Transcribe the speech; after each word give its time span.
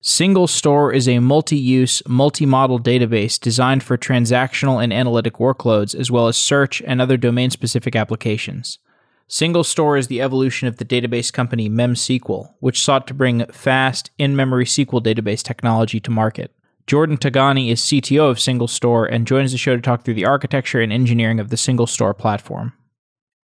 Single 0.00 0.46
Store 0.46 0.92
is 0.92 1.08
a 1.08 1.18
multi 1.18 1.56
use, 1.56 2.02
multi 2.06 2.46
model 2.46 2.78
database 2.78 3.38
designed 3.38 3.82
for 3.82 3.98
transactional 3.98 4.82
and 4.82 4.92
analytic 4.92 5.34
workloads, 5.34 5.92
as 5.92 6.08
well 6.08 6.28
as 6.28 6.36
search 6.36 6.80
and 6.82 7.00
other 7.00 7.16
domain 7.16 7.50
specific 7.50 7.96
applications. 7.96 8.78
Single 9.26 9.64
Store 9.64 9.96
is 9.96 10.06
the 10.06 10.22
evolution 10.22 10.68
of 10.68 10.76
the 10.76 10.84
database 10.84 11.32
company 11.32 11.68
MemSQL, 11.68 12.54
which 12.60 12.80
sought 12.80 13.08
to 13.08 13.14
bring 13.14 13.44
fast, 13.46 14.12
in 14.18 14.36
memory 14.36 14.64
SQL 14.64 15.02
database 15.02 15.42
technology 15.42 15.98
to 15.98 16.12
market. 16.12 16.54
Jordan 16.86 17.18
Tigani 17.18 17.68
is 17.68 17.80
CTO 17.80 18.30
of 18.30 18.40
Single 18.40 18.68
Store 18.68 19.04
and 19.04 19.26
joins 19.26 19.50
the 19.50 19.58
show 19.58 19.74
to 19.74 19.82
talk 19.82 20.04
through 20.04 20.14
the 20.14 20.24
architecture 20.24 20.80
and 20.80 20.92
engineering 20.92 21.40
of 21.40 21.50
the 21.50 21.56
Single 21.56 21.88
Store 21.88 22.14
platform. 22.14 22.72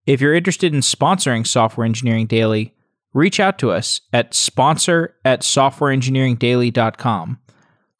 If 0.05 0.21
you're 0.21 0.35
interested 0.35 0.71
in 0.71 0.81
sponsoring 0.81 1.47
Software 1.47 1.85
Engineering 1.85 2.27
Daily, 2.27 2.75
reach 3.13 3.39
out 3.39 3.57
to 3.59 3.71
us 3.71 4.01
at 4.11 4.33
sponsor 4.33 5.15
at 5.23 5.41
softwareengineeringdaily.com. 5.41 7.39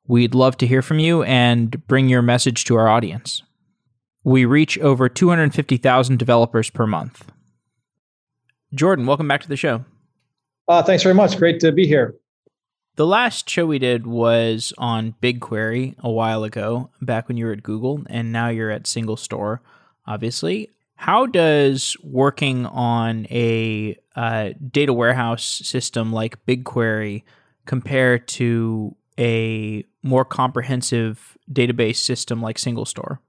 We'd 0.07 0.35
love 0.35 0.57
to 0.57 0.67
hear 0.67 0.81
from 0.81 0.99
you 0.99 1.23
and 1.23 1.85
bring 1.87 2.09
your 2.09 2.21
message 2.21 2.65
to 2.65 2.75
our 2.75 2.87
audience. 2.87 3.41
We 4.23 4.45
reach 4.45 4.77
over 4.79 5.07
250,000 5.09 6.17
developers 6.17 6.69
per 6.69 6.87
month. 6.87 7.31
Jordan, 8.73 9.05
welcome 9.05 9.27
back 9.27 9.41
to 9.41 9.49
the 9.49 9.55
show. 9.55 9.85
Uh, 10.67 10.81
thanks 10.81 11.03
very 11.03 11.15
much. 11.15 11.37
Great 11.37 11.59
to 11.59 11.71
be 11.71 11.85
here. 11.85 12.15
The 12.95 13.07
last 13.07 13.49
show 13.49 13.65
we 13.65 13.79
did 13.79 14.05
was 14.05 14.71
on 14.77 15.15
BigQuery 15.21 15.95
a 15.99 16.11
while 16.11 16.43
ago, 16.43 16.91
back 17.01 17.27
when 17.27 17.37
you 17.37 17.45
were 17.45 17.51
at 17.51 17.63
Google, 17.63 18.03
and 18.07 18.31
now 18.31 18.49
you're 18.49 18.69
at 18.69 18.85
Single 18.85 19.17
Store, 19.17 19.61
obviously. 20.05 20.69
How 21.03 21.25
does 21.25 21.97
working 22.01 22.65
on 22.65 23.27
a 23.29 23.99
uh, 24.15 24.51
data 24.71 24.93
warehouse 24.93 25.43
system 25.43 26.13
like 26.13 26.45
BigQuery 26.45 27.23
compare 27.65 28.17
to 28.17 28.95
a 29.19 29.83
more 30.01 30.23
comprehensive 30.23 31.37
database 31.51 31.97
system 31.97 32.41
like 32.41 32.55
SingleStore? 32.55 33.19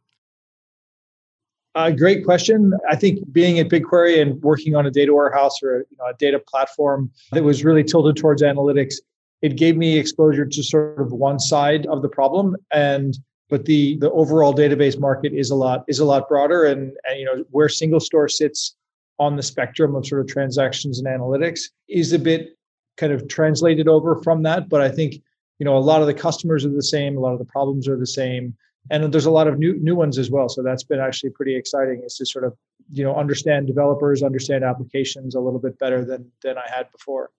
Uh, 1.75 1.91
great 1.91 2.25
question. 2.25 2.75
I 2.89 2.95
think 2.95 3.19
being 3.33 3.59
at 3.59 3.71
BigQuery 3.71 4.23
and 4.23 4.41
working 4.41 4.77
on 4.77 4.87
a 4.87 4.91
data 4.93 5.13
warehouse 5.13 5.61
or 5.61 5.79
a, 5.79 5.79
you 5.91 5.97
know, 5.99 6.07
a 6.07 6.15
data 6.15 6.39
platform 6.39 7.11
that 7.33 7.43
was 7.43 7.65
really 7.65 7.83
tilted 7.83 8.17
towards 8.17 8.41
analytics, 8.41 8.99
it 9.43 9.57
gave 9.57 9.77
me 9.77 9.99
exposure 9.99 10.47
to 10.47 10.63
sort 10.63 11.01
of 11.01 11.11
one 11.11 11.41
side 11.41 11.87
of 11.87 12.03
the 12.03 12.09
problem. 12.09 12.55
And 12.71 13.19
but 13.51 13.65
the 13.65 13.97
the 13.99 14.11
overall 14.11 14.55
database 14.55 14.99
market 14.99 15.33
is 15.33 15.51
a 15.51 15.55
lot 15.55 15.85
is 15.89 15.99
a 15.99 16.05
lot 16.05 16.29
broader. 16.29 16.65
And, 16.65 16.93
and 17.05 17.19
you 17.19 17.25
know 17.25 17.45
where 17.51 17.69
single 17.69 18.01
store 18.01 18.29
sits 18.29 18.77
on 19.19 19.37
the 19.37 19.43
spectrum 19.43 19.95
of 19.95 20.07
sort 20.07 20.21
of 20.21 20.27
transactions 20.27 20.99
and 20.99 21.07
analytics 21.07 21.71
is 21.89 22.13
a 22.13 22.19
bit 22.19 22.57
kind 22.97 23.13
of 23.13 23.29
translated 23.29 23.89
over 23.89 24.21
from 24.23 24.43
that. 24.43 24.69
But 24.69 24.81
i 24.81 24.89
think 24.89 25.15
you 25.59 25.65
know 25.65 25.77
a 25.77 25.79
lot 25.79 26.01
of 26.01 26.07
the 26.07 26.15
customers 26.15 26.65
are 26.65 26.71
the 26.71 26.83
same 26.83 27.17
a 27.17 27.21
lot 27.21 27.33
of 27.33 27.39
the 27.39 27.45
problems 27.45 27.89
are 27.89 27.97
the 27.97 28.07
same 28.07 28.57
and 28.91 29.13
there's 29.13 29.27
a 29.27 29.31
lot 29.31 29.49
of 29.49 29.59
new 29.59 29.79
new 29.81 29.95
ones 29.95 30.19
as 30.19 30.31
well. 30.31 30.49
So 30.49 30.63
that's 30.63 30.83
been 30.83 31.01
actually 31.01 31.31
pretty 31.31 31.57
exciting 31.57 32.03
is 32.05 32.17
to 32.17 32.27
sort 32.27 32.45
of 32.45 32.55
you 32.91 33.05
know 33.05 33.15
understand 33.15 33.67
developers 33.67 34.23
understand 34.23 34.65
applications 34.65 35.35
a 35.35 35.41
little 35.41 35.61
bit 35.61 35.79
better 35.79 36.05
than 36.05 36.31
than 36.43 36.59
i 36.59 36.69
had 36.69 36.91
before. 36.93 37.31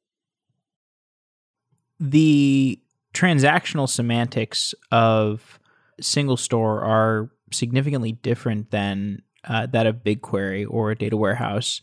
The 1.99 2.79
transactional 3.13 3.87
semantics 3.87 4.73
of 4.91 5.59
single 6.01 6.37
store 6.37 6.81
are 6.81 7.31
significantly 7.51 8.13
different 8.13 8.71
than 8.71 9.21
uh, 9.45 9.67
that 9.67 9.85
of 9.85 9.97
BigQuery 9.97 10.65
or 10.69 10.91
a 10.91 10.97
data 10.97 11.17
warehouse. 11.17 11.81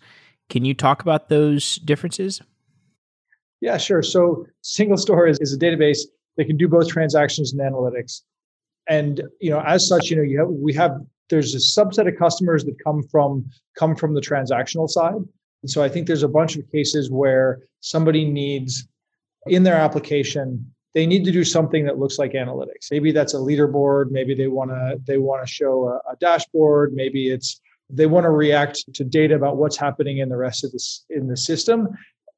Can 0.48 0.64
you 0.64 0.74
talk 0.74 1.02
about 1.02 1.28
those 1.28 1.77
differences? 1.77 2.42
Yeah, 3.60 3.77
sure. 3.77 4.02
So 4.02 4.46
single 4.62 4.96
store 4.96 5.27
is, 5.27 5.38
is 5.40 5.55
a 5.55 5.58
database 5.58 6.00
that 6.36 6.46
can 6.46 6.56
do 6.56 6.68
both 6.68 6.88
transactions 6.88 7.52
and 7.52 7.60
analytics. 7.60 8.22
And 8.88 9.22
you 9.40 9.50
know, 9.50 9.60
as 9.60 9.86
such, 9.86 10.10
you 10.10 10.16
know, 10.16 10.22
you 10.22 10.38
have 10.40 10.48
we 10.48 10.74
have 10.74 10.98
there's 11.30 11.55
a 11.55 11.58
subset 11.58 12.08
of 12.08 12.18
customers 12.18 12.64
that 12.64 12.74
come 12.83 13.02
from 13.05 13.48
come 13.78 13.94
from 13.94 14.14
the 14.14 14.20
transactional 14.20 14.89
side. 14.89 15.14
And 15.14 15.70
so 15.70 15.83
I 15.83 15.89
think 15.89 16.06
there's 16.06 16.24
a 16.24 16.28
bunch 16.28 16.56
of 16.56 16.70
cases 16.72 17.11
where 17.11 17.61
somebody 17.80 18.24
needs 18.24 18.86
in 19.46 19.62
their 19.62 19.77
application 19.77 20.72
they 20.95 21.07
need 21.07 21.25
to 21.25 21.33
do 21.33 21.45
something 21.45 21.85
that 21.86 21.98
looks 21.98 22.19
like 22.19 22.33
analytics. 22.33 22.91
Maybe 22.91 23.13
that's 23.13 23.35
a 23.35 23.39
leaderboard. 23.39 24.11
Maybe 24.11 24.35
they 24.35 24.48
want 24.48 24.70
to 24.70 25.01
they 25.07 25.19
want 25.19 25.47
to 25.47 25.53
show 25.53 25.89
a, 25.89 26.13
a, 26.13 26.17
dashboard. 26.20 26.92
Maybe 26.92 27.30
it's 27.30 27.61
they 27.89 28.07
want 28.07 28.25
to 28.25 28.30
react 28.30 28.85
to 28.95 29.05
data 29.05 29.35
about 29.35 29.57
what's 29.57 29.77
happening 29.77 30.19
in 30.19 30.29
the 30.29 30.36
rest 30.36 30.64
of 30.64 30.73
this 30.73 31.05
in 31.11 31.29
the 31.29 31.36
system. 31.36 31.89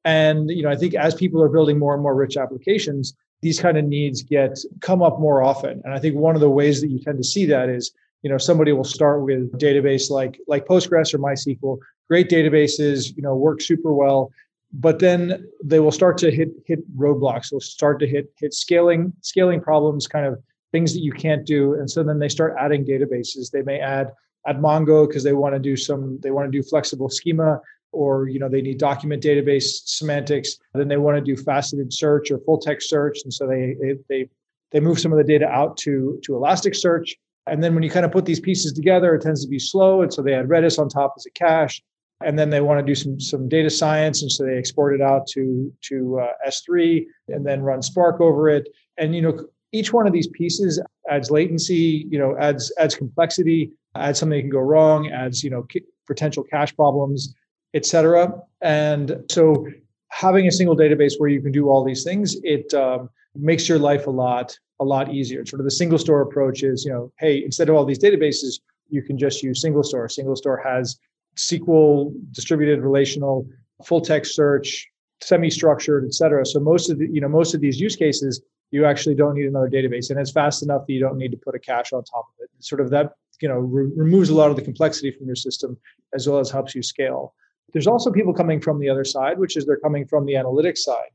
And 0.05 0.49
you 0.49 0.63
know, 0.63 0.69
I 0.69 0.75
think 0.75 0.93
as 0.93 1.15
people 1.15 1.41
are 1.41 1.49
building 1.49 1.79
more 1.79 1.93
and 1.93 2.03
more 2.03 2.15
rich 2.15 2.37
applications, 2.37 3.15
these 3.41 3.59
kind 3.59 3.77
of 3.77 3.85
needs 3.85 4.23
get 4.23 4.57
come 4.79 5.01
up 5.01 5.19
more 5.19 5.43
often. 5.43 5.81
And 5.83 5.93
I 5.93 5.99
think 5.99 6.15
one 6.15 6.35
of 6.35 6.41
the 6.41 6.49
ways 6.49 6.81
that 6.81 6.89
you 6.89 6.99
tend 6.99 7.17
to 7.17 7.23
see 7.23 7.45
that 7.47 7.69
is 7.69 7.91
you 8.21 8.29
know 8.29 8.37
somebody 8.37 8.71
will 8.71 8.85
start 8.85 9.21
with 9.21 9.53
a 9.53 9.57
database 9.57 10.09
like 10.09 10.39
like 10.47 10.65
Postgres 10.65 11.13
or 11.13 11.19
MySQL, 11.19 11.77
great 12.07 12.29
databases, 12.29 13.15
you 13.15 13.21
know, 13.21 13.35
work 13.35 13.61
super 13.61 13.93
well 13.93 14.31
but 14.77 14.99
then 14.99 15.47
they 15.63 15.79
will 15.79 15.91
start 15.91 16.17
to 16.17 16.29
hit 16.29 16.49
hit 16.65 16.79
roadblocks. 16.97 17.49
They'll 17.49 17.61
start 17.61 17.99
to 17.99 18.07
hit 18.07 18.31
hit 18.37 18.53
scaling 18.53 19.13
scaling 19.21 19.61
problems 19.61 20.05
kind 20.05 20.25
of 20.25 20.41
things 20.71 20.93
that 20.93 20.99
you 20.99 21.13
can't 21.13 21.45
do. 21.45 21.75
And 21.75 21.89
so 21.89 22.03
then 22.03 22.19
they 22.19 22.27
start 22.27 22.55
adding 22.59 22.85
databases. 22.85 23.51
They 23.51 23.61
may 23.61 23.79
add 23.79 24.11
add 24.47 24.57
mongo 24.57 25.07
because 25.07 25.23
they 25.23 25.33
want 25.33 25.55
to 25.55 25.59
do 25.59 25.77
some 25.77 26.19
they 26.21 26.31
want 26.31 26.51
to 26.51 26.51
do 26.51 26.61
flexible 26.61 27.09
schema 27.09 27.59
or 27.93 28.27
you 28.27 28.37
know 28.37 28.49
they 28.49 28.61
need 28.61 28.77
document 28.77 29.23
database 29.23 29.81
semantics. 29.85 30.57
Then 30.73 30.89
they 30.89 30.97
want 30.97 31.17
to 31.17 31.21
do 31.21 31.41
faceted 31.41 31.93
search 31.93 32.29
or 32.29 32.39
full 32.39 32.57
text 32.57 32.89
search. 32.89 33.19
And 33.23 33.33
so 33.33 33.47
they 33.47 33.95
they 34.09 34.29
they 34.71 34.81
move 34.81 34.99
some 34.99 35.13
of 35.13 35.17
the 35.17 35.23
data 35.23 35.47
out 35.47 35.77
to 35.77 36.19
to 36.23 36.33
elasticsearch. 36.33 37.11
And 37.47 37.63
then 37.63 37.75
when 37.75 37.83
you 37.83 37.89
kind 37.89 38.05
of 38.05 38.11
put 38.11 38.25
these 38.25 38.41
pieces 38.41 38.73
together 38.73 39.15
it 39.15 39.21
tends 39.21 39.41
to 39.45 39.49
be 39.49 39.59
slow. 39.59 40.01
And 40.01 40.13
so 40.13 40.21
they 40.21 40.33
add 40.33 40.49
redis 40.49 40.77
on 40.79 40.89
top 40.89 41.13
as 41.15 41.25
a 41.25 41.31
cache 41.31 41.81
and 42.23 42.39
then 42.39 42.49
they 42.49 42.61
want 42.61 42.79
to 42.79 42.85
do 42.85 42.95
some 42.95 43.19
some 43.19 43.49
data 43.49 43.69
science 43.69 44.21
and 44.21 44.31
so 44.31 44.45
they 44.45 44.57
export 44.57 44.95
it 44.95 45.01
out 45.01 45.27
to 45.27 45.71
to 45.81 46.19
uh, 46.19 46.47
s3 46.47 47.05
and 47.29 47.45
then 47.45 47.61
run 47.61 47.81
spark 47.81 48.21
over 48.21 48.49
it. 48.49 48.67
And 48.97 49.15
you 49.15 49.21
know 49.21 49.45
each 49.71 49.91
one 49.91 50.07
of 50.07 50.13
these 50.13 50.27
pieces 50.27 50.81
adds 51.09 51.31
latency 51.31 52.07
you 52.09 52.17
know 52.17 52.35
adds 52.39 52.71
adds 52.79 52.95
complexity 52.95 53.71
adds 53.95 54.19
something 54.19 54.37
that 54.37 54.43
can 54.43 54.49
go 54.49 54.59
wrong 54.59 55.11
adds 55.11 55.43
you 55.43 55.49
know 55.49 55.67
potential 56.07 56.43
cache 56.43 56.75
problems 56.75 57.33
etc 57.73 58.33
and 58.61 59.21
so 59.29 59.67
having 60.09 60.47
a 60.47 60.51
single 60.51 60.77
database 60.77 61.13
where 61.17 61.29
you 61.29 61.41
can 61.41 61.51
do 61.51 61.67
all 61.67 61.83
these 61.83 62.03
things 62.03 62.37
it 62.43 62.73
um, 62.73 63.09
makes 63.35 63.67
your 63.67 63.79
life 63.79 64.07
a 64.07 64.11
lot 64.11 64.57
a 64.79 64.85
lot 64.85 65.13
easier. 65.13 65.45
Sort 65.45 65.59
of 65.59 65.65
the 65.65 65.71
single 65.71 65.97
store 65.97 66.21
approach 66.21 66.63
is 66.63 66.85
you 66.85 66.91
know 66.91 67.11
hey 67.19 67.43
instead 67.43 67.69
of 67.69 67.75
all 67.75 67.85
these 67.85 67.99
databases 67.99 68.59
you 68.89 69.01
can 69.01 69.17
just 69.17 69.41
use 69.41 69.61
single 69.61 69.83
store. 69.83 70.07
Single 70.09 70.35
store 70.35 70.61
has 70.63 70.97
SQL, 71.35 72.13
distributed 72.31 72.81
relational, 72.81 73.47
full 73.83 74.01
text 74.01 74.35
search, 74.35 74.87
semi-structured, 75.21 76.05
et 76.05 76.13
cetera. 76.13 76.45
So 76.45 76.59
most 76.59 76.89
of 76.89 76.99
the, 76.99 77.07
you 77.11 77.21
know, 77.21 77.27
most 77.27 77.53
of 77.53 77.61
these 77.61 77.79
use 77.79 77.95
cases, 77.95 78.41
you 78.71 78.85
actually 78.85 79.15
don't 79.15 79.35
need 79.35 79.45
another 79.45 79.69
database, 79.69 80.09
and 80.09 80.19
it's 80.19 80.31
fast 80.31 80.63
enough 80.63 80.85
that 80.87 80.93
you 80.93 80.99
don't 80.99 81.17
need 81.17 81.31
to 81.31 81.37
put 81.37 81.55
a 81.55 81.59
cache 81.59 81.93
on 81.93 82.03
top 82.03 82.25
of 82.29 82.43
it. 82.43 82.49
Sort 82.59 82.81
of 82.81 82.89
that, 82.89 83.13
you 83.41 83.47
know, 83.47 83.59
re- 83.59 83.91
removes 83.95 84.29
a 84.29 84.35
lot 84.35 84.49
of 84.49 84.55
the 84.55 84.61
complexity 84.61 85.11
from 85.11 85.27
your 85.27 85.35
system, 85.35 85.77
as 86.13 86.27
well 86.27 86.39
as 86.39 86.49
helps 86.49 86.75
you 86.75 86.81
scale. 86.81 87.33
There's 87.73 87.87
also 87.87 88.11
people 88.11 88.33
coming 88.33 88.59
from 88.59 88.79
the 88.79 88.89
other 88.89 89.03
side, 89.03 89.37
which 89.37 89.57
is 89.57 89.65
they're 89.65 89.77
coming 89.77 90.05
from 90.05 90.25
the 90.25 90.33
analytics 90.33 90.79
side. 90.79 91.11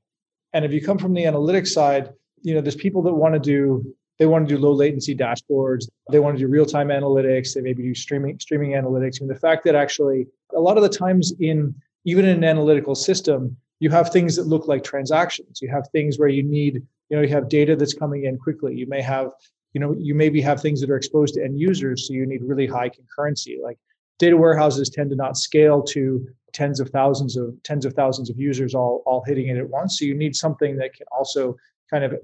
And 0.52 0.64
if 0.64 0.72
you 0.72 0.82
come 0.82 0.98
from 0.98 1.14
the 1.14 1.25
analytics 1.25 1.69
side, 1.69 2.10
you 2.42 2.54
know, 2.54 2.60
there's 2.60 2.76
people 2.76 3.02
that 3.02 3.14
want 3.14 3.34
to 3.34 3.41
do 3.41 3.94
they 4.20 4.26
want 4.26 4.47
to 4.47 4.54
do 4.54 4.60
low 4.60 4.72
latency 4.72 5.16
dashboards. 5.16 5.88
They 6.12 6.20
want 6.20 6.36
to 6.36 6.44
do 6.44 6.47
real 6.47 6.66
time 6.66 6.88
analytics. 6.88 7.54
They 7.54 7.62
maybe 7.62 7.82
do 7.82 7.94
streaming 7.94 8.38
streaming 8.38 8.72
analytics. 8.72 9.20
Mean, 9.20 9.28
the 9.28 9.34
fact 9.34 9.64
that 9.64 9.75
actually 9.75 10.26
a 10.54 10.60
lot 10.60 10.76
of 10.76 10.82
the 10.82 10.91
times 10.91 11.32
in 11.41 11.75
even 12.04 12.26
in 12.26 12.36
an 12.36 12.44
analytical 12.44 12.94
system, 12.94 13.56
you 13.81 13.88
have 13.88 14.12
things 14.12 14.36
that 14.36 14.47
look 14.47 14.69
like 14.69 14.84
transactions. 14.84 15.60
You 15.62 15.70
have 15.70 15.88
things 15.91 16.19
where 16.19 16.28
you 16.28 16.42
need, 16.42 16.82
you 17.08 17.16
know, 17.16 17.22
you 17.22 17.28
have 17.28 17.48
data 17.48 17.75
that's 17.76 17.94
coming 17.94 18.25
in 18.25 18.36
quickly. 18.36 18.75
You 18.75 18.87
may 18.87 19.00
have, 19.00 19.32
you 19.72 19.81
know, 19.81 19.94
you 19.99 20.14
maybe 20.14 20.43
have 20.43 20.61
things 20.61 20.82
that 20.82 20.90
are 20.90 20.96
exposed 20.96 21.34
to 21.34 21.43
end 21.43 21.58
users, 21.58 22.06
so 22.06 22.12
you 22.12 22.26
need 22.26 22.43
really 22.43 22.66
high 22.66 22.90
concurrency. 22.90 23.56
Like 23.62 23.78
data 24.19 24.37
warehouses 24.37 24.90
tend 24.90 25.08
to 25.11 25.16
not 25.16 25.38
scale 25.38 25.82
to 25.84 26.28
tens 26.52 26.78
of 26.78 26.90
thousands 26.90 27.38
of 27.38 27.55
tens 27.62 27.87
of 27.87 27.94
thousands 27.94 28.28
of 28.28 28.38
users 28.38 28.75
all 28.75 29.02
all 29.06 29.25
hitting 29.26 29.49
it 29.49 29.56
at 29.56 29.70
once. 29.70 29.99
So 29.99 30.05
you 30.05 30.14
need 30.14 30.37
something 30.37 30.76
that 30.76 30.93
can 30.93 31.06
also 31.11 31.56
kind 31.90 32.05
of 32.05 32.14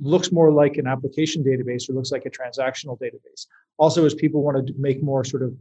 looks 0.00 0.32
more 0.32 0.50
like 0.50 0.76
an 0.76 0.86
application 0.86 1.42
database 1.42 1.88
or 1.88 1.92
looks 1.92 2.12
like 2.12 2.26
a 2.26 2.30
transactional 2.30 2.98
database. 2.98 3.46
Also, 3.78 4.04
as 4.04 4.14
people 4.14 4.42
want 4.42 4.66
to 4.66 4.74
make 4.78 5.02
more 5.02 5.24
sort 5.24 5.42
of 5.42 5.54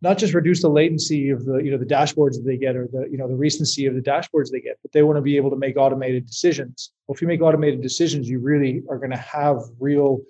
not 0.00 0.16
just 0.16 0.34
reduce 0.34 0.62
the 0.62 0.68
latency 0.68 1.30
of 1.30 1.44
the 1.44 1.58
you 1.58 1.70
know 1.70 1.78
the 1.78 1.84
dashboards 1.84 2.34
that 2.34 2.44
they 2.44 2.56
get 2.56 2.76
or 2.76 2.88
the 2.92 3.08
you 3.10 3.18
know 3.18 3.28
the 3.28 3.34
recency 3.34 3.86
of 3.86 3.94
the 3.94 4.00
dashboards 4.00 4.50
they 4.50 4.60
get, 4.60 4.78
but 4.82 4.92
they 4.92 5.02
want 5.02 5.16
to 5.16 5.22
be 5.22 5.36
able 5.36 5.50
to 5.50 5.56
make 5.56 5.76
automated 5.76 6.26
decisions. 6.26 6.92
Well, 7.06 7.14
if 7.14 7.22
you 7.22 7.28
make 7.28 7.40
automated 7.40 7.82
decisions, 7.82 8.28
you 8.28 8.38
really 8.38 8.82
are 8.88 8.98
going 8.98 9.10
to 9.10 9.16
have 9.16 9.58
real 9.80 10.20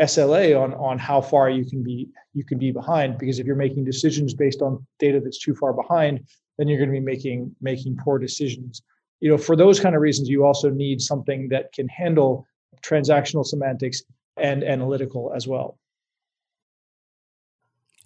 SLA 0.00 0.60
on 0.60 0.74
on 0.74 0.98
how 0.98 1.20
far 1.20 1.50
you 1.50 1.64
can 1.64 1.82
be 1.82 2.08
you 2.34 2.44
can 2.44 2.58
be 2.58 2.72
behind 2.72 3.18
because 3.18 3.38
if 3.38 3.46
you're 3.46 3.56
making 3.56 3.84
decisions 3.84 4.34
based 4.34 4.62
on 4.62 4.84
data 4.98 5.20
that's 5.20 5.38
too 5.38 5.54
far 5.54 5.72
behind, 5.72 6.26
then 6.58 6.66
you're 6.66 6.78
going 6.78 6.90
to 6.90 6.98
be 6.98 7.04
making 7.04 7.54
making 7.60 7.96
poor 7.96 8.18
decisions. 8.18 8.82
You 9.20 9.30
know, 9.30 9.38
for 9.38 9.54
those 9.54 9.78
kind 9.78 9.94
of 9.94 10.02
reasons, 10.02 10.28
you 10.28 10.44
also 10.44 10.68
need 10.68 11.00
something 11.00 11.48
that 11.50 11.72
can 11.72 11.86
handle 11.86 12.44
transactional 12.84 13.44
semantics 13.44 14.02
and 14.36 14.64
analytical 14.64 15.32
as 15.34 15.46
well. 15.46 15.78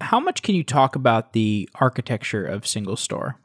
How 0.01 0.21
much 0.21 0.43
can 0.43 0.55
you 0.55 0.63
talk 0.63 0.95
about 0.95 1.33
the 1.33 1.69
architecture 1.77 2.45
of 2.45 2.67
single 2.67 2.97
store? 2.97 3.41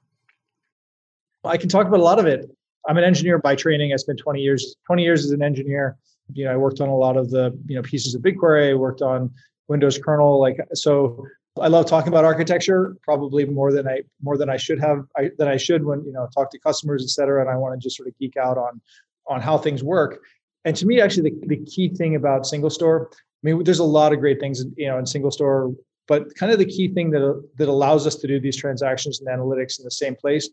I 1.44 1.57
can 1.57 1.69
talk 1.69 1.88
about 1.88 2.00
a 2.00 2.04
lot 2.04 2.19
of 2.19 2.25
it. 2.25 2.50
I'm 2.88 2.98
an 2.98 3.04
engineer 3.04 3.38
by 3.38 3.56
training. 3.56 3.94
I 3.94 3.95
spent 3.95 4.19
20 4.19 4.42
years 4.42 4.75
20 4.86 5.04
years 5.04 5.25
as 5.25 5.31
an 5.31 5.42
engineer. 5.42 5.98
You 6.33 6.45
know, 6.45 6.51
I 6.51 6.57
worked 6.57 6.81
on 6.81 6.89
a 6.89 6.95
lot 6.95 7.18
of 7.18 7.30
the 7.30 7.57
you 7.68 7.75
know 7.75 7.81
pieces 7.81 8.16
of 8.16 8.22
BigQuery. 8.22 8.72
I 8.72 8.74
worked 8.74 9.01
on 9.01 9.31
Windows 9.68 9.98
kernel. 9.98 10.39
Like 10.39 10.57
so, 10.74 11.25
I 11.60 11.68
love 11.68 11.86
talking 11.86 12.10
about 12.10 12.25
architecture 12.25 12.95
probably 13.04 13.45
more 13.45 13.72
than 13.72 13.88
I 13.88 14.01
more 14.22 14.38
than 14.38 14.50
I 14.50 14.57
should 14.57 14.80
have 14.80 15.06
I, 15.18 15.31
than 15.38 15.48
I 15.48 15.57
should 15.57 15.86
when 15.86 16.04
you 16.04 16.12
know 16.12 16.28
talk 16.36 16.51
to 16.51 16.60
customers, 16.60 17.04
et 17.04 17.10
cetera. 17.10 17.42
And 17.42 17.50
I 17.50 17.56
want 17.56 17.80
to 17.80 17.83
just 17.83 17.98
sort 17.98 18.07
of 18.07 18.18
geek 18.18 18.38
out 18.38 18.57
on 18.57 18.81
on 19.28 19.42
how 19.42 19.57
things 19.57 19.83
work. 19.83 20.22
And 20.65 20.75
to 20.75 20.85
me, 20.85 21.01
actually, 21.01 21.31
the, 21.31 21.47
the 21.47 21.65
key 21.65 21.89
thing 21.89 22.15
about 22.15 22.45
single 22.45 22.69
store, 22.69 23.09
I 23.11 23.17
mean, 23.43 23.63
there's 23.63 23.79
a 23.79 23.83
lot 23.83 24.13
of 24.13 24.19
great 24.19 24.39
things 24.39 24.63
you 24.77 24.87
know 24.87 24.97
in 24.97 25.05
single 25.05 25.31
store, 25.31 25.73
but 26.07 26.35
kind 26.35 26.51
of 26.51 26.59
the 26.59 26.65
key 26.65 26.87
thing 26.93 27.11
that 27.11 27.43
that 27.57 27.67
allows 27.67 28.05
us 28.05 28.15
to 28.15 28.27
do 28.27 28.39
these 28.39 28.55
transactions 28.55 29.19
and 29.19 29.29
analytics 29.29 29.79
in 29.79 29.85
the 29.85 29.91
same 29.91 30.15
place 30.15 30.49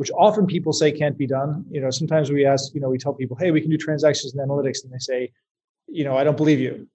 which 0.00 0.10
often 0.16 0.46
people 0.46 0.72
say 0.72 0.90
can't 0.90 1.18
be 1.18 1.26
done. 1.26 1.62
You 1.70 1.82
know, 1.82 1.90
sometimes 1.90 2.30
we 2.30 2.46
ask, 2.46 2.74
you 2.74 2.80
know, 2.80 2.88
we 2.88 2.96
tell 2.96 3.12
people, 3.12 3.36
hey, 3.38 3.50
we 3.50 3.60
can 3.60 3.68
do 3.68 3.76
transactions 3.76 4.34
and 4.34 4.48
analytics, 4.48 4.82
and 4.82 4.90
they 4.90 4.98
say, 4.98 5.30
you 5.88 6.04
know, 6.04 6.16
I 6.16 6.24
don't 6.24 6.38
believe 6.38 6.58
you. 6.58 6.88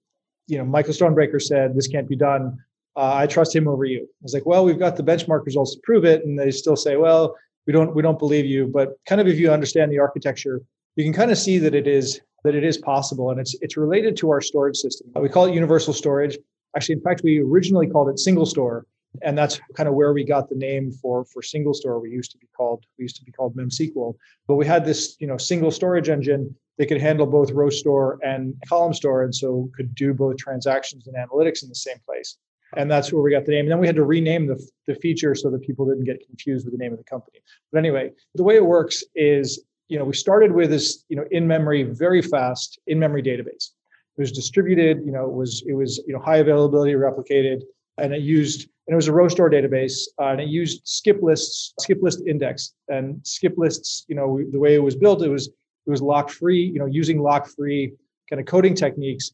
You 0.48 0.58
know, 0.58 0.64
Michael 0.64 0.92
Stonebraker 0.92 1.40
said 1.40 1.76
this 1.76 1.86
can't 1.86 2.08
be 2.08 2.16
done. 2.16 2.58
Uh, 2.96 3.14
I 3.14 3.28
trust 3.28 3.54
him 3.54 3.68
over 3.68 3.84
you. 3.84 4.00
I 4.00 4.22
was 4.22 4.34
like, 4.34 4.44
well, 4.44 4.64
we've 4.64 4.80
got 4.80 4.96
the 4.96 5.04
benchmark 5.04 5.46
results 5.46 5.76
to 5.76 5.80
prove 5.84 6.04
it, 6.04 6.24
and 6.24 6.36
they 6.36 6.50
still 6.50 6.74
say, 6.74 6.96
well, 6.96 7.36
we 7.68 7.72
don't 7.72 7.94
we 7.94 8.02
don't 8.02 8.18
believe 8.18 8.44
you. 8.44 8.66
But 8.66 8.94
kind 9.06 9.20
of 9.20 9.28
if 9.28 9.38
you 9.38 9.52
understand 9.52 9.92
the 9.92 10.00
architecture, 10.00 10.60
you 10.96 11.04
can 11.04 11.12
kind 11.12 11.30
of 11.30 11.38
see 11.38 11.58
that 11.58 11.76
it 11.76 11.86
is 11.86 12.20
that 12.46 12.54
it 12.54 12.64
is 12.64 12.78
possible, 12.78 13.30
and 13.30 13.40
it's 13.40 13.54
it's 13.60 13.76
related 13.76 14.16
to 14.18 14.30
our 14.30 14.40
storage 14.40 14.76
system. 14.76 15.10
We 15.20 15.28
call 15.28 15.46
it 15.46 15.54
universal 15.54 15.92
storage. 15.92 16.38
Actually, 16.76 16.94
in 16.94 17.02
fact, 17.02 17.22
we 17.22 17.40
originally 17.40 17.86
called 17.86 18.08
it 18.08 18.18
single 18.18 18.46
store. 18.46 18.86
And 19.22 19.38
that's 19.38 19.58
kind 19.74 19.88
of 19.88 19.94
where 19.94 20.12
we 20.12 20.24
got 20.24 20.50
the 20.50 20.56
name 20.56 20.92
for 20.92 21.24
for 21.24 21.42
single 21.42 21.72
store. 21.72 21.98
We 22.00 22.10
used 22.10 22.32
to 22.32 22.38
be 22.38 22.48
called 22.56 22.84
we 22.98 23.04
used 23.04 23.16
to 23.16 23.24
be 23.24 23.32
called 23.32 23.56
memsql. 23.56 24.14
But 24.46 24.56
we 24.56 24.66
had 24.66 24.84
this 24.84 25.16
you 25.18 25.26
know 25.26 25.38
single 25.38 25.70
storage 25.70 26.08
engine 26.10 26.54
that 26.76 26.86
could 26.86 27.00
handle 27.00 27.26
both 27.26 27.50
row 27.50 27.70
store 27.70 28.18
and 28.22 28.54
column 28.68 28.92
store. 28.92 29.24
And 29.24 29.34
so 29.34 29.70
could 29.74 29.94
do 29.94 30.12
both 30.12 30.36
transactions 30.36 31.06
and 31.06 31.16
analytics 31.16 31.62
in 31.62 31.70
the 31.70 31.74
same 31.74 31.98
place. 32.04 32.36
And 32.76 32.90
that's 32.90 33.10
where 33.10 33.22
we 33.22 33.30
got 33.30 33.46
the 33.46 33.52
name. 33.52 33.64
And 33.66 33.70
then 33.70 33.78
we 33.78 33.86
had 33.86 33.96
to 33.96 34.04
rename 34.04 34.46
the, 34.46 34.60
the 34.86 34.96
feature 34.96 35.34
so 35.34 35.48
that 35.50 35.62
people 35.62 35.86
didn't 35.86 36.04
get 36.04 36.26
confused 36.26 36.66
with 36.66 36.76
the 36.76 36.82
name 36.82 36.92
of 36.92 36.98
the 36.98 37.04
company. 37.04 37.38
But 37.72 37.78
anyway 37.78 38.10
the 38.34 38.44
way 38.44 38.56
it 38.56 38.66
works 38.66 39.02
is 39.14 39.64
you 39.88 39.98
know 39.98 40.04
we 40.04 40.14
started 40.14 40.52
with 40.52 40.70
this 40.70 41.04
you 41.08 41.16
know 41.16 41.24
in 41.30 41.46
memory 41.46 41.82
very 41.82 42.22
fast 42.22 42.78
in 42.86 42.98
memory 42.98 43.22
database. 43.22 43.70
It 44.16 44.22
was 44.22 44.32
distributed 44.32 45.04
you 45.04 45.12
know 45.12 45.24
it 45.24 45.32
was 45.32 45.62
it 45.66 45.74
was 45.74 46.02
you 46.06 46.14
know 46.14 46.20
high 46.20 46.38
availability 46.38 46.92
replicated 46.92 47.62
and 47.98 48.14
it 48.14 48.22
used 48.22 48.68
and 48.86 48.94
it 48.94 48.96
was 48.96 49.08
a 49.08 49.12
row 49.12 49.28
store 49.28 49.50
database 49.50 50.02
uh, 50.20 50.26
and 50.26 50.40
it 50.40 50.48
used 50.48 50.82
skip 50.84 51.22
lists 51.22 51.74
skip 51.80 51.98
list 52.02 52.22
index 52.26 52.74
and 52.88 53.20
skip 53.24 53.54
lists 53.56 54.04
you 54.08 54.14
know 54.14 54.40
the 54.52 54.58
way 54.58 54.74
it 54.74 54.82
was 54.82 54.96
built 54.96 55.22
it 55.22 55.28
was 55.28 55.48
it 55.48 55.90
was 55.90 56.02
lock 56.02 56.30
free 56.30 56.62
you 56.62 56.78
know 56.78 56.86
using 56.86 57.18
lock 57.20 57.46
free 57.46 57.92
kind 58.28 58.40
of 58.40 58.46
coding 58.46 58.74
techniques 58.74 59.32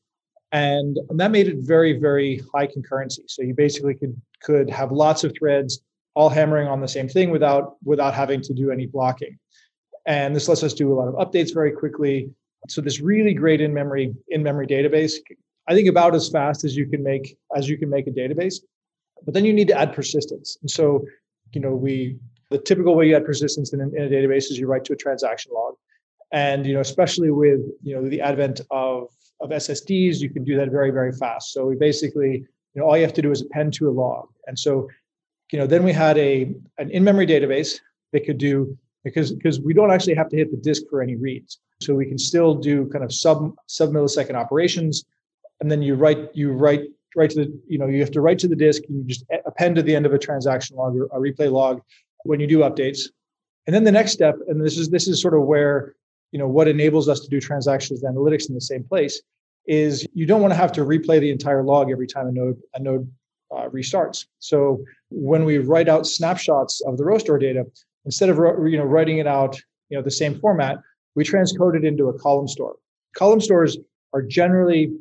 and, 0.53 0.99
and 1.09 1.19
that 1.19 1.31
made 1.31 1.49
it 1.49 1.57
very 1.59 1.99
very 1.99 2.43
high 2.55 2.67
concurrency. 2.67 3.21
So 3.27 3.43
you 3.43 3.55
basically 3.55 3.95
could 3.95 4.21
could 4.43 4.71
have 4.71 4.93
lots 4.93 5.25
of 5.25 5.33
threads 5.37 5.81
all 6.15 6.29
hammering 6.29 6.69
on 6.69 6.81
the 6.81 6.89
same 6.89 7.09
thing 7.09 7.31
without 7.31 7.77
without 7.85 8.15
having 8.15 8.43
to 8.43 8.53
do 8.53 8.71
any 8.71 8.87
blocking 8.87 9.39
and 10.07 10.35
this 10.35 10.49
lets 10.49 10.63
us 10.63 10.75
do 10.75 10.93
a 10.93 10.95
lot 10.95 11.09
of 11.09 11.15
updates 11.15 11.55
very 11.55 11.73
quickly 11.73 12.31
so 12.69 12.81
this 12.81 13.01
really 13.01 13.35
great 13.35 13.61
in 13.61 13.73
memory 13.75 14.15
in 14.29 14.43
memory 14.43 14.67
database 14.67 15.15
I 15.69 15.75
think 15.75 15.89
about 15.89 16.15
as 16.15 16.29
fast 16.29 16.65
as 16.65 16.77
you 16.77 16.87
can 16.87 17.03
make 17.03 17.37
as 17.57 17.69
you 17.69 17.79
can 17.79 17.89
make 17.89 18.07
a 18.07 18.11
database. 18.11 18.57
But 19.25 19.35
then 19.35 19.45
you 19.45 19.53
need 19.53 19.69
to 19.69 19.79
add 19.79 19.93
persistence. 19.93 20.59
And 20.61 20.71
so, 20.71 21.05
you 21.53 21.61
know, 21.61 21.75
we 21.75 22.17
the 22.51 22.59
typical 22.59 22.95
way 22.95 23.09
you 23.09 23.17
add 23.17 23.25
persistence 23.25 23.73
in, 23.73 23.81
in 23.81 24.03
a 24.03 24.09
database 24.09 24.51
is 24.51 24.59
you 24.59 24.67
write 24.67 24.85
to 24.87 24.93
a 24.93 24.97
transaction 24.97 25.53
log. 25.55 25.75
And 26.33 26.67
you 26.67 26.75
know, 26.75 26.81
especially 26.81 27.31
with 27.31 27.61
you 27.83 27.95
know 27.95 28.09
the 28.09 28.21
advent 28.21 28.61
of 28.71 29.09
of 29.41 29.51
SSDs, 29.51 30.21
you 30.21 30.31
can 30.31 30.45
do 30.45 30.57
that 30.57 30.71
very, 30.71 30.91
very 30.91 31.13
fast. 31.13 31.53
So 31.53 31.65
we 31.67 31.75
basically, 31.75 32.45
you 32.75 32.81
know, 32.81 32.85
all 32.85 32.97
you 32.97 33.03
have 33.03 33.13
to 33.15 33.23
do 33.23 33.33
is 33.33 33.43
append 33.43 33.75
to 33.75 33.89
a 33.89 33.91
log. 33.91 34.29
And 34.47 34.57
so, 34.57 34.89
you 35.51 35.59
know, 35.59 35.67
then 35.67 35.83
we 35.83 35.93
had 35.93 36.19
a 36.19 36.53
an 36.79 36.91
in-memory 36.91 37.27
database 37.27 37.81
that 38.13 38.25
could 38.25 38.39
do 38.39 38.77
because 39.05 39.33
because 39.33 39.61
we 39.61 39.75
don't 39.75 39.91
actually 39.91 40.15
have 40.15 40.29
to 40.31 40.37
hit 40.37 40.51
the 40.51 40.57
disk 40.57 40.83
for 40.89 41.03
any 41.03 41.17
reads. 41.17 41.59
So 41.81 41.95
we 41.95 42.07
can 42.07 42.19
still 42.19 42.55
do 42.55 42.87
kind 42.87 43.05
of 43.05 43.13
sub 43.13 43.55
sub 43.67 43.91
millisecond 43.91 44.35
operations. 44.35 45.05
And 45.61 45.71
then 45.71 45.83
you 45.83 45.95
write 45.95 46.29
you 46.35 46.53
write 46.53 46.85
write 47.17 47.31
to 47.31 47.45
the 47.45 47.61
you 47.67 47.79
know 47.79 47.87
you 47.87 48.01
have 48.01 48.11
to 48.13 48.21
write 48.21 48.39
to 48.41 48.49
the 48.49 48.57
disk 48.57 48.83
and 48.89 48.99
you 48.99 49.05
just 49.05 49.25
append 49.47 49.77
to 49.77 49.83
the 49.83 49.95
end 49.95 50.07
of 50.07 50.13
a 50.13 50.19
transaction 50.19 50.77
log 50.77 50.97
or 50.97 51.05
a 51.07 51.19
replay 51.19 51.51
log 51.51 51.81
when 52.25 52.41
you 52.41 52.47
do 52.47 52.61
updates. 52.61 53.09
And 53.67 53.75
then 53.75 53.85
the 53.85 53.93
next 53.93 54.13
step 54.13 54.37
and 54.49 54.65
this 54.65 54.79
is 54.79 54.89
this 54.89 55.09
is 55.09 55.21
sort 55.21 55.35
of 55.35 55.43
where 55.43 55.95
you 56.31 56.39
know 56.39 56.49
what 56.49 56.69
enables 56.69 57.09
us 57.09 57.21
to 57.21 57.29
do 57.29 57.41
transactions 57.41 58.03
analytics 58.03 58.49
in 58.49 58.55
the 58.55 58.61
same 58.61 58.85
place 58.85 59.21
is 59.67 60.07
you 60.13 60.27
don't 60.27 60.41
want 60.41 60.53
to 60.53 60.57
have 60.57 60.73
to 60.73 60.81
replay 60.81 61.21
the 61.21 61.31
entire 61.31 61.63
log 61.63 61.91
every 61.91 62.07
time 62.07 62.27
a 62.27 62.33
node 62.33 62.61
a 62.75 62.81
node 62.81 63.11
uh, 63.55 63.69
restarts. 63.69 64.27
So 64.39 64.83
when 65.11 65.45
we 65.45 65.59
write 65.59 65.89
out 65.89 66.07
snapshots 66.07 66.81
of 66.81 66.97
the 66.97 67.05
row 67.05 67.19
store 67.19 67.39
data 67.39 67.67
instead 68.05 68.29
of 68.29 68.37
you 68.37 68.77
know 68.77 68.85
writing 68.85 69.19
it 69.19 69.27
out 69.27 69.61
you 69.89 69.97
know 69.97 70.03
the 70.03 70.11
same 70.11 70.39
format 70.41 70.79
we 71.15 71.25
transcode 71.25 71.77
it 71.77 71.85
into 71.85 72.09
a 72.09 72.19
column 72.19 72.49
store 72.49 72.77
column 73.15 73.41
stores 73.41 73.79
are 74.13 74.23
generally 74.23 74.93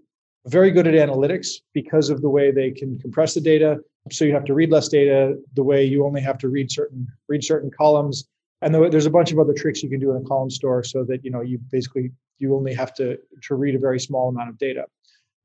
very 0.48 0.72
good 0.72 0.88
at 0.88 0.94
analytics 0.94 1.50
because 1.74 2.10
of 2.10 2.22
the 2.22 2.30
way 2.30 2.52
they 2.52 2.72
can 2.72 2.98
compress 3.00 3.34
the 3.34 3.42
data. 3.42 3.80
So 4.12 4.26
you 4.26 4.34
have 4.34 4.46
to 4.46 4.54
read 4.54 4.72
less 4.72 4.88
data. 4.88 5.36
The 5.56 5.64
way 5.64 5.86
you 5.86 6.06
only 6.06 6.22
have 6.22 6.38
to 6.40 6.50
read 6.50 6.72
certain 6.72 7.08
read 7.28 7.44
certain 7.44 7.70
columns, 7.70 8.28
and 8.62 8.74
there's 8.74 9.06
a 9.06 9.12
bunch 9.12 9.32
of 9.32 9.40
other 9.40 9.54
tricks 9.54 9.84
you 9.84 9.90
can 9.90 10.00
do 10.00 10.12
in 10.12 10.18
a 10.18 10.28
column 10.28 10.50
store 10.50 10.84
so 10.84 11.04
that 11.04 11.24
you 11.24 11.30
know 11.30 11.42
you 11.42 11.60
basically 11.72 12.12
you 12.40 12.56
only 12.56 12.74
have 12.74 12.94
to 12.96 13.18
to 13.44 13.56
read 13.56 13.76
a 13.76 13.80
very 13.80 14.00
small 14.00 14.30
amount 14.30 14.50
of 14.50 14.58
data. 14.58 14.86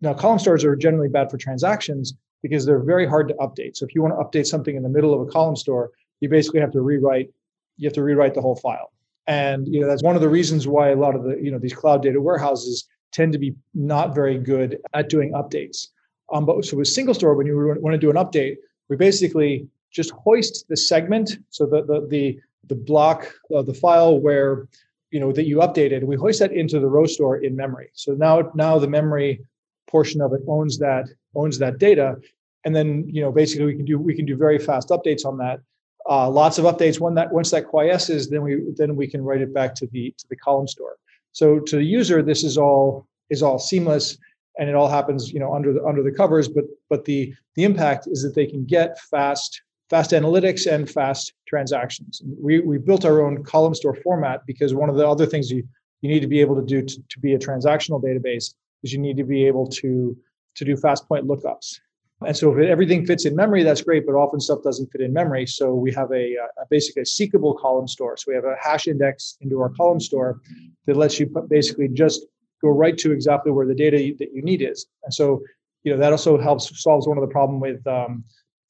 Now 0.00 0.14
column 0.14 0.38
stores 0.38 0.64
are 0.64 0.76
generally 0.76 1.08
bad 1.08 1.30
for 1.30 1.36
transactions 1.36 2.14
because 2.42 2.64
they're 2.64 2.82
very 2.82 3.06
hard 3.06 3.28
to 3.28 3.34
update. 3.34 3.76
So 3.76 3.84
if 3.84 3.94
you 3.94 4.02
want 4.02 4.14
to 4.14 4.24
update 4.24 4.46
something 4.46 4.76
in 4.76 4.82
the 4.82 4.88
middle 4.88 5.12
of 5.12 5.26
a 5.26 5.30
column 5.30 5.56
store, 5.56 5.90
you 6.20 6.28
basically 6.28 6.60
have 6.60 6.72
to 6.72 6.80
rewrite 6.80 7.30
you 7.76 7.86
have 7.86 7.94
to 7.94 8.02
rewrite 8.02 8.34
the 8.34 8.40
whole 8.40 8.56
file. 8.56 8.92
And 9.26 9.66
you 9.66 9.80
know 9.80 9.88
that's 9.88 10.02
one 10.02 10.14
of 10.14 10.22
the 10.22 10.28
reasons 10.28 10.68
why 10.68 10.90
a 10.90 10.96
lot 10.96 11.14
of 11.14 11.24
the 11.24 11.36
you 11.42 11.50
know 11.50 11.58
these 11.58 11.74
cloud 11.74 12.02
data 12.02 12.20
warehouses 12.20 12.86
tend 13.12 13.32
to 13.32 13.38
be 13.38 13.54
not 13.74 14.14
very 14.14 14.38
good 14.38 14.78
at 14.94 15.08
doing 15.08 15.32
updates. 15.32 15.88
Um, 16.32 16.44
but 16.44 16.64
so 16.64 16.76
with 16.76 16.88
single 16.88 17.14
store, 17.14 17.34
when 17.34 17.46
you 17.46 17.56
want 17.80 17.94
to 17.94 17.98
do 17.98 18.10
an 18.10 18.16
update, 18.16 18.56
we 18.88 18.96
basically 18.96 19.68
just 19.90 20.10
hoist 20.10 20.66
the 20.68 20.76
segment, 20.76 21.38
so 21.50 21.66
the 21.66 21.82
the 21.82 22.06
the, 22.08 22.40
the 22.68 22.74
block 22.74 23.32
of 23.50 23.66
the 23.66 23.74
file 23.74 24.18
where 24.18 24.68
you 25.10 25.20
know 25.20 25.32
that 25.32 25.46
you 25.46 25.58
updated, 25.58 26.04
we 26.04 26.16
hoist 26.16 26.40
that 26.40 26.52
into 26.52 26.78
the 26.78 26.86
row 26.86 27.06
store 27.06 27.36
in 27.38 27.56
memory. 27.56 27.90
So 27.94 28.12
now 28.12 28.50
now 28.54 28.78
the 28.78 28.88
memory 28.88 29.40
portion 29.86 30.20
of 30.20 30.32
it 30.32 30.42
owns 30.46 30.78
that 30.78 31.06
owns 31.34 31.58
that 31.58 31.78
data, 31.78 32.16
and 32.64 32.74
then 32.74 33.08
you 33.08 33.22
know 33.22 33.32
basically 33.32 33.66
we 33.66 33.76
can 33.76 33.84
do 33.84 33.98
we 33.98 34.14
can 34.14 34.26
do 34.26 34.36
very 34.36 34.58
fast 34.58 34.88
updates 34.90 35.24
on 35.24 35.38
that. 35.38 35.60
Uh, 36.08 36.30
lots 36.30 36.58
of 36.58 36.64
updates. 36.64 37.00
When 37.00 37.14
that 37.14 37.32
once 37.32 37.50
that 37.50 37.66
quiesces, 37.66 38.28
then 38.28 38.42
we 38.42 38.62
then 38.76 38.94
we 38.94 39.08
can 39.08 39.22
write 39.22 39.40
it 39.40 39.52
back 39.52 39.74
to 39.76 39.86
the 39.88 40.14
to 40.18 40.28
the 40.28 40.36
column 40.36 40.68
store. 40.68 40.96
So 41.32 41.58
to 41.58 41.76
the 41.76 41.84
user, 41.84 42.22
this 42.22 42.44
is 42.44 42.56
all 42.56 43.06
is 43.28 43.42
all 43.42 43.58
seamless 43.58 44.16
and 44.58 44.68
it 44.68 44.74
all 44.74 44.88
happens, 44.88 45.32
you 45.32 45.40
know, 45.40 45.54
under 45.54 45.72
the 45.72 45.84
under 45.84 46.02
the 46.02 46.12
covers. 46.12 46.48
But 46.48 46.64
but 46.88 47.04
the 47.04 47.34
the 47.56 47.64
impact 47.64 48.06
is 48.06 48.22
that 48.22 48.34
they 48.34 48.46
can 48.46 48.64
get 48.64 48.98
fast 49.00 49.62
fast 49.90 50.10
analytics 50.10 50.70
and 50.70 50.88
fast 50.88 51.32
transactions. 51.46 52.22
We 52.24 52.60
we 52.60 52.78
built 52.78 53.04
our 53.04 53.24
own 53.24 53.44
column 53.44 53.74
store 53.74 53.94
format 53.94 54.46
because 54.46 54.74
one 54.74 54.88
of 54.88 54.96
the 54.96 55.06
other 55.06 55.26
things 55.26 55.50
you 55.50 55.66
you 56.02 56.08
need 56.08 56.20
to 56.20 56.26
be 56.26 56.40
able 56.40 56.56
to 56.56 56.62
do 56.62 56.82
to, 56.82 57.02
to 57.08 57.20
be 57.20 57.34
a 57.34 57.38
transactional 57.38 58.02
database 58.02 58.54
is 58.82 58.92
you 58.92 58.98
need 58.98 59.16
to 59.16 59.24
be 59.24 59.44
able 59.46 59.66
to 59.68 60.16
to 60.54 60.64
do 60.64 60.76
fast 60.76 61.06
point 61.08 61.26
lookups. 61.26 61.80
And 62.24 62.36
so 62.36 62.56
if 62.56 62.66
everything 62.66 63.04
fits 63.04 63.26
in 63.26 63.36
memory, 63.36 63.62
that's 63.62 63.82
great, 63.82 64.06
but 64.06 64.14
often 64.14 64.40
stuff 64.40 64.62
doesn't 64.62 64.90
fit 64.90 65.02
in 65.02 65.12
memory. 65.12 65.46
So 65.46 65.74
we 65.74 65.92
have 65.92 66.10
a, 66.12 66.34
a 66.34 66.66
basically 66.70 67.02
a 67.02 67.04
seekable 67.04 67.58
column 67.58 67.86
store. 67.86 68.16
So 68.16 68.24
we 68.28 68.34
have 68.34 68.44
a 68.44 68.56
hash 68.60 68.86
index 68.86 69.36
into 69.42 69.60
our 69.60 69.68
column 69.70 70.00
store 70.00 70.40
that 70.86 70.96
lets 70.96 71.20
you 71.20 71.26
basically 71.48 71.88
just 71.88 72.24
go 72.62 72.70
right 72.70 72.96
to 72.98 73.12
exactly 73.12 73.52
where 73.52 73.66
the 73.66 73.74
data 73.74 74.14
that 74.18 74.32
you 74.32 74.42
need 74.42 74.62
is. 74.62 74.86
And 75.04 75.12
so, 75.12 75.42
you 75.84 75.92
know, 75.92 75.98
that 75.98 76.12
also 76.12 76.38
helps 76.38 76.82
solves 76.82 77.06
one 77.06 77.18
of 77.18 77.22
the 77.22 77.32
problem 77.32 77.60
with 77.60 77.86
um, 77.86 78.24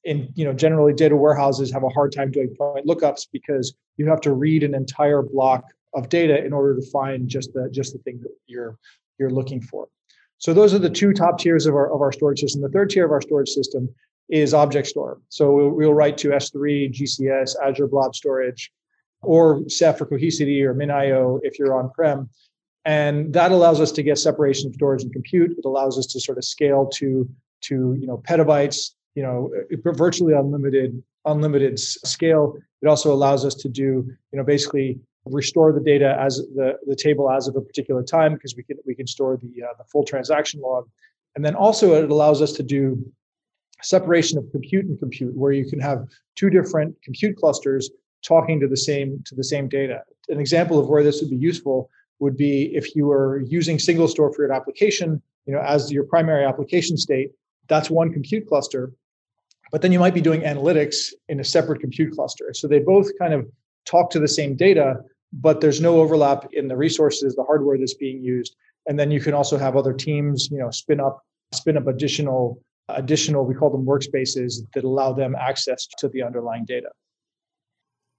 in 0.06 0.32
you 0.34 0.44
know 0.44 0.52
generally 0.52 0.92
data 0.92 1.14
warehouses 1.14 1.70
have 1.72 1.82
a 1.82 1.88
hard 1.88 2.12
time 2.12 2.30
doing 2.30 2.54
point 2.56 2.86
lookups 2.86 3.26
because 3.32 3.74
you 3.96 4.08
have 4.08 4.20
to 4.20 4.32
read 4.32 4.62
an 4.62 4.74
entire 4.74 5.20
block 5.22 5.64
of 5.94 6.08
data 6.08 6.44
in 6.44 6.52
order 6.52 6.78
to 6.78 6.86
find 6.90 7.28
just 7.28 7.52
the 7.52 7.68
just 7.70 7.92
the 7.92 7.98
thing 8.00 8.20
that 8.22 8.34
you're 8.46 8.78
you're 9.18 9.30
looking 9.30 9.60
for. 9.60 9.88
So 10.38 10.52
those 10.52 10.74
are 10.74 10.78
the 10.78 10.90
two 10.90 11.12
top 11.12 11.38
tiers 11.38 11.66
of 11.66 11.74
our, 11.74 11.92
of 11.92 12.00
our 12.00 12.12
storage 12.12 12.40
system. 12.40 12.62
The 12.62 12.68
third 12.68 12.90
tier 12.90 13.04
of 13.04 13.10
our 13.10 13.22
storage 13.22 13.48
system 13.48 13.88
is 14.28 14.52
object 14.52 14.88
store. 14.88 15.20
So 15.28 15.52
we'll, 15.52 15.70
we'll 15.70 15.94
write 15.94 16.18
to 16.18 16.30
S3, 16.30 16.92
GCS, 16.92 17.54
Azure 17.64 17.86
Blob 17.86 18.14
Storage, 18.14 18.70
or 19.22 19.62
Ceph 19.68 20.00
or 20.00 20.06
Cohesity 20.06 20.62
or 20.62 20.74
MinIO 20.74 21.40
if 21.42 21.58
you're 21.58 21.74
on-prem. 21.74 22.28
and 22.84 23.32
that 23.32 23.50
allows 23.50 23.80
us 23.80 23.92
to 23.92 24.02
get 24.02 24.18
separation 24.18 24.68
of 24.68 24.74
storage 24.74 25.02
and 25.02 25.12
compute. 25.12 25.52
It 25.58 25.64
allows 25.64 25.98
us 25.98 26.06
to 26.08 26.20
sort 26.20 26.38
of 26.38 26.44
scale 26.44 26.86
to 26.94 27.28
to 27.62 27.96
you 27.98 28.06
know 28.06 28.18
petabytes, 28.18 28.92
you 29.14 29.22
know, 29.22 29.50
uh, 29.72 29.92
virtually 29.92 30.34
unlimited 30.34 31.02
unlimited 31.24 31.78
scale. 31.78 32.56
It 32.82 32.86
also 32.86 33.12
allows 33.12 33.44
us 33.44 33.54
to 33.54 33.68
do 33.68 33.82
you 34.32 34.38
know 34.38 34.44
basically 34.44 35.00
restore 35.26 35.72
the 35.72 35.80
data 35.80 36.16
as 36.20 36.36
the, 36.54 36.78
the 36.86 36.96
table 36.96 37.30
as 37.30 37.48
of 37.48 37.56
a 37.56 37.60
particular 37.60 38.02
time 38.02 38.34
because 38.34 38.54
we 38.56 38.62
can 38.62 38.76
we 38.86 38.94
can 38.94 39.06
store 39.06 39.36
the 39.36 39.62
uh, 39.62 39.68
the 39.78 39.84
full 39.84 40.04
transaction 40.04 40.60
log, 40.60 40.88
and 41.34 41.44
then 41.44 41.54
also 41.54 41.94
it 42.02 42.10
allows 42.10 42.40
us 42.40 42.52
to 42.52 42.62
do 42.62 43.04
separation 43.82 44.38
of 44.38 44.50
compute 44.50 44.86
and 44.86 44.98
compute 44.98 45.36
where 45.36 45.52
you 45.52 45.64
can 45.64 45.80
have 45.80 46.06
two 46.34 46.50
different 46.50 46.94
compute 47.02 47.36
clusters 47.36 47.90
talking 48.22 48.58
to 48.60 48.66
the 48.66 48.76
same 48.76 49.22
to 49.26 49.34
the 49.34 49.44
same 49.44 49.68
data. 49.68 50.02
An 50.28 50.40
example 50.40 50.78
of 50.78 50.88
where 50.88 51.02
this 51.02 51.20
would 51.20 51.30
be 51.30 51.36
useful 51.36 51.90
would 52.18 52.36
be 52.36 52.74
if 52.74 52.94
you 52.96 53.06
were 53.06 53.42
using 53.46 53.78
single 53.78 54.08
store 54.08 54.32
for 54.32 54.42
your 54.42 54.52
application, 54.52 55.20
you 55.44 55.52
know, 55.52 55.60
as 55.60 55.92
your 55.92 56.04
primary 56.04 56.44
application 56.44 56.96
state, 56.96 57.30
that's 57.68 57.90
one 57.90 58.12
compute 58.12 58.46
cluster. 58.46 58.92
But 59.70 59.82
then 59.82 59.92
you 59.92 59.98
might 59.98 60.14
be 60.14 60.20
doing 60.20 60.42
analytics 60.42 61.12
in 61.28 61.40
a 61.40 61.44
separate 61.44 61.80
compute 61.80 62.14
cluster. 62.14 62.54
So 62.54 62.68
they 62.68 62.78
both 62.78 63.10
kind 63.18 63.34
of 63.34 63.46
talk 63.84 64.10
to 64.10 64.18
the 64.18 64.28
same 64.28 64.56
data, 64.56 65.00
but 65.32 65.60
there's 65.60 65.80
no 65.80 66.00
overlap 66.00 66.48
in 66.52 66.68
the 66.68 66.76
resources, 66.76 67.34
the 67.34 67.44
hardware 67.44 67.78
that's 67.78 67.94
being 67.94 68.22
used. 68.22 68.56
And 68.86 68.98
then 68.98 69.10
you 69.10 69.20
can 69.20 69.34
also 69.34 69.58
have 69.58 69.76
other 69.76 69.92
teams, 69.92 70.48
you 70.50 70.58
know, 70.58 70.70
spin 70.70 71.00
up 71.00 71.22
spin 71.52 71.76
up 71.76 71.86
additional 71.86 72.62
additional 72.88 73.44
we 73.44 73.54
call 73.54 73.70
them 73.70 73.84
workspaces 73.84 74.60
that 74.74 74.84
allow 74.84 75.12
them 75.12 75.34
access 75.34 75.86
to 75.98 76.08
the 76.08 76.22
underlying 76.22 76.64
data. 76.64 76.88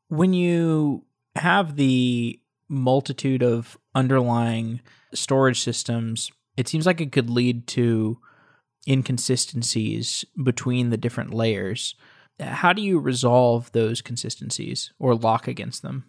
When 0.09 0.33
you 0.33 1.05
have 1.35 1.75
the 1.75 2.39
multitude 2.69 3.43
of 3.43 3.77
underlying 3.95 4.81
storage 5.13 5.61
systems, 5.61 6.31
it 6.57 6.67
seems 6.67 6.85
like 6.85 6.99
it 6.99 7.11
could 7.11 7.29
lead 7.29 7.67
to 7.67 8.19
inconsistencies 8.87 10.25
between 10.43 10.89
the 10.89 10.97
different 10.97 11.33
layers. 11.33 11.95
How 12.39 12.73
do 12.73 12.81
you 12.81 12.99
resolve 12.99 13.71
those 13.71 14.01
consistencies 14.01 14.91
or 14.99 15.15
lock 15.15 15.47
against 15.47 15.81
them? 15.81 16.05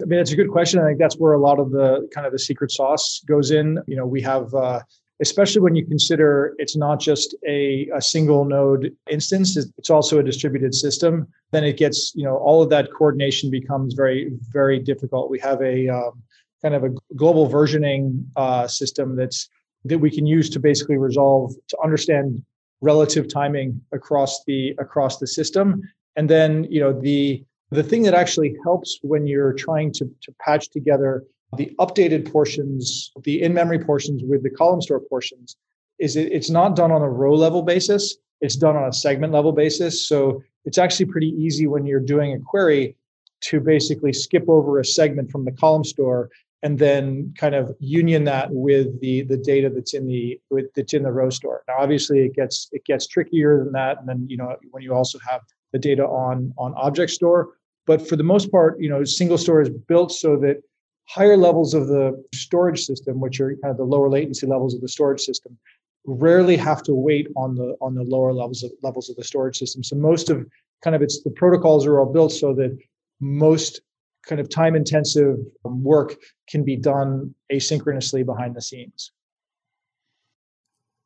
I 0.00 0.04
mean, 0.04 0.20
it's 0.20 0.32
a 0.32 0.36
good 0.36 0.50
question. 0.50 0.80
I 0.80 0.86
think 0.86 0.98
that's 0.98 1.16
where 1.16 1.32
a 1.32 1.40
lot 1.40 1.58
of 1.58 1.70
the 1.70 2.08
kind 2.14 2.26
of 2.26 2.32
the 2.32 2.38
secret 2.38 2.70
sauce 2.70 3.22
goes 3.26 3.50
in. 3.50 3.78
You 3.86 3.96
know, 3.96 4.06
we 4.06 4.22
have, 4.22 4.54
uh, 4.54 4.80
especially 5.20 5.60
when 5.60 5.74
you 5.74 5.84
consider 5.84 6.54
it's 6.58 6.76
not 6.76 7.00
just 7.00 7.34
a, 7.46 7.88
a 7.94 8.00
single 8.00 8.44
node 8.44 8.94
instance, 9.10 9.56
it's 9.56 9.90
also 9.90 10.18
a 10.18 10.22
distributed 10.22 10.74
system. 10.74 11.26
Then 11.50 11.64
it 11.64 11.76
gets, 11.76 12.12
you 12.14 12.24
know, 12.24 12.36
all 12.36 12.62
of 12.62 12.70
that 12.70 12.92
coordination 12.92 13.50
becomes 13.50 13.94
very, 13.94 14.30
very 14.52 14.78
difficult. 14.78 15.30
We 15.30 15.40
have 15.40 15.60
a 15.62 15.88
um, 15.88 16.22
kind 16.62 16.74
of 16.74 16.84
a 16.84 16.90
global 17.16 17.48
versioning 17.48 18.24
uh, 18.36 18.68
system 18.68 19.16
that's 19.16 19.48
that 19.84 19.98
we 19.98 20.10
can 20.10 20.26
use 20.26 20.50
to 20.50 20.60
basically 20.60 20.98
resolve 20.98 21.54
to 21.68 21.78
understand 21.82 22.42
relative 22.80 23.32
timing 23.32 23.80
across 23.92 24.44
the 24.44 24.74
across 24.78 25.18
the 25.18 25.26
system 25.26 25.82
and 26.16 26.28
then 26.28 26.64
you 26.64 26.80
know 26.80 26.92
the 26.92 27.44
the 27.70 27.82
thing 27.82 28.02
that 28.02 28.14
actually 28.14 28.56
helps 28.62 28.98
when 29.02 29.26
you're 29.26 29.52
trying 29.52 29.92
to, 29.92 30.10
to 30.22 30.32
patch 30.40 30.70
together 30.70 31.24
the 31.56 31.74
updated 31.78 32.30
portions 32.30 33.10
the 33.22 33.42
in-memory 33.42 33.78
portions 33.78 34.22
with 34.24 34.42
the 34.42 34.50
column 34.50 34.82
store 34.82 35.00
portions 35.00 35.56
is 35.98 36.16
it, 36.16 36.32
it's 36.32 36.50
not 36.50 36.76
done 36.76 36.92
on 36.92 37.02
a 37.02 37.08
row 37.08 37.34
level 37.34 37.62
basis. 37.62 38.16
It's 38.40 38.56
done 38.56 38.76
on 38.76 38.88
a 38.88 38.92
segment 38.92 39.32
level 39.32 39.52
basis. 39.52 40.06
So 40.06 40.42
it's 40.64 40.78
actually 40.78 41.06
pretty 41.06 41.28
easy 41.28 41.66
when 41.66 41.86
you're 41.86 42.00
doing 42.00 42.32
a 42.34 42.38
query 42.38 42.96
to 43.40 43.60
basically 43.60 44.12
skip 44.12 44.48
over 44.48 44.78
a 44.78 44.84
segment 44.84 45.30
from 45.30 45.44
the 45.44 45.52
column 45.52 45.84
store 45.84 46.30
and 46.62 46.78
then 46.78 47.32
kind 47.38 47.54
of 47.54 47.74
union 47.78 48.24
that 48.24 48.48
with 48.50 49.00
the 49.00 49.22
the 49.22 49.36
data 49.36 49.70
that's 49.70 49.94
in 49.94 50.06
the 50.08 50.40
with, 50.50 50.66
that's 50.74 50.92
in 50.92 51.04
the 51.04 51.12
row 51.12 51.30
store. 51.30 51.62
Now, 51.68 51.76
obviously, 51.78 52.20
it 52.20 52.34
gets 52.34 52.68
it 52.72 52.84
gets 52.84 53.06
trickier 53.06 53.62
than 53.62 53.72
that, 53.72 53.98
and 54.00 54.08
then 54.08 54.26
you 54.28 54.36
know 54.36 54.56
when 54.72 54.82
you 54.82 54.92
also 54.92 55.20
have 55.28 55.42
the 55.72 55.78
data 55.78 56.04
on 56.04 56.52
on 56.58 56.74
object 56.74 57.12
store. 57.12 57.50
But 57.86 58.06
for 58.06 58.16
the 58.16 58.22
most 58.22 58.50
part, 58.50 58.78
you 58.80 58.88
know, 58.88 59.02
single 59.04 59.38
store 59.38 59.62
is 59.62 59.70
built 59.70 60.12
so 60.12 60.36
that 60.38 60.62
higher 61.06 61.36
levels 61.36 61.72
of 61.74 61.88
the 61.88 62.22
storage 62.34 62.84
system, 62.84 63.20
which 63.20 63.40
are 63.40 63.56
kind 63.62 63.70
of 63.70 63.78
the 63.78 63.84
lower 63.84 64.10
latency 64.10 64.46
levels 64.46 64.74
of 64.74 64.80
the 64.80 64.88
storage 64.88 65.20
system, 65.20 65.56
rarely 66.04 66.56
have 66.56 66.82
to 66.82 66.94
wait 66.94 67.28
on 67.36 67.54
the 67.54 67.76
on 67.80 67.94
the 67.94 68.02
lower 68.02 68.32
levels 68.32 68.62
of 68.62 68.70
levels 68.82 69.08
of 69.10 69.16
the 69.16 69.24
storage 69.24 69.56
system. 69.56 69.82
So 69.82 69.96
most 69.96 70.30
of 70.30 70.46
kind 70.82 70.94
of 70.94 71.02
it's 71.02 71.22
the 71.22 71.30
protocols 71.30 71.86
are 71.86 71.98
all 71.98 72.12
built 72.12 72.32
so 72.32 72.54
that 72.54 72.76
most 73.20 73.80
kind 74.26 74.40
of 74.40 74.48
time 74.48 74.76
intensive 74.76 75.36
work 75.64 76.16
can 76.48 76.64
be 76.64 76.76
done 76.76 77.34
asynchronously 77.52 78.24
behind 78.24 78.54
the 78.54 78.62
scenes. 78.62 79.12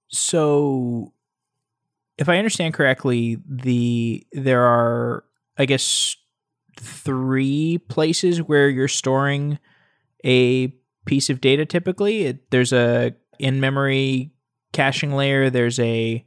So 0.08 1.12
if 2.22 2.28
I 2.28 2.38
understand 2.38 2.72
correctly, 2.72 3.38
the 3.48 4.24
there 4.30 4.62
are 4.62 5.24
I 5.58 5.66
guess 5.66 6.16
three 6.78 7.78
places 7.88 8.40
where 8.40 8.68
you're 8.68 8.86
storing 8.86 9.58
a 10.24 10.68
piece 11.04 11.30
of 11.30 11.40
data 11.40 11.66
typically. 11.66 12.26
It, 12.26 12.50
there's 12.52 12.72
a 12.72 13.12
in-memory 13.40 14.30
caching 14.72 15.16
layer, 15.16 15.50
there's 15.50 15.80
a 15.80 16.24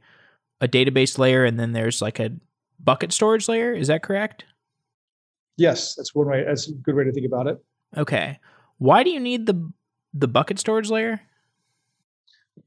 a 0.60 0.68
database 0.68 1.18
layer 1.18 1.46
and 1.46 1.58
then 1.58 1.72
there's 1.72 2.02
like 2.02 2.20
a 2.20 2.30
bucket 2.78 3.10
storage 3.10 3.48
layer, 3.48 3.72
is 3.72 3.88
that 3.88 4.02
correct? 4.02 4.44
Yes, 5.56 5.94
that's 5.94 6.14
one 6.14 6.28
way. 6.28 6.44
That's 6.46 6.68
a 6.68 6.72
good 6.72 6.94
way 6.94 7.04
to 7.04 7.12
think 7.12 7.26
about 7.26 7.46
it. 7.46 7.58
Okay. 7.96 8.38
Why 8.76 9.02
do 9.02 9.08
you 9.08 9.20
need 9.20 9.46
the 9.46 9.72
the 10.12 10.28
bucket 10.28 10.58
storage 10.58 10.90
layer? 10.90 11.22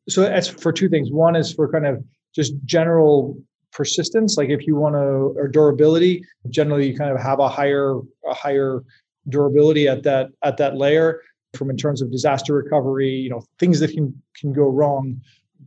So 0.08 0.22
that's 0.22 0.48
for 0.48 0.74
two 0.74 0.90
things. 0.90 1.12
One 1.12 1.36
is 1.36 1.54
for 1.54 1.72
kind 1.72 1.86
of 1.86 2.04
just 2.34 2.54
general 2.66 3.38
persistence. 3.72 4.38
Like 4.38 4.50
if 4.50 4.66
you 4.68 4.76
want 4.76 4.96
to 4.96 5.40
or 5.40 5.48
durability, 5.48 6.24
generally 6.50 6.90
you 6.90 6.98
kind 6.98 7.12
of 7.12 7.20
have 7.22 7.40
a 7.40 7.50
higher 7.50 8.00
a 8.28 8.34
higher 8.34 8.84
durability 9.28 9.88
at 9.88 10.04
that 10.04 10.30
at 10.44 10.58
that 10.58 10.76
layer 10.76 11.22
from 11.54 11.70
in 11.70 11.78
terms 11.78 12.02
of 12.02 12.12
disaster 12.12 12.54
recovery, 12.54 13.10
you 13.10 13.30
know, 13.30 13.42
things 13.60 13.80
that 13.80 13.92
can 13.92 14.22
can 14.36 14.54
go 14.54 14.70
wrong. 14.70 15.20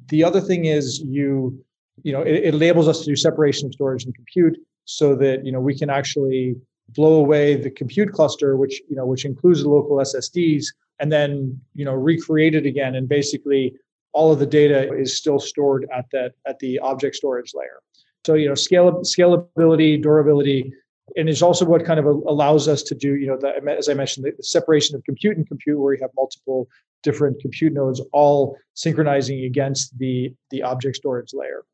The 0.09 0.25
other 0.25 0.41
thing 0.41 0.67
is 0.67 1.01
you, 1.01 1.59
you 2.03 2.13
know, 2.13 2.23
it, 2.23 2.35
it 2.35 2.55
enables 2.55 2.89
us 2.89 3.01
to 3.01 3.07
do 3.07 3.17
separation 3.17 3.67
of 3.67 3.75
storage 3.75 4.05
and 4.05 4.15
compute 4.15 4.59
so 4.85 5.15
that 5.17 5.45
you 5.45 5.53
know 5.53 5.61
we 5.61 5.77
can 5.77 5.91
actually 5.91 6.57
blow 6.91 7.15
away 7.15 7.55
the 7.55 7.71
compute 7.71 8.13
cluster, 8.13 8.57
which 8.57 8.81
you 8.89 8.97
know 8.97 9.07
which 9.07 9.25
includes 9.25 9.63
the 9.63 9.69
local 9.69 9.97
SSDs, 9.97 10.67
and 10.99 11.11
then 11.11 11.61
you 11.75 11.85
know 11.85 11.95
recreate 11.95 12.55
it 12.55 12.67
again, 12.67 12.95
and 12.95 13.09
basically 13.09 13.75
all 14.13 14.33
of 14.33 14.39
the 14.39 14.47
data 14.47 14.93
is 14.93 15.17
still 15.17 15.39
stored 15.39 15.87
at 15.95 16.07
that 16.13 16.33
at 16.47 16.59
the 16.59 16.79
object 16.81 17.17
storage 17.17 17.53
layer. 17.55 17.81
So 18.25 18.35
you 18.35 18.49
know 18.49 18.55
scale 18.55 19.01
scalability, 19.03 20.01
durability, 20.01 20.73
and 21.17 21.29
it's 21.29 21.43
also 21.43 21.65
what 21.65 21.85
kind 21.85 21.99
of 21.99 22.07
allows 22.07 22.69
us 22.69 22.83
to 22.85 22.95
do 22.95 23.17
you 23.17 23.27
know 23.27 23.37
the, 23.37 23.55
as 23.77 23.89
I 23.89 23.95
mentioned 23.95 24.27
the, 24.27 24.43
separation 24.43 24.97
of 24.97 25.05
compute 25.05 25.37
and 25.37 25.47
compute, 25.47 25.79
where 25.79 25.95
you 25.95 26.01
have 26.03 26.11
multiple 26.17 26.69
different 27.03 27.41
compute 27.41 27.73
nodes 27.73 28.01
all 28.13 28.57
synchronizing 28.75 29.45
against 29.45 29.99
the 29.99 30.35
the 30.51 30.63
object 30.63 30.97
storage 30.97 31.33
layer. 31.33 31.65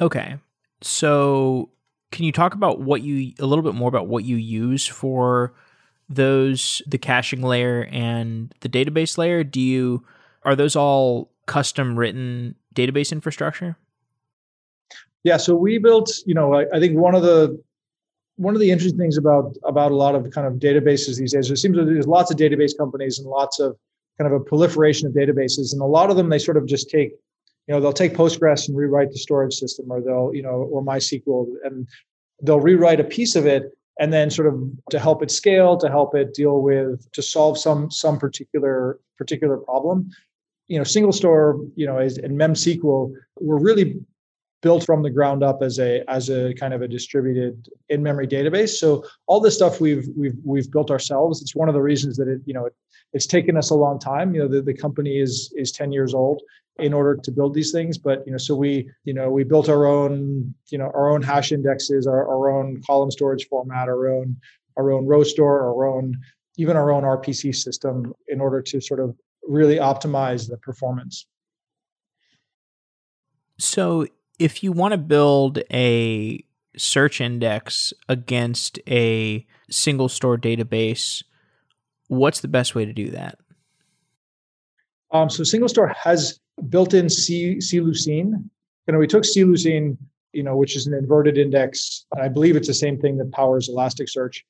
Okay. 0.00 0.36
So 0.82 1.70
can 2.12 2.24
you 2.24 2.32
talk 2.32 2.54
about 2.54 2.80
what 2.80 3.02
you 3.02 3.32
a 3.38 3.46
little 3.46 3.64
bit 3.64 3.74
more 3.74 3.88
about 3.88 4.06
what 4.06 4.24
you 4.24 4.36
use 4.36 4.86
for 4.86 5.52
those 6.08 6.82
the 6.86 6.98
caching 6.98 7.42
layer 7.42 7.88
and 7.90 8.54
the 8.60 8.68
database 8.68 9.18
layer? 9.18 9.42
Do 9.42 9.60
you 9.60 10.04
are 10.46 10.56
those 10.56 10.76
all 10.76 11.30
custom 11.46 11.98
written 11.98 12.54
database 12.74 13.12
infrastructure? 13.12 13.76
Yeah, 15.24 15.36
so 15.36 15.56
we 15.56 15.78
built, 15.78 16.10
you 16.24 16.34
know, 16.34 16.54
I, 16.54 16.66
I 16.72 16.80
think 16.80 16.96
one 16.96 17.14
of 17.14 17.22
the 17.22 17.60
one 18.36 18.54
of 18.54 18.60
the 18.60 18.70
interesting 18.70 18.98
things 18.98 19.18
about 19.18 19.56
about 19.64 19.92
a 19.92 19.96
lot 19.96 20.14
of 20.14 20.30
kind 20.30 20.46
of 20.46 20.54
databases 20.54 21.18
these 21.18 21.32
days, 21.32 21.50
it 21.50 21.56
seems 21.56 21.76
that 21.76 21.84
there's 21.84 22.06
lots 22.06 22.30
of 22.30 22.36
database 22.36 22.76
companies 22.78 23.18
and 23.18 23.28
lots 23.28 23.58
of 23.58 23.76
kind 24.18 24.32
of 24.32 24.40
a 24.40 24.44
proliferation 24.44 25.06
of 25.06 25.12
databases, 25.12 25.72
and 25.72 25.82
a 25.82 25.86
lot 25.86 26.10
of 26.10 26.16
them 26.16 26.28
they 26.28 26.38
sort 26.38 26.56
of 26.56 26.66
just 26.66 26.88
take 26.88 27.10
you 27.66 27.74
know 27.74 27.80
they'll 27.80 27.92
take 27.92 28.14
postgres 28.14 28.68
and 28.68 28.76
rewrite 28.76 29.10
the 29.10 29.18
storage 29.18 29.54
system 29.54 29.90
or 29.90 30.00
they'll 30.00 30.30
you 30.32 30.42
know 30.42 30.68
or 30.70 30.82
mysql 30.82 31.46
and 31.64 31.88
they'll 32.42 32.60
rewrite 32.60 33.00
a 33.00 33.04
piece 33.04 33.34
of 33.34 33.46
it 33.46 33.76
and 33.98 34.12
then 34.12 34.30
sort 34.30 34.46
of 34.46 34.62
to 34.90 34.98
help 34.98 35.22
it 35.22 35.30
scale 35.30 35.76
to 35.76 35.88
help 35.88 36.14
it 36.14 36.34
deal 36.34 36.60
with 36.60 37.10
to 37.12 37.22
solve 37.22 37.58
some 37.58 37.90
some 37.90 38.18
particular 38.18 39.00
particular 39.18 39.56
problem 39.56 40.10
you 40.68 40.78
know 40.78 40.84
single 40.84 41.12
store 41.12 41.60
you 41.76 41.86
know 41.86 41.98
and 41.98 42.38
memsql 42.38 43.12
were 43.40 43.58
really 43.58 44.00
built 44.62 44.84
from 44.84 45.02
the 45.02 45.10
ground 45.10 45.44
up 45.44 45.62
as 45.62 45.78
a 45.78 46.02
as 46.08 46.28
a 46.28 46.52
kind 46.54 46.74
of 46.74 46.82
a 46.82 46.88
distributed 46.88 47.68
in 47.88 48.02
memory 48.02 48.26
database. 48.26 48.70
So 48.70 49.04
all 49.26 49.40
this 49.40 49.54
stuff 49.54 49.80
we've 49.80 50.08
we've 50.16 50.36
we've 50.44 50.70
built 50.70 50.90
ourselves. 50.90 51.40
It's 51.40 51.54
one 51.54 51.68
of 51.68 51.74
the 51.74 51.82
reasons 51.82 52.16
that 52.16 52.28
it 52.28 52.40
you 52.46 52.54
know 52.54 52.66
it, 52.66 52.74
it's 53.12 53.26
taken 53.26 53.56
us 53.56 53.70
a 53.70 53.74
long 53.74 53.98
time. 53.98 54.34
You 54.34 54.40
know 54.42 54.48
the, 54.48 54.62
the 54.62 54.74
company 54.74 55.20
is 55.20 55.52
is 55.56 55.72
10 55.72 55.92
years 55.92 56.14
old 56.14 56.42
in 56.78 56.92
order 56.92 57.14
to 57.16 57.30
build 57.30 57.54
these 57.54 57.70
things. 57.70 57.96
But 57.96 58.26
you 58.26 58.32
know 58.32 58.38
so 58.38 58.56
we 58.56 58.90
you 59.04 59.14
know 59.14 59.30
we 59.30 59.44
built 59.44 59.68
our 59.68 59.86
own 59.86 60.52
you 60.70 60.78
know 60.78 60.86
our 60.86 61.10
own 61.10 61.22
hash 61.22 61.52
indexes 61.52 62.06
our, 62.06 62.26
our 62.28 62.50
own 62.50 62.82
column 62.86 63.10
storage 63.10 63.46
format 63.48 63.88
our 63.88 64.08
own 64.08 64.36
our 64.76 64.90
own 64.90 65.06
row 65.06 65.22
store 65.22 65.60
our 65.62 65.86
own 65.86 66.18
even 66.58 66.76
our 66.76 66.90
own 66.90 67.02
RPC 67.02 67.54
system 67.54 68.14
in 68.28 68.40
order 68.40 68.62
to 68.62 68.80
sort 68.80 69.00
of 69.00 69.14
really 69.46 69.76
optimize 69.76 70.48
the 70.48 70.56
performance. 70.58 71.26
So, 73.58 74.06
if 74.38 74.62
you 74.62 74.72
want 74.72 74.92
to 74.92 74.98
build 74.98 75.60
a 75.72 76.44
search 76.76 77.20
index 77.20 77.92
against 78.08 78.78
a 78.86 79.46
single 79.70 80.08
store 80.08 80.36
database, 80.36 81.22
what's 82.08 82.40
the 82.40 82.48
best 82.48 82.74
way 82.74 82.84
to 82.84 82.92
do 82.92 83.10
that? 83.10 83.38
Um, 85.10 85.30
so, 85.30 85.42
single 85.42 85.68
store 85.68 85.88
has 85.88 86.38
built-in 86.68 87.06
CLucene. 87.06 88.32
You 88.86 88.92
know, 88.92 88.98
we 88.98 89.06
took 89.06 89.22
CLucene, 89.22 89.96
you 90.32 90.42
know, 90.42 90.56
which 90.56 90.76
is 90.76 90.86
an 90.86 90.94
inverted 90.94 91.38
index. 91.38 92.04
I 92.20 92.28
believe 92.28 92.56
it's 92.56 92.68
the 92.68 92.74
same 92.74 92.98
thing 92.98 93.16
that 93.18 93.32
powers 93.32 93.70
Elasticsearch 93.70 94.40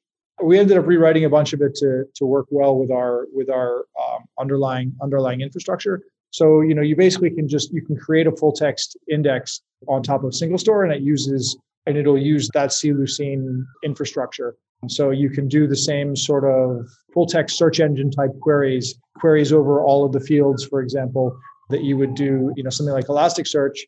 we 0.43 0.59
ended 0.59 0.77
up 0.77 0.87
rewriting 0.87 1.25
a 1.25 1.31
bunch 1.31 1.53
of 1.53 1.61
it 1.63 1.75
to 1.77 2.05
to 2.15 2.27
work 2.27 2.47
well 2.51 2.77
with 2.77 2.91
our 2.91 3.27
with 3.33 3.51
our 3.51 3.85
um, 4.01 4.25
underlying 4.39 4.95
underlying 5.03 5.41
infrastructure. 5.41 6.03
So 6.31 6.61
you 6.61 6.75
know 6.75 6.83
you 6.83 6.97
basically 6.97 7.31
can 7.31 7.49
just 7.49 7.73
you 7.73 7.83
can 7.83 7.97
create 7.97 8.27
a 8.27 8.33
full 8.33 8.53
text 8.53 8.97
index 9.11 9.63
on 9.89 10.03
top 10.03 10.25
of 10.25 10.35
single 10.35 10.59
store, 10.59 10.85
and 10.85 10.93
it 10.93 11.03
uses 11.03 11.57
and 11.87 11.97
it'll 11.97 12.19
use 12.19 12.51
that 12.55 12.71
CLucene 12.71 13.65
infrastructure. 13.85 14.57
So 14.89 15.11
you 15.11 15.31
can 15.31 15.49
do 15.49 15.67
the 15.67 15.77
same 15.77 16.15
sort 16.15 16.45
of 16.45 16.87
full 17.15 17.27
text 17.27 17.57
search 17.57 17.81
engine 17.81 18.11
type 18.11 18.31
queries, 18.41 18.99
queries 19.15 19.53
over 19.53 19.81
all 19.81 20.05
of 20.05 20.13
the 20.13 20.21
fields, 20.21 20.65
for 20.65 20.83
example, 20.83 21.37
that 21.71 21.83
you 21.83 21.97
would 21.97 22.15
do, 22.15 22.53
you 22.57 22.63
know, 22.63 22.71
something 22.71 22.93
like 22.93 23.07
Elasticsearch, 23.07 23.79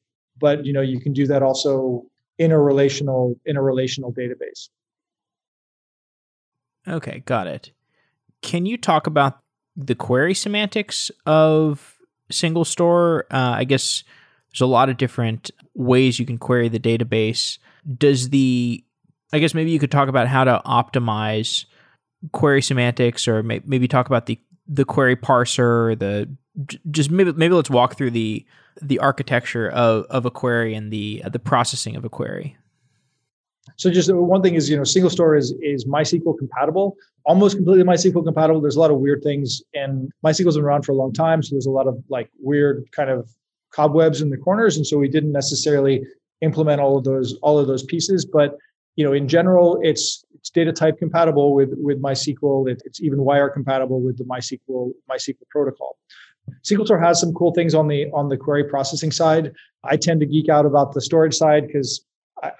but 0.40 0.64
you 0.64 0.72
know, 0.72 0.80
you 0.80 1.00
can 1.00 1.12
do 1.12 1.26
that 1.26 1.42
also 1.42 2.04
in 2.38 2.52
a 2.52 2.60
relational 2.60 3.34
in 3.44 3.56
a 3.56 3.62
relational 3.62 4.12
database. 4.12 4.68
Okay, 6.86 7.22
got 7.26 7.46
it. 7.46 7.72
Can 8.42 8.66
you 8.66 8.76
talk 8.76 9.06
about 9.06 9.40
the 9.76 9.94
query 9.94 10.34
semantics 10.34 11.10
of 11.26 11.98
single 12.30 12.64
store? 12.64 13.26
Uh, 13.30 13.54
I 13.56 13.64
guess 13.64 14.04
there's 14.52 14.60
a 14.60 14.66
lot 14.66 14.88
of 14.88 14.96
different 14.96 15.50
ways 15.74 16.18
you 16.18 16.26
can 16.26 16.38
query 16.38 16.68
the 16.68 16.78
database. 16.78 17.58
Does 17.96 18.30
the, 18.30 18.84
I 19.32 19.38
guess 19.38 19.54
maybe 19.54 19.70
you 19.70 19.78
could 19.78 19.90
talk 19.90 20.08
about 20.08 20.28
how 20.28 20.44
to 20.44 20.60
optimize 20.64 21.64
query 22.32 22.62
semantics 22.62 23.28
or 23.28 23.42
may, 23.42 23.60
maybe 23.64 23.88
talk 23.88 24.06
about 24.06 24.26
the, 24.26 24.38
the 24.66 24.84
query 24.84 25.16
parser, 25.16 25.98
the, 25.98 26.28
just 26.90 27.10
maybe, 27.10 27.32
maybe 27.32 27.54
let's 27.54 27.70
walk 27.70 27.96
through 27.96 28.10
the, 28.10 28.46
the 28.80 28.98
architecture 28.98 29.68
of, 29.70 30.04
of 30.10 30.26
a 30.26 30.30
query 30.30 30.74
and 30.74 30.92
the, 30.92 31.22
uh, 31.24 31.28
the 31.28 31.38
processing 31.38 31.96
of 31.96 32.04
a 32.04 32.08
query. 32.08 32.56
So 33.76 33.90
just 33.90 34.10
uh, 34.10 34.16
one 34.16 34.42
thing 34.42 34.54
is, 34.54 34.68
you 34.68 34.76
know, 34.76 34.84
single 34.84 35.10
store 35.10 35.36
is 35.36 35.54
is 35.62 35.84
MySQL 35.84 36.38
compatible, 36.38 36.96
almost 37.24 37.56
completely 37.56 37.84
MySQL 37.84 38.24
compatible. 38.24 38.60
There's 38.60 38.76
a 38.76 38.80
lot 38.80 38.90
of 38.90 38.98
weird 38.98 39.22
things, 39.22 39.62
and 39.74 40.10
MySQL's 40.24 40.56
been 40.56 40.64
around 40.64 40.84
for 40.84 40.92
a 40.92 40.96
long 40.96 41.12
time, 41.12 41.42
so 41.42 41.54
there's 41.54 41.66
a 41.66 41.70
lot 41.70 41.86
of 41.86 42.02
like 42.08 42.30
weird 42.40 42.84
kind 42.92 43.10
of 43.10 43.28
cobwebs 43.72 44.20
in 44.20 44.30
the 44.30 44.36
corners, 44.36 44.76
and 44.76 44.86
so 44.86 44.98
we 44.98 45.08
didn't 45.08 45.32
necessarily 45.32 46.02
implement 46.40 46.80
all 46.80 46.96
of 46.96 47.04
those 47.04 47.38
all 47.42 47.58
of 47.58 47.66
those 47.66 47.84
pieces. 47.84 48.24
But 48.24 48.56
you 48.96 49.04
know, 49.04 49.12
in 49.12 49.28
general, 49.28 49.78
it's 49.82 50.24
it's 50.34 50.50
data 50.50 50.72
type 50.72 50.98
compatible 50.98 51.54
with 51.54 51.70
with 51.76 52.00
MySQL. 52.02 52.70
It, 52.70 52.82
it's 52.84 53.00
even 53.00 53.20
wire 53.20 53.48
compatible 53.48 54.00
with 54.00 54.18
the 54.18 54.24
MySQL 54.24 54.92
MySQL 55.10 55.48
protocol. 55.50 55.96
SQL 56.64 56.86
Store 56.86 56.98
has 56.98 57.20
some 57.20 57.32
cool 57.34 57.52
things 57.52 57.74
on 57.74 57.88
the 57.88 58.06
on 58.12 58.28
the 58.28 58.36
query 58.36 58.64
processing 58.64 59.12
side. 59.12 59.52
I 59.84 59.96
tend 59.96 60.20
to 60.20 60.26
geek 60.26 60.48
out 60.48 60.66
about 60.66 60.92
the 60.92 61.00
storage 61.00 61.34
side 61.34 61.66
because 61.66 62.04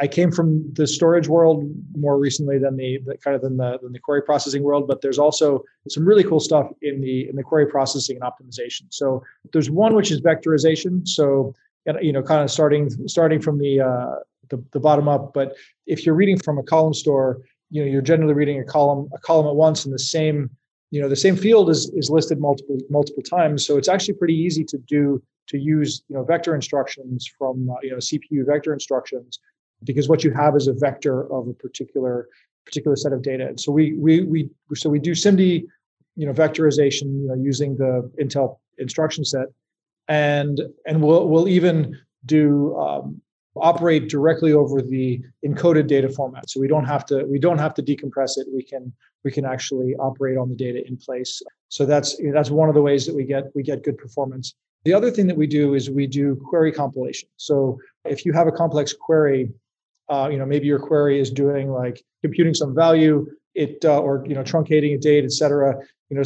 I 0.00 0.08
came 0.08 0.32
from 0.32 0.72
the 0.74 0.86
storage 0.86 1.28
world 1.28 1.64
more 1.96 2.18
recently 2.18 2.58
than 2.58 2.76
the, 2.76 2.98
the, 3.06 3.16
kind 3.16 3.34
of 3.36 3.42
than 3.42 3.56
the 3.56 3.78
than 3.80 3.92
the 3.92 3.98
query 3.98 4.22
processing 4.22 4.62
world, 4.62 4.88
but 4.88 5.02
there's 5.02 5.18
also 5.18 5.62
some 5.88 6.04
really 6.04 6.24
cool 6.24 6.40
stuff 6.40 6.68
in 6.82 7.00
the 7.00 7.28
in 7.28 7.36
the 7.36 7.42
query 7.42 7.66
processing 7.66 8.18
and 8.20 8.24
optimization. 8.24 8.82
So 8.90 9.22
there's 9.52 9.70
one 9.70 9.94
which 9.94 10.10
is 10.10 10.20
vectorization. 10.20 11.06
So 11.06 11.54
you 12.00 12.12
know, 12.12 12.22
kind 12.22 12.42
of 12.42 12.50
starting 12.50 12.90
starting 13.08 13.40
from 13.40 13.58
the 13.58 13.80
uh, 13.80 14.16
the, 14.50 14.62
the 14.72 14.80
bottom 14.80 15.08
up. 15.08 15.32
But 15.32 15.56
if 15.86 16.04
you're 16.04 16.14
reading 16.14 16.38
from 16.38 16.58
a 16.58 16.62
column 16.62 16.94
store, 16.94 17.40
you 17.70 17.82
know, 17.82 17.90
you're 17.90 18.02
generally 18.02 18.34
reading 18.34 18.58
a 18.60 18.64
column 18.64 19.08
a 19.14 19.18
column 19.18 19.46
at 19.46 19.54
once, 19.54 19.84
and 19.84 19.94
the 19.94 19.98
same 19.98 20.50
you 20.90 21.00
know 21.00 21.08
the 21.08 21.16
same 21.16 21.36
field 21.36 21.70
is 21.70 21.90
is 21.94 22.10
listed 22.10 22.40
multiple 22.40 22.78
multiple 22.90 23.22
times. 23.22 23.66
So 23.66 23.78
it's 23.78 23.88
actually 23.88 24.14
pretty 24.14 24.34
easy 24.34 24.64
to 24.64 24.78
do 24.78 25.22
to 25.48 25.58
use 25.58 26.02
you 26.08 26.16
know 26.16 26.24
vector 26.24 26.54
instructions 26.54 27.30
from 27.38 27.70
uh, 27.70 27.74
you 27.82 27.90
know 27.90 27.98
CPU 27.98 28.44
vector 28.46 28.72
instructions 28.72 29.38
because 29.84 30.08
what 30.08 30.24
you 30.24 30.32
have 30.32 30.56
is 30.56 30.66
a 30.66 30.72
vector 30.72 31.30
of 31.32 31.48
a 31.48 31.52
particular 31.54 32.28
particular 32.64 32.96
set 32.96 33.12
of 33.12 33.22
data. 33.22 33.46
And 33.48 33.60
so 33.60 33.72
we 33.72 33.94
we 33.94 34.22
we 34.22 34.50
so 34.74 34.90
we 34.90 34.98
do 34.98 35.12
SIMD, 35.12 35.64
you 36.16 36.26
know, 36.26 36.32
vectorization, 36.32 37.20
you 37.20 37.28
know, 37.28 37.34
using 37.34 37.76
the 37.76 38.10
Intel 38.20 38.58
instruction 38.78 39.24
set, 39.24 39.46
and 40.08 40.60
and 40.86 41.02
we'll 41.02 41.28
we'll 41.28 41.48
even 41.48 41.98
do 42.26 42.76
um, 42.76 43.20
operate 43.56 44.08
directly 44.08 44.52
over 44.52 44.82
the 44.82 45.20
encoded 45.44 45.86
data 45.86 46.08
format. 46.08 46.48
So 46.50 46.60
we 46.60 46.68
don't 46.68 46.84
have 46.84 47.04
to 47.06 47.24
we 47.24 47.38
don't 47.38 47.58
have 47.58 47.74
to 47.74 47.82
decompress 47.82 48.38
it. 48.38 48.46
We 48.52 48.62
can 48.62 48.92
we 49.24 49.32
can 49.32 49.44
actually 49.44 49.94
operate 49.96 50.36
on 50.36 50.48
the 50.48 50.56
data 50.56 50.86
in 50.86 50.96
place. 50.96 51.42
So 51.68 51.86
that's 51.86 52.16
that's 52.32 52.50
one 52.50 52.68
of 52.68 52.74
the 52.74 52.82
ways 52.82 53.06
that 53.06 53.14
we 53.14 53.24
get 53.24 53.44
we 53.54 53.62
get 53.62 53.82
good 53.82 53.98
performance. 53.98 54.54
The 54.84 54.94
other 54.94 55.10
thing 55.10 55.26
that 55.26 55.36
we 55.36 55.46
do 55.46 55.74
is 55.74 55.90
we 55.90 56.06
do 56.06 56.36
query 56.48 56.72
compilation. 56.72 57.28
So 57.36 57.78
if 58.04 58.24
you 58.24 58.32
have 58.32 58.46
a 58.46 58.52
complex 58.52 58.92
query, 58.92 59.50
uh, 60.08 60.28
you 60.30 60.38
know, 60.38 60.46
maybe 60.46 60.66
your 60.66 60.78
query 60.78 61.20
is 61.20 61.30
doing 61.30 61.70
like 61.70 62.02
computing 62.22 62.54
some 62.54 62.74
value, 62.74 63.26
it 63.54 63.84
uh, 63.84 64.00
or 64.00 64.24
you 64.26 64.34
know 64.34 64.42
truncating 64.42 64.94
a 64.94 64.98
date, 64.98 65.24
et 65.24 65.32
cetera. 65.32 65.74
You 66.10 66.16
know, 66.16 66.22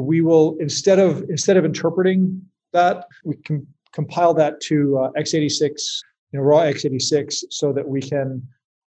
we 0.00 0.20
will 0.20 0.56
instead 0.60 0.98
of 0.98 1.24
instead 1.28 1.56
of 1.56 1.64
interpreting 1.64 2.42
that, 2.72 3.06
we 3.24 3.36
can 3.36 3.66
compile 3.92 4.34
that 4.34 4.60
to 4.60 4.98
uh, 4.98 5.10
x86, 5.12 5.60
you 6.32 6.38
know, 6.38 6.40
raw 6.40 6.60
x86, 6.60 7.44
so 7.50 7.72
that 7.72 7.86
we 7.88 8.00
can 8.00 8.46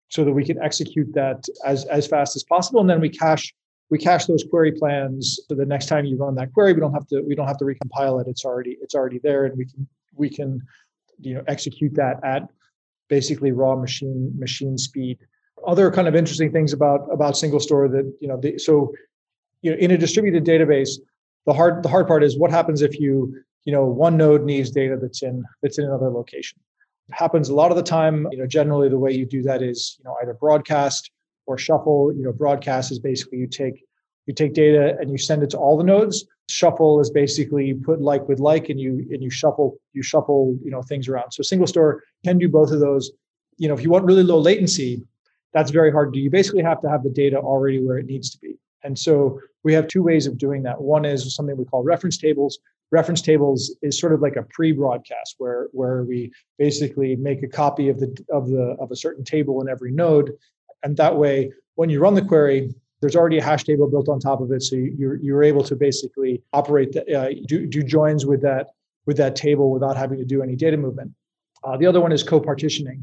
so 0.08 0.24
that 0.24 0.32
we 0.32 0.44
can 0.44 0.60
execute 0.62 1.12
that 1.14 1.44
as 1.64 1.84
as 1.86 2.06
fast 2.06 2.36
as 2.36 2.44
possible, 2.44 2.80
and 2.80 2.88
then 2.88 3.00
we 3.00 3.08
cache 3.08 3.52
we 3.90 3.98
cache 3.98 4.26
those 4.26 4.44
query 4.44 4.72
plans 4.72 5.40
so 5.48 5.54
the 5.54 5.64
next 5.64 5.86
time 5.86 6.04
you 6.04 6.16
run 6.16 6.34
that 6.36 6.52
query. 6.52 6.74
We 6.74 6.80
don't 6.80 6.92
have 6.92 7.06
to 7.08 7.22
we 7.22 7.34
don't 7.34 7.48
have 7.48 7.58
to 7.58 7.64
recompile 7.64 8.20
it. 8.20 8.28
It's 8.28 8.44
already 8.44 8.76
it's 8.82 8.94
already 8.94 9.18
there 9.18 9.46
and 9.46 9.56
we 9.56 9.64
can 9.64 9.88
we 10.14 10.30
can 10.30 10.60
you 11.20 11.34
know 11.34 11.42
execute 11.48 11.94
that 11.94 12.22
at 12.24 12.48
basically 13.08 13.52
raw 13.52 13.76
machine 13.76 14.32
machine 14.38 14.78
speed. 14.78 15.18
Other 15.66 15.90
kind 15.90 16.08
of 16.08 16.14
interesting 16.14 16.52
things 16.52 16.72
about 16.72 17.08
about 17.12 17.36
single 17.36 17.60
store 17.60 17.88
that 17.88 18.12
you 18.20 18.28
know 18.28 18.38
the, 18.40 18.58
so 18.58 18.94
you 19.62 19.70
know 19.70 19.76
in 19.78 19.90
a 19.90 19.98
distributed 19.98 20.44
database, 20.44 20.90
the 21.46 21.52
hard 21.52 21.82
the 21.82 21.88
hard 21.88 22.06
part 22.06 22.22
is 22.22 22.38
what 22.38 22.50
happens 22.50 22.82
if 22.82 22.98
you 23.00 23.34
you 23.64 23.72
know 23.72 23.84
one 23.84 24.16
node 24.16 24.44
needs 24.44 24.70
data 24.70 24.96
that's 25.00 25.22
in 25.22 25.44
that's 25.62 25.78
in 25.78 25.84
another 25.84 26.10
location. 26.10 26.58
It 27.08 27.14
happens 27.14 27.48
a 27.48 27.54
lot 27.54 27.70
of 27.70 27.76
the 27.76 27.82
time. 27.82 28.26
You 28.30 28.38
know 28.38 28.46
generally 28.46 28.88
the 28.88 28.98
way 28.98 29.12
you 29.12 29.26
do 29.26 29.42
that 29.42 29.62
is 29.62 29.96
you 29.98 30.04
know 30.04 30.16
either 30.22 30.34
broadcast 30.34 31.10
or 31.46 31.58
shuffle. 31.58 32.12
You 32.14 32.22
know 32.22 32.32
broadcast 32.32 32.92
is 32.92 32.98
basically 32.98 33.38
you 33.38 33.48
take 33.48 33.84
you 34.28 34.34
take 34.34 34.54
data 34.54 34.96
and 35.00 35.10
you 35.10 35.18
send 35.18 35.42
it 35.42 35.50
to 35.50 35.58
all 35.58 35.76
the 35.76 35.84
nodes 35.84 36.26
shuffle 36.48 37.00
is 37.00 37.10
basically 37.10 37.66
you 37.66 37.76
put 37.76 38.00
like 38.00 38.26
with 38.26 38.40
like 38.40 38.68
and 38.68 38.80
you 38.80 39.06
and 39.10 39.22
you 39.22 39.30
shuffle 39.30 39.76
you 39.92 40.02
shuffle 40.02 40.58
you 40.64 40.70
know 40.70 40.82
things 40.82 41.08
around. 41.08 41.30
So 41.32 41.42
single 41.42 41.66
store 41.66 42.02
can 42.24 42.38
do 42.38 42.48
both 42.48 42.70
of 42.72 42.80
those. 42.80 43.10
You 43.58 43.68
know 43.68 43.74
if 43.74 43.82
you 43.82 43.90
want 43.90 44.04
really 44.04 44.22
low 44.22 44.38
latency 44.38 45.02
that's 45.54 45.70
very 45.70 45.90
hard 45.90 46.12
to 46.12 46.18
do. 46.18 46.22
You 46.22 46.30
basically 46.30 46.62
have 46.62 46.80
to 46.82 46.90
have 46.90 47.02
the 47.02 47.10
data 47.10 47.38
already 47.38 47.82
where 47.82 47.98
it 47.98 48.06
needs 48.06 48.30
to 48.30 48.38
be. 48.38 48.58
And 48.84 48.98
so 48.98 49.40
we 49.64 49.72
have 49.72 49.88
two 49.88 50.02
ways 50.02 50.26
of 50.26 50.36
doing 50.36 50.62
that. 50.64 50.80
One 50.80 51.04
is 51.04 51.34
something 51.34 51.56
we 51.56 51.64
call 51.64 51.82
reference 51.82 52.18
tables. 52.18 52.58
Reference 52.90 53.22
tables 53.22 53.74
is 53.82 53.98
sort 53.98 54.12
of 54.12 54.20
like 54.20 54.36
a 54.36 54.42
pre-broadcast 54.44 55.36
where 55.38 55.68
where 55.72 56.04
we 56.04 56.30
basically 56.58 57.16
make 57.16 57.42
a 57.42 57.48
copy 57.48 57.88
of 57.88 58.00
the 58.00 58.24
of 58.30 58.48
the 58.48 58.76
of 58.80 58.90
a 58.90 58.96
certain 58.96 59.24
table 59.24 59.60
in 59.60 59.68
every 59.68 59.92
node. 59.92 60.32
And 60.82 60.96
that 60.96 61.16
way 61.16 61.52
when 61.74 61.90
you 61.90 62.00
run 62.00 62.14
the 62.14 62.22
query 62.22 62.74
there's 63.00 63.16
already 63.16 63.38
a 63.38 63.44
hash 63.44 63.64
table 63.64 63.88
built 63.88 64.08
on 64.08 64.18
top 64.18 64.40
of 64.40 64.50
it, 64.52 64.62
so 64.62 64.76
you're 64.76 65.16
you're 65.16 65.42
able 65.42 65.62
to 65.64 65.76
basically 65.76 66.42
operate 66.52 66.92
the, 66.92 67.18
uh, 67.18 67.32
do 67.46 67.66
do 67.66 67.82
joins 67.82 68.26
with 68.26 68.42
that 68.42 68.70
with 69.06 69.16
that 69.16 69.36
table 69.36 69.70
without 69.70 69.96
having 69.96 70.18
to 70.18 70.24
do 70.24 70.42
any 70.42 70.56
data 70.56 70.76
movement. 70.76 71.12
Uh, 71.64 71.76
the 71.76 71.86
other 71.86 72.00
one 72.00 72.12
is 72.12 72.22
co-partitioning, 72.22 73.02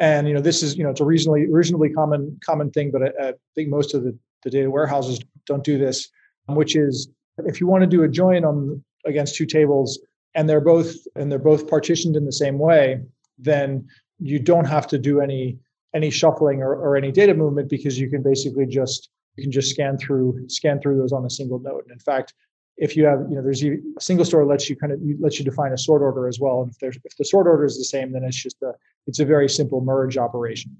and 0.00 0.28
you 0.28 0.34
know 0.34 0.40
this 0.40 0.62
is 0.62 0.76
you 0.76 0.84
know 0.84 0.90
it's 0.90 1.00
a 1.00 1.04
reasonably 1.04 1.46
reasonably 1.50 1.90
common 1.90 2.38
common 2.44 2.70
thing, 2.70 2.90
but 2.90 3.02
I, 3.02 3.28
I 3.28 3.32
think 3.54 3.68
most 3.68 3.94
of 3.94 4.02
the, 4.02 4.16
the 4.42 4.50
data 4.50 4.70
warehouses 4.70 5.20
don't 5.46 5.64
do 5.64 5.78
this, 5.78 6.08
which 6.48 6.76
is 6.76 7.08
if 7.38 7.60
you 7.60 7.66
want 7.66 7.82
to 7.82 7.86
do 7.86 8.02
a 8.02 8.08
join 8.08 8.44
on 8.44 8.82
against 9.04 9.36
two 9.36 9.46
tables 9.46 9.98
and 10.34 10.48
they're 10.48 10.60
both 10.60 10.94
and 11.16 11.30
they're 11.30 11.38
both 11.38 11.68
partitioned 11.68 12.16
in 12.16 12.24
the 12.24 12.32
same 12.32 12.58
way, 12.58 13.00
then 13.38 13.86
you 14.18 14.38
don't 14.38 14.64
have 14.64 14.86
to 14.86 14.98
do 14.98 15.20
any 15.20 15.58
any 15.94 16.10
shuffling 16.10 16.60
or, 16.60 16.74
or 16.74 16.96
any 16.96 17.12
data 17.12 17.34
movement 17.34 17.68
because 17.68 17.98
you 17.98 18.10
can 18.10 18.22
basically 18.22 18.66
just 18.66 19.10
you 19.36 19.42
can 19.42 19.52
just 19.52 19.70
scan 19.70 19.98
through 19.98 20.48
scan 20.48 20.80
through 20.80 20.98
those 20.98 21.12
on 21.12 21.24
a 21.24 21.30
single 21.30 21.58
node. 21.58 21.82
And 21.84 21.92
in 21.92 21.98
fact, 21.98 22.34
if 22.76 22.96
you 22.96 23.04
have, 23.04 23.20
you 23.28 23.36
know, 23.36 23.42
there's 23.42 23.62
a 23.62 23.78
single 24.00 24.24
store 24.24 24.44
lets 24.44 24.68
you 24.68 24.76
kind 24.76 24.92
of 24.92 25.00
lets 25.20 25.38
you 25.38 25.44
define 25.44 25.72
a 25.72 25.78
sort 25.78 26.02
order 26.02 26.26
as 26.26 26.40
well. 26.40 26.62
And 26.62 26.70
if 26.70 26.78
there's 26.78 26.98
if 27.04 27.16
the 27.16 27.24
sort 27.24 27.46
order 27.46 27.64
is 27.64 27.78
the 27.78 27.84
same, 27.84 28.12
then 28.12 28.24
it's 28.24 28.40
just 28.40 28.60
a 28.62 28.72
it's 29.06 29.20
a 29.20 29.24
very 29.24 29.48
simple 29.48 29.80
merge 29.80 30.16
operation. 30.16 30.76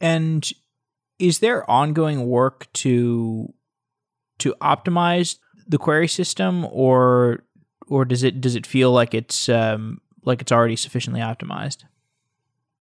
And 0.00 0.48
is 1.18 1.40
there 1.40 1.68
ongoing 1.68 2.26
work 2.26 2.72
to 2.74 3.52
to 4.38 4.54
optimize 4.60 5.38
the 5.66 5.78
query 5.78 6.08
system, 6.08 6.64
or 6.70 7.44
or 7.88 8.04
does 8.04 8.22
it 8.22 8.40
does 8.40 8.54
it 8.54 8.66
feel 8.66 8.92
like 8.92 9.14
it's 9.14 9.48
um, 9.48 10.00
like 10.24 10.40
it's 10.40 10.52
already 10.52 10.76
sufficiently 10.76 11.20
optimized? 11.20 11.84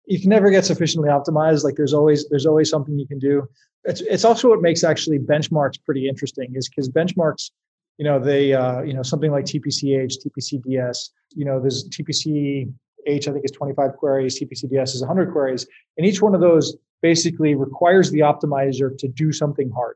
You 0.06 0.20
can 0.20 0.30
never 0.30 0.50
get 0.50 0.66
sufficiently 0.66 1.10
optimized. 1.10 1.64
Like 1.64 1.76
there's 1.76 1.94
always 1.94 2.28
there's 2.30 2.46
always 2.46 2.70
something 2.70 2.98
you 2.98 3.08
can 3.08 3.20
do. 3.20 3.48
It's 3.88 4.02
it's 4.02 4.26
also 4.26 4.50
what 4.50 4.62
makes 4.62 4.84
actually 4.84 5.18
benchmarks 5.18 5.84
pretty 5.84 6.08
interesting 6.08 6.54
is 6.56 6.70
because 6.70 6.90
benchmarks, 6.90 7.50
you 7.98 8.06
know, 8.06 8.20
they 8.20 8.54
uh, 8.54 8.82
you 8.82 8.94
know 8.94 9.02
something 9.02 9.32
like 9.32 9.46
TPCH, 9.46 10.18
TPCDS, 10.24 11.10
you 11.36 11.46
know, 11.46 11.60
there's 11.60 11.90
TPC 11.90 12.72
H, 13.08 13.28
I 13.28 13.32
think 13.32 13.46
is 13.46 13.52
25 13.52 13.96
queries, 13.98 14.40
TPCDS 14.40 14.96
is 14.96 15.02
100 15.02 15.32
queries. 15.32 15.66
And 15.98 16.06
each 16.06 16.22
one 16.22 16.36
of 16.36 16.42
those 16.42 16.76
basically 17.02 17.56
requires 17.56 18.12
the 18.12 18.20
optimizer 18.20 18.96
to 18.98 19.08
do 19.08 19.32
something 19.32 19.72
hard. 19.72 19.96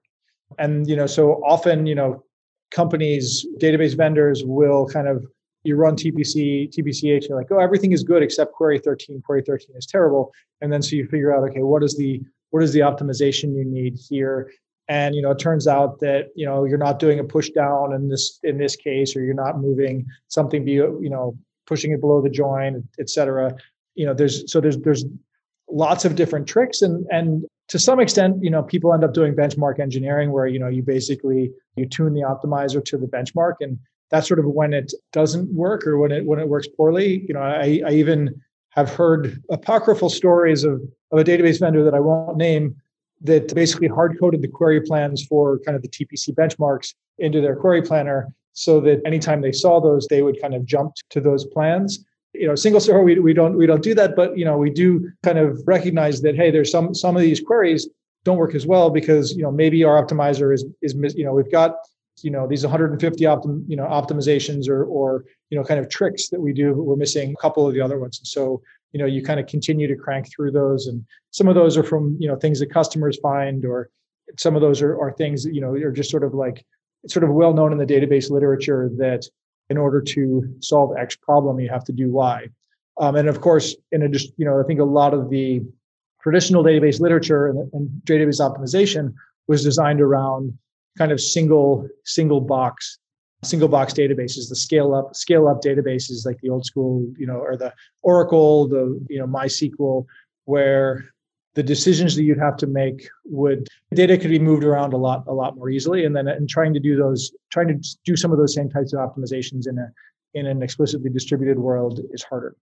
And, 0.59 0.87
you 0.89 0.95
know, 0.95 1.07
so 1.07 1.43
often, 1.45 1.85
you 1.85 1.95
know, 1.95 2.23
companies, 2.71 3.45
database 3.59 3.95
vendors 3.95 4.43
will 4.45 4.87
kind 4.87 5.07
of, 5.07 5.25
you 5.63 5.75
run 5.75 5.95
TPC, 5.95 6.73
TPCH, 6.73 7.27
you're 7.27 7.37
like, 7.37 7.51
oh, 7.51 7.59
everything 7.59 7.91
is 7.91 8.03
good 8.03 8.23
except 8.23 8.53
query 8.53 8.79
13. 8.79 9.21
Query 9.21 9.43
13 9.45 9.75
is 9.75 9.85
terrible. 9.85 10.31
And 10.61 10.71
then 10.71 10.81
so 10.81 10.95
you 10.95 11.05
figure 11.07 11.35
out, 11.35 11.47
okay, 11.49 11.63
what 11.63 11.83
is 11.83 11.95
the, 11.97 12.21
what 12.51 12.63
is 12.63 12.71
the 12.73 12.79
optimization 12.79 13.55
you 13.55 13.65
need 13.65 13.97
here? 14.09 14.51
and 14.89 15.13
you 15.13 15.21
know 15.21 15.29
it 15.29 15.37
turns 15.37 15.67
out 15.67 15.99
that 15.99 16.29
you 16.35 16.43
know 16.43 16.65
you're 16.65 16.77
not 16.77 16.97
doing 16.97 17.19
a 17.19 17.23
push 17.23 17.49
down 17.51 17.93
in 17.93 18.09
this 18.09 18.39
in 18.41 18.57
this 18.57 18.75
case 18.75 19.15
or 19.15 19.21
you're 19.21 19.35
not 19.35 19.59
moving 19.59 20.03
something 20.27 20.65
be 20.65 20.71
you 20.71 21.07
know 21.07 21.37
pushing 21.71 21.91
it 21.91 22.01
below 22.01 22.21
the 22.21 22.29
join, 22.29 22.85
et 22.99 23.09
cetera. 23.09 23.55
You 23.95 24.05
know, 24.05 24.13
there's 24.13 24.51
so 24.51 24.59
there's 24.59 24.77
there's 24.79 25.05
lots 25.69 26.03
of 26.03 26.15
different 26.15 26.45
tricks 26.45 26.81
and 26.81 27.05
and 27.09 27.45
to 27.69 27.79
some 27.79 28.01
extent, 28.01 28.43
you 28.43 28.49
know, 28.49 28.61
people 28.61 28.93
end 28.93 29.05
up 29.05 29.13
doing 29.13 29.33
benchmark 29.33 29.79
engineering 29.79 30.33
where, 30.33 30.45
you 30.45 30.59
know, 30.59 30.67
you 30.67 30.83
basically 30.83 31.49
you 31.77 31.85
tune 31.87 32.13
the 32.13 32.21
optimizer 32.21 32.83
to 32.83 32.97
the 32.97 33.07
benchmark 33.07 33.53
and 33.61 33.79
that's 34.09 34.27
sort 34.27 34.41
of 34.41 34.45
when 34.45 34.73
it 34.73 34.91
doesn't 35.13 35.47
work 35.53 35.87
or 35.87 35.97
when 35.97 36.11
it 36.11 36.25
when 36.25 36.39
it 36.39 36.49
works 36.49 36.67
poorly. 36.67 37.23
You 37.25 37.33
know, 37.33 37.41
I, 37.41 37.81
I 37.87 37.91
even 37.91 38.41
have 38.71 38.89
heard 38.89 39.41
apocryphal 39.49 40.09
stories 40.09 40.63
of, 40.63 40.81
of 41.11 41.19
a 41.19 41.23
database 41.23 41.59
vendor 41.59 41.83
that 41.83 41.93
I 41.93 41.99
won't 41.99 42.37
name 42.37 42.75
that 43.21 43.53
basically 43.53 43.87
hard 43.87 44.19
coded 44.19 44.41
the 44.41 44.47
query 44.47 44.81
plans 44.81 45.25
for 45.25 45.59
kind 45.59 45.75
of 45.75 45.81
the 45.81 45.89
TPC 45.89 46.33
benchmarks 46.33 46.93
into 47.19 47.39
their 47.39 47.55
query 47.55 47.81
planner 47.81 48.33
so 48.53 48.79
that 48.81 49.01
anytime 49.05 49.41
they 49.41 49.51
saw 49.51 49.79
those, 49.79 50.07
they 50.07 50.21
would 50.21 50.41
kind 50.41 50.53
of 50.53 50.65
jump 50.65 50.93
to 51.11 51.21
those 51.21 51.45
plans. 51.45 52.03
You 52.33 52.47
know, 52.47 52.55
single 52.55 52.79
server, 52.79 53.03
we, 53.03 53.19
we 53.19 53.33
don't 53.33 53.57
we 53.57 53.65
don't 53.65 53.83
do 53.83 53.93
that, 53.95 54.15
but 54.15 54.37
you 54.37 54.45
know, 54.45 54.57
we 54.57 54.69
do 54.69 55.11
kind 55.23 55.37
of 55.37 55.61
recognize 55.65 56.21
that 56.21 56.35
hey, 56.35 56.49
there's 56.49 56.71
some 56.71 56.95
some 56.95 57.15
of 57.15 57.21
these 57.21 57.41
queries 57.41 57.87
don't 58.23 58.37
work 58.37 58.55
as 58.55 58.65
well 58.65 58.89
because 58.89 59.35
you 59.35 59.43
know 59.43 59.51
maybe 59.51 59.83
our 59.83 60.01
optimizer 60.01 60.53
is 60.53 60.65
is 60.81 60.95
you 61.15 61.25
know 61.25 61.33
we've 61.33 61.51
got 61.51 61.75
you 62.21 62.31
know 62.31 62.47
these 62.47 62.63
150 62.63 63.23
optim 63.25 63.63
you 63.67 63.75
know 63.75 63.85
optimizations 63.85 64.69
or 64.69 64.85
or 64.85 65.25
you 65.51 65.57
know 65.57 65.63
kind 65.63 65.79
of 65.79 65.87
tricks 65.89 66.29
that 66.29 66.41
we 66.41 66.51
do 66.51 66.73
but 66.73 66.83
we're 66.83 66.95
missing 66.95 67.31
a 67.31 67.41
couple 67.41 67.67
of 67.67 67.75
the 67.75 67.81
other 67.81 67.99
ones 67.99 68.17
and 68.19 68.27
so 68.27 68.61
you 68.93 68.99
know 68.99 69.05
you 69.05 69.21
kind 69.23 69.39
of 69.39 69.45
continue 69.45 69.87
to 69.87 69.95
crank 69.95 70.27
through 70.31 70.51
those 70.51 70.87
and 70.87 71.05
some 71.29 71.47
of 71.47 71.53
those 71.53 71.77
are 71.77 71.83
from 71.83 72.17
you 72.19 72.27
know 72.27 72.35
things 72.35 72.59
that 72.59 72.73
customers 72.73 73.19
find 73.21 73.65
or 73.65 73.89
some 74.39 74.55
of 74.55 74.61
those 74.61 74.81
are, 74.81 74.99
are 74.99 75.11
things 75.11 75.43
that 75.43 75.53
you 75.53 75.61
know 75.61 75.73
are 75.73 75.91
just 75.91 76.09
sort 76.09 76.23
of 76.23 76.33
like 76.33 76.65
sort 77.07 77.23
of 77.23 77.31
well 77.31 77.53
known 77.53 77.71
in 77.71 77.77
the 77.77 77.85
database 77.85 78.29
literature 78.29 78.89
that 78.97 79.25
in 79.69 79.77
order 79.77 80.01
to 80.01 80.53
solve 80.59 80.95
X 80.97 81.15
problem, 81.15 81.59
you 81.59 81.69
have 81.69 81.85
to 81.85 81.93
do 81.93 82.09
Y. 82.09 82.47
Um, 82.99 83.15
and 83.15 83.29
of 83.29 83.39
course, 83.39 83.73
in 83.93 84.03
a 84.03 84.09
just, 84.09 84.33
you 84.37 84.45
know, 84.45 84.59
I 84.59 84.63
think 84.63 84.81
a 84.81 84.83
lot 84.83 85.13
of 85.13 85.29
the 85.29 85.61
traditional 86.21 86.61
database 86.61 86.99
literature 86.99 87.47
and, 87.47 87.71
and 87.73 87.89
database 88.03 88.41
optimization 88.41 89.13
was 89.47 89.63
designed 89.63 90.01
around 90.01 90.57
kind 90.97 91.11
of 91.11 91.21
single 91.21 91.87
single 92.03 92.41
box 92.41 92.99
single 93.43 93.67
box 93.67 93.93
databases 93.93 94.49
the 94.49 94.55
scale 94.55 94.93
up 94.93 95.15
scale 95.15 95.47
up 95.47 95.61
databases 95.61 96.25
like 96.25 96.39
the 96.41 96.49
old 96.49 96.65
school 96.65 97.05
you 97.17 97.25
know 97.25 97.37
or 97.37 97.57
the 97.57 97.73
oracle 98.03 98.67
the 98.67 98.99
you 99.09 99.19
know 99.19 99.25
mysql 99.25 100.05
where 100.45 101.11
the 101.53 101.63
decisions 101.63 102.15
that 102.15 102.23
you'd 102.23 102.39
have 102.39 102.55
to 102.57 102.67
make 102.67 103.09
would 103.25 103.67
data 103.93 104.17
could 104.17 104.29
be 104.29 104.39
moved 104.39 104.63
around 104.63 104.93
a 104.93 104.97
lot 104.97 105.23
a 105.27 105.33
lot 105.33 105.55
more 105.55 105.69
easily. 105.69 106.05
And 106.05 106.15
then 106.15 106.27
and 106.27 106.47
trying 106.47 106.73
to 106.73 106.79
do 106.79 106.95
those 106.95 107.31
trying 107.49 107.67
to 107.67 107.97
do 108.05 108.15
some 108.15 108.31
of 108.31 108.37
those 108.37 108.53
same 108.53 108.69
types 108.69 108.93
of 108.93 108.99
optimizations 108.99 109.67
in 109.67 109.77
a 109.77 109.91
in 110.33 110.45
an 110.45 110.63
explicitly 110.63 111.09
distributed 111.09 111.59
world 111.59 111.99
is 112.11 112.23
harder. 112.23 112.55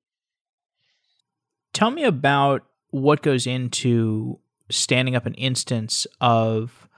Tell 1.73 1.91
me 1.91 2.03
about 2.03 2.65
what 2.89 3.21
goes 3.21 3.45
into 3.45 4.39
standing 4.71 5.15
up 5.15 5.27
an 5.27 5.35
instance 5.35 6.07
of 6.19 6.89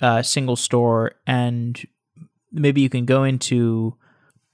a 0.00 0.24
single 0.24 0.56
store 0.56 1.12
and 1.26 1.80
maybe 2.52 2.80
you 2.80 2.88
can 2.88 3.04
go 3.04 3.24
into 3.24 3.94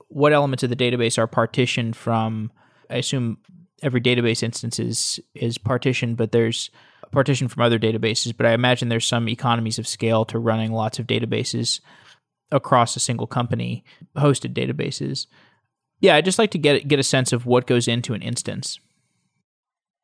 what 0.08 0.32
elements 0.32 0.62
of 0.62 0.70
the 0.70 0.76
database 0.76 1.18
are 1.18 1.26
partitioned 1.26 1.96
from 1.96 2.52
i 2.90 2.96
assume 2.96 3.38
every 3.84 4.00
database 4.00 4.42
instance 4.42 4.78
is 4.80 5.20
is 5.34 5.58
partitioned, 5.58 6.16
but 6.16 6.32
there's 6.32 6.70
partition 7.12 7.46
from 7.46 7.62
other 7.62 7.78
databases. 7.78 8.36
But 8.36 8.46
I 8.46 8.52
imagine 8.52 8.88
there's 8.88 9.06
some 9.06 9.28
economies 9.28 9.78
of 9.78 9.86
scale 9.86 10.24
to 10.26 10.38
running 10.38 10.72
lots 10.72 10.98
of 10.98 11.06
databases 11.06 11.80
across 12.50 12.96
a 12.96 13.00
single 13.00 13.26
company, 13.26 13.84
hosted 14.16 14.54
databases. 14.54 15.26
Yeah, 16.00 16.16
I'd 16.16 16.24
just 16.24 16.38
like 16.38 16.50
to 16.52 16.58
get 16.58 16.88
get 16.88 16.98
a 16.98 17.04
sense 17.04 17.32
of 17.32 17.46
what 17.46 17.66
goes 17.66 17.86
into 17.86 18.14
an 18.14 18.22
instance. 18.22 18.80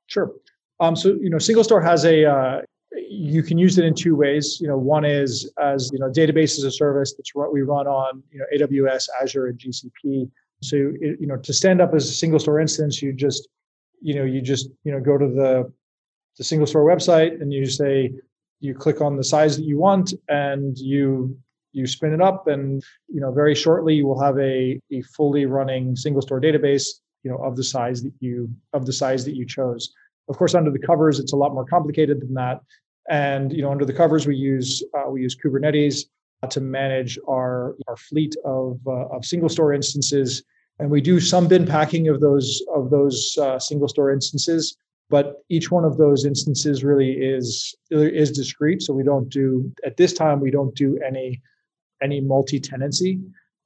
Sure. 0.07 0.31
Um, 0.79 0.95
so 0.95 1.17
you 1.21 1.31
know, 1.31 1.39
single 1.39 1.65
store 1.65 1.81
has 1.81 2.05
a 2.05 2.25
uh, 2.25 2.61
you 2.93 3.43
can 3.43 3.59
use 3.59 3.79
it 3.79 3.85
in 3.85 3.95
two 3.95 4.17
ways. 4.17 4.59
You 4.61 4.69
know, 4.69 4.79
one 4.79 5.05
is 5.05 5.51
as 5.63 5.91
you 5.93 5.99
know, 5.99 6.11
database 6.11 6.59
as 6.59 6.65
a 6.65 6.71
service 6.71 7.15
that's 7.15 7.35
what 7.35 7.53
we 7.53 7.63
run 7.63 7.87
on 7.87 8.23
you 8.33 8.39
know 8.39 8.67
AWS, 8.67 9.09
Azure, 9.23 9.47
and 9.47 9.59
GCP. 9.59 10.31
So 10.63 10.77
you 10.77 11.27
know, 11.27 11.37
to 11.37 11.53
stand 11.53 11.81
up 11.81 11.95
as 11.95 12.09
a 12.09 12.13
single 12.13 12.39
store 12.39 12.61
instance, 12.61 13.01
you 13.01 13.13
just 13.13 13.49
you 14.01 14.15
know 14.15 14.25
you 14.25 14.41
just 14.41 14.71
you 14.85 14.93
know 14.93 15.01
go 15.01 15.17
to 15.19 15.27
the 15.27 15.73
the 16.39 16.45
single 16.45 16.67
store 16.67 16.85
website 16.85 17.41
and 17.41 17.53
you 17.53 17.67
say 17.67 18.13
you 18.61 18.75
click 18.75 19.01
on 19.01 19.17
the 19.17 19.25
size 19.25 19.57
that 19.57 19.65
you 19.65 19.79
want 19.79 20.15
and 20.29 20.79
you 20.79 21.37
you 21.73 21.87
spin 21.87 22.13
it 22.13 22.21
up 22.21 22.47
and 22.47 22.83
you 23.09 23.21
know 23.21 23.33
very 23.33 23.55
shortly 23.55 23.95
you 23.95 24.07
will 24.07 24.21
have 24.21 24.39
a, 24.39 24.81
a 24.93 25.03
fully 25.03 25.47
running 25.47 25.95
single 25.95 26.23
store 26.23 26.41
database 26.41 27.01
you 27.23 27.31
know 27.31 27.37
of 27.39 27.57
the 27.57 27.65
size 27.65 28.03
that 28.03 28.13
you 28.21 28.49
of 28.73 28.87
the 28.87 28.93
size 28.93 29.25
that 29.25 29.37
you 29.37 29.47
chose 29.47 29.93
of 30.31 30.37
course 30.39 30.55
under 30.55 30.71
the 30.71 30.79
covers 30.79 31.19
it's 31.19 31.33
a 31.33 31.37
lot 31.37 31.53
more 31.53 31.67
complicated 31.67 32.21
than 32.21 32.35
that. 32.35 32.61
And 33.11 33.53
you 33.53 33.63
know 33.63 33.71
under 33.71 33.85
the 33.85 33.93
covers 33.93 34.27
we 34.27 34.37
use 34.37 34.83
uh, 34.97 35.11
we 35.11 35.21
use 35.23 35.37
kubernetes 35.37 36.07
to 36.49 36.61
manage 36.61 37.19
our 37.29 37.77
our 37.89 37.97
fleet 37.97 38.35
of 38.45 38.81
uh, 38.87 39.15
of 39.15 39.25
single 39.25 39.49
store 39.49 39.75
instances. 39.75 40.43
And 40.79 40.91
we 40.91 41.03
do 41.03 41.21
some 41.21 41.47
bin 41.47 41.67
packing 41.67 42.09
of 42.09 42.21
those 42.21 42.63
of 42.75 42.89
those 42.91 43.37
uh, 43.37 43.59
single 43.59 43.89
store 43.89 44.11
instances 44.11 44.77
but 45.11 45.43
each 45.49 45.71
one 45.71 45.85
of 45.85 45.99
those 45.99 46.25
instances 46.25 46.85
really 46.85 47.13
is 47.13 47.75
is 47.91 48.31
discrete. 48.31 48.81
So 48.81 48.95
we 48.95 49.03
don't 49.03 49.29
do 49.29 49.71
at 49.85 49.97
this 49.97 50.13
time 50.13 50.41
we 50.41 50.51
don't 50.51 50.75
do 50.75 50.99
any 51.07 51.43
any 52.03 52.21
multi-tenancy. 52.21 53.21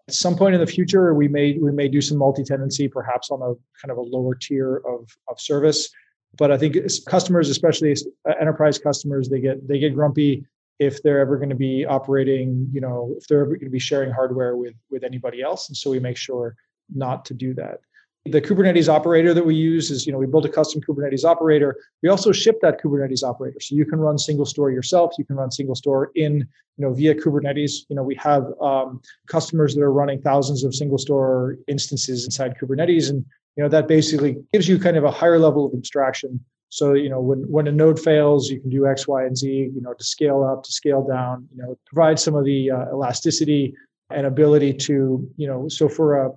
At 0.09 0.14
some 0.14 0.37
point 0.37 0.55
in 0.55 0.61
the 0.61 0.66
future 0.66 1.14
we 1.14 1.29
may 1.29 1.59
we 1.59 1.70
may 1.70 1.88
do 1.88 2.00
some 2.00 2.18
multi-tenancy 2.18 2.88
perhaps 2.88 3.31
on 3.31 3.42
a 3.42 3.55
kind 3.81 3.92
of 3.92 3.98
a 3.98 4.00
lower 4.00 4.35
tier 4.35 4.77
of 4.88 5.09
of 5.29 5.38
service 5.38 5.90
but 6.37 6.51
i 6.51 6.59
think 6.59 6.77
customers 7.07 7.49
especially 7.49 7.94
uh, 8.29 8.35
enterprise 8.40 8.79
customers 8.79 9.29
they 9.29 9.40
get 9.40 9.66
they 9.66 9.79
get 9.79 9.94
grumpy 9.94 10.44
if 10.81 11.03
they're 11.03 11.20
ever 11.20 11.37
going 11.37 11.49
to 11.49 11.55
be 11.55 11.85
operating 11.85 12.68
you 12.73 12.81
know 12.81 13.14
if 13.16 13.27
they're 13.27 13.42
ever 13.42 13.57
going 13.57 13.61
to 13.61 13.70
be 13.70 13.79
sharing 13.79 14.11
hardware 14.11 14.57
with 14.57 14.75
with 14.90 15.05
anybody 15.05 15.42
else 15.42 15.68
and 15.68 15.77
so 15.77 15.90
we 15.90 15.99
make 15.99 16.16
sure 16.16 16.57
not 16.92 17.25
to 17.27 17.35
do 17.35 17.55
that. 17.55 17.81
The 18.26 18.40
Kubernetes 18.40 18.88
operator 18.88 19.34
that 19.34 19.44
we 19.44 19.54
use 19.54 19.90
is, 19.90 20.06
you 20.06 20.12
know, 20.12 20.18
we 20.18 20.26
built 20.26 20.46
a 20.46 20.48
custom 20.48 20.80
Kubernetes 20.80 21.24
operator. 21.24 21.76
We 22.02 22.08
also 22.08 22.32
ship 22.32 22.58
that 22.62 22.80
Kubernetes 22.80 23.22
operator. 23.22 23.60
So 23.60 23.76
you 23.76 23.84
can 23.84 23.98
run 23.98 24.16
single 24.16 24.46
store 24.46 24.70
yourself. 24.70 25.12
You 25.18 25.26
can 25.26 25.37
run 25.37 25.50
single 25.50 25.74
store 25.74 26.10
in, 26.14 26.38
you 26.38 26.87
know, 26.87 26.94
via 26.94 27.14
Kubernetes. 27.14 27.82
You 27.90 27.96
know, 27.96 28.02
we 28.02 28.14
have 28.14 28.46
um, 28.62 29.02
customers 29.26 29.74
that 29.74 29.82
are 29.82 29.92
running 29.92 30.22
thousands 30.22 30.64
of 30.64 30.74
single 30.74 30.96
store 30.96 31.58
instances 31.68 32.24
inside 32.24 32.54
Kubernetes. 32.58 33.10
And, 33.10 33.26
you 33.56 33.62
know, 33.62 33.68
that 33.68 33.88
basically 33.88 34.37
gives 34.54 34.68
you 34.68 34.78
kind 34.78 34.96
of 34.96 35.04
a 35.04 35.10
higher 35.10 35.38
level 35.38 35.66
of 35.66 35.74
abstraction. 35.74 36.42
So, 36.70 36.94
you 36.94 37.10
know, 37.10 37.20
when, 37.20 37.40
when 37.42 37.68
a 37.68 37.72
node 37.72 38.00
fails, 38.00 38.48
you 38.48 38.58
can 38.58 38.70
do 38.70 38.87
X, 38.87 39.06
Y, 39.06 39.22
and 39.22 39.37
Z, 39.37 39.48
you 39.48 39.80
know, 39.82 39.92
to 39.92 40.04
scale 40.04 40.42
up, 40.42 40.64
to 40.64 40.72
scale 40.72 41.06
down, 41.06 41.46
you 41.54 41.62
know, 41.62 41.78
provide 41.87 42.18
some 42.18 42.34
of 42.34 42.46
the 42.46 42.70
uh, 42.70 42.87
elasticity 42.90 43.74
and 44.10 44.26
ability 44.26 44.72
to, 44.72 45.30
you 45.37 45.46
know, 45.46 45.68
so 45.68 45.88
for 45.88 46.26
a 46.26 46.30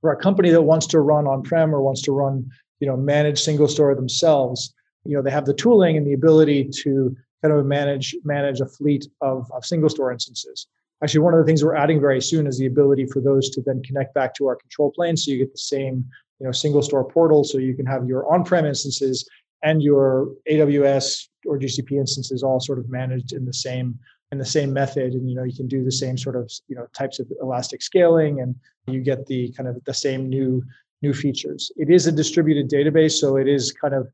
for 0.00 0.12
a 0.12 0.16
company 0.16 0.50
that 0.50 0.62
wants 0.62 0.86
to 0.88 1.00
run 1.00 1.26
on-prem 1.26 1.74
or 1.74 1.82
wants 1.82 2.02
to 2.02 2.12
run, 2.12 2.48
you 2.80 2.86
know, 2.86 2.96
manage 2.96 3.40
single 3.40 3.68
store 3.68 3.94
themselves, 3.94 4.74
you 5.04 5.16
know, 5.16 5.22
they 5.22 5.30
have 5.30 5.46
the 5.46 5.54
tooling 5.54 5.96
and 5.96 6.06
the 6.06 6.12
ability 6.12 6.68
to 6.82 7.14
kind 7.42 7.54
of 7.54 7.64
manage 7.66 8.14
manage 8.24 8.60
a 8.60 8.66
fleet 8.66 9.06
of, 9.20 9.50
of 9.52 9.64
single 9.64 9.88
store 9.88 10.12
instances. 10.12 10.66
Actually, 11.02 11.20
one 11.20 11.32
of 11.32 11.40
the 11.40 11.46
things 11.46 11.64
we're 11.64 11.74
adding 11.74 12.00
very 12.00 12.20
soon 12.20 12.46
is 12.46 12.58
the 12.58 12.66
ability 12.66 13.06
for 13.06 13.20
those 13.20 13.48
to 13.50 13.62
then 13.62 13.82
connect 13.82 14.12
back 14.12 14.34
to 14.34 14.46
our 14.46 14.56
control 14.56 14.92
plane, 14.92 15.16
so 15.16 15.30
you 15.30 15.38
get 15.38 15.52
the 15.52 15.58
same, 15.58 16.04
you 16.38 16.46
know, 16.46 16.52
single 16.52 16.82
store 16.82 17.04
portal, 17.04 17.42
so 17.42 17.56
you 17.56 17.74
can 17.74 17.86
have 17.86 18.06
your 18.06 18.30
on-prem 18.32 18.66
instances 18.66 19.26
and 19.62 19.82
your 19.82 20.28
AWS 20.50 21.28
or 21.46 21.58
GCP 21.58 21.92
instances 21.92 22.42
all 22.42 22.60
sort 22.60 22.78
of 22.78 22.88
managed 22.90 23.32
in 23.32 23.44
the 23.44 23.52
same 23.52 23.98
in 24.32 24.38
the 24.38 24.44
same 24.44 24.72
method 24.72 25.12
and 25.14 25.28
you 25.28 25.34
know 25.34 25.42
you 25.42 25.54
can 25.54 25.66
do 25.66 25.84
the 25.84 25.92
same 25.92 26.16
sort 26.16 26.36
of 26.36 26.50
you 26.68 26.76
know 26.76 26.86
types 26.92 27.18
of 27.18 27.26
elastic 27.42 27.82
scaling 27.82 28.40
and 28.40 28.54
you 28.86 29.00
get 29.00 29.26
the 29.26 29.52
kind 29.56 29.68
of 29.68 29.82
the 29.84 29.94
same 29.94 30.28
new 30.28 30.62
new 31.02 31.14
features. 31.14 31.72
It 31.76 31.90
is 31.90 32.06
a 32.06 32.12
distributed 32.12 32.70
database 32.70 33.12
so 33.12 33.36
it 33.36 33.48
is 33.48 33.72
kind 33.72 33.94
of 33.94 34.08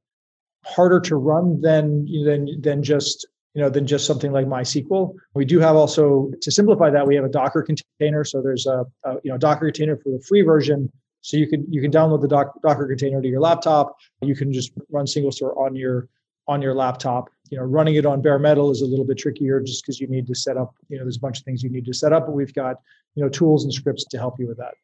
harder 0.64 1.00
to 1.00 1.16
run 1.16 1.60
than 1.60 2.06
than 2.24 2.60
than 2.60 2.82
just 2.82 3.26
you 3.54 3.62
know 3.62 3.68
than 3.68 3.86
just 3.86 4.06
something 4.06 4.32
like 4.32 4.46
mysql. 4.46 5.14
We 5.34 5.44
do 5.44 5.58
have 5.60 5.76
also 5.76 6.30
to 6.40 6.50
simplify 6.50 6.90
that 6.90 7.06
we 7.06 7.14
have 7.16 7.24
a 7.24 7.30
docker 7.30 7.62
container 7.62 8.24
so 8.24 8.40
there's 8.40 8.66
a, 8.66 8.84
a 9.04 9.14
you 9.22 9.30
know 9.30 9.38
docker 9.38 9.66
container 9.66 9.96
for 9.96 10.10
the 10.10 10.20
free 10.20 10.42
version. 10.42 10.90
So 11.20 11.36
you 11.36 11.48
can 11.48 11.66
you 11.68 11.80
can 11.80 11.90
download 11.90 12.22
the 12.22 12.28
doc, 12.28 12.60
docker 12.62 12.86
container 12.86 13.20
to 13.20 13.28
your 13.28 13.40
laptop. 13.40 13.96
You 14.22 14.36
can 14.36 14.52
just 14.52 14.72
run 14.90 15.06
single 15.06 15.32
store 15.32 15.58
on 15.58 15.74
your 15.74 16.08
on 16.48 16.62
your 16.62 16.74
laptop 16.74 17.28
you 17.50 17.58
know 17.58 17.64
running 17.64 17.94
it 17.94 18.06
on 18.06 18.20
bare 18.20 18.38
metal 18.38 18.70
is 18.70 18.82
a 18.82 18.86
little 18.86 19.04
bit 19.04 19.18
trickier 19.18 19.60
just 19.60 19.82
because 19.82 20.00
you 20.00 20.06
need 20.06 20.26
to 20.26 20.34
set 20.34 20.56
up 20.56 20.74
you 20.88 20.96
know 20.96 21.04
there's 21.04 21.16
a 21.16 21.20
bunch 21.20 21.38
of 21.38 21.44
things 21.44 21.62
you 21.62 21.70
need 21.70 21.84
to 21.84 21.92
set 21.92 22.12
up 22.12 22.26
but 22.26 22.32
we've 22.32 22.54
got 22.54 22.76
you 23.14 23.22
know 23.22 23.28
tools 23.28 23.64
and 23.64 23.72
scripts 23.72 24.04
to 24.04 24.18
help 24.18 24.38
you 24.38 24.46
with 24.46 24.58
that. 24.58 24.74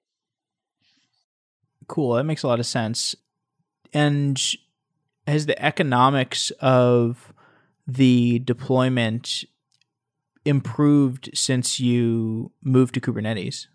Cool 1.86 2.14
that 2.14 2.24
makes 2.24 2.42
a 2.42 2.48
lot 2.48 2.58
of 2.58 2.66
sense. 2.66 3.14
And 3.92 4.40
has 5.26 5.46
the 5.46 5.62
economics 5.62 6.50
of 6.60 7.32
the 7.86 8.38
deployment 8.40 9.44
improved 10.44 11.30
since 11.34 11.78
you 11.78 12.50
moved 12.62 12.94
to 12.94 13.00
kubernetes 13.00 13.66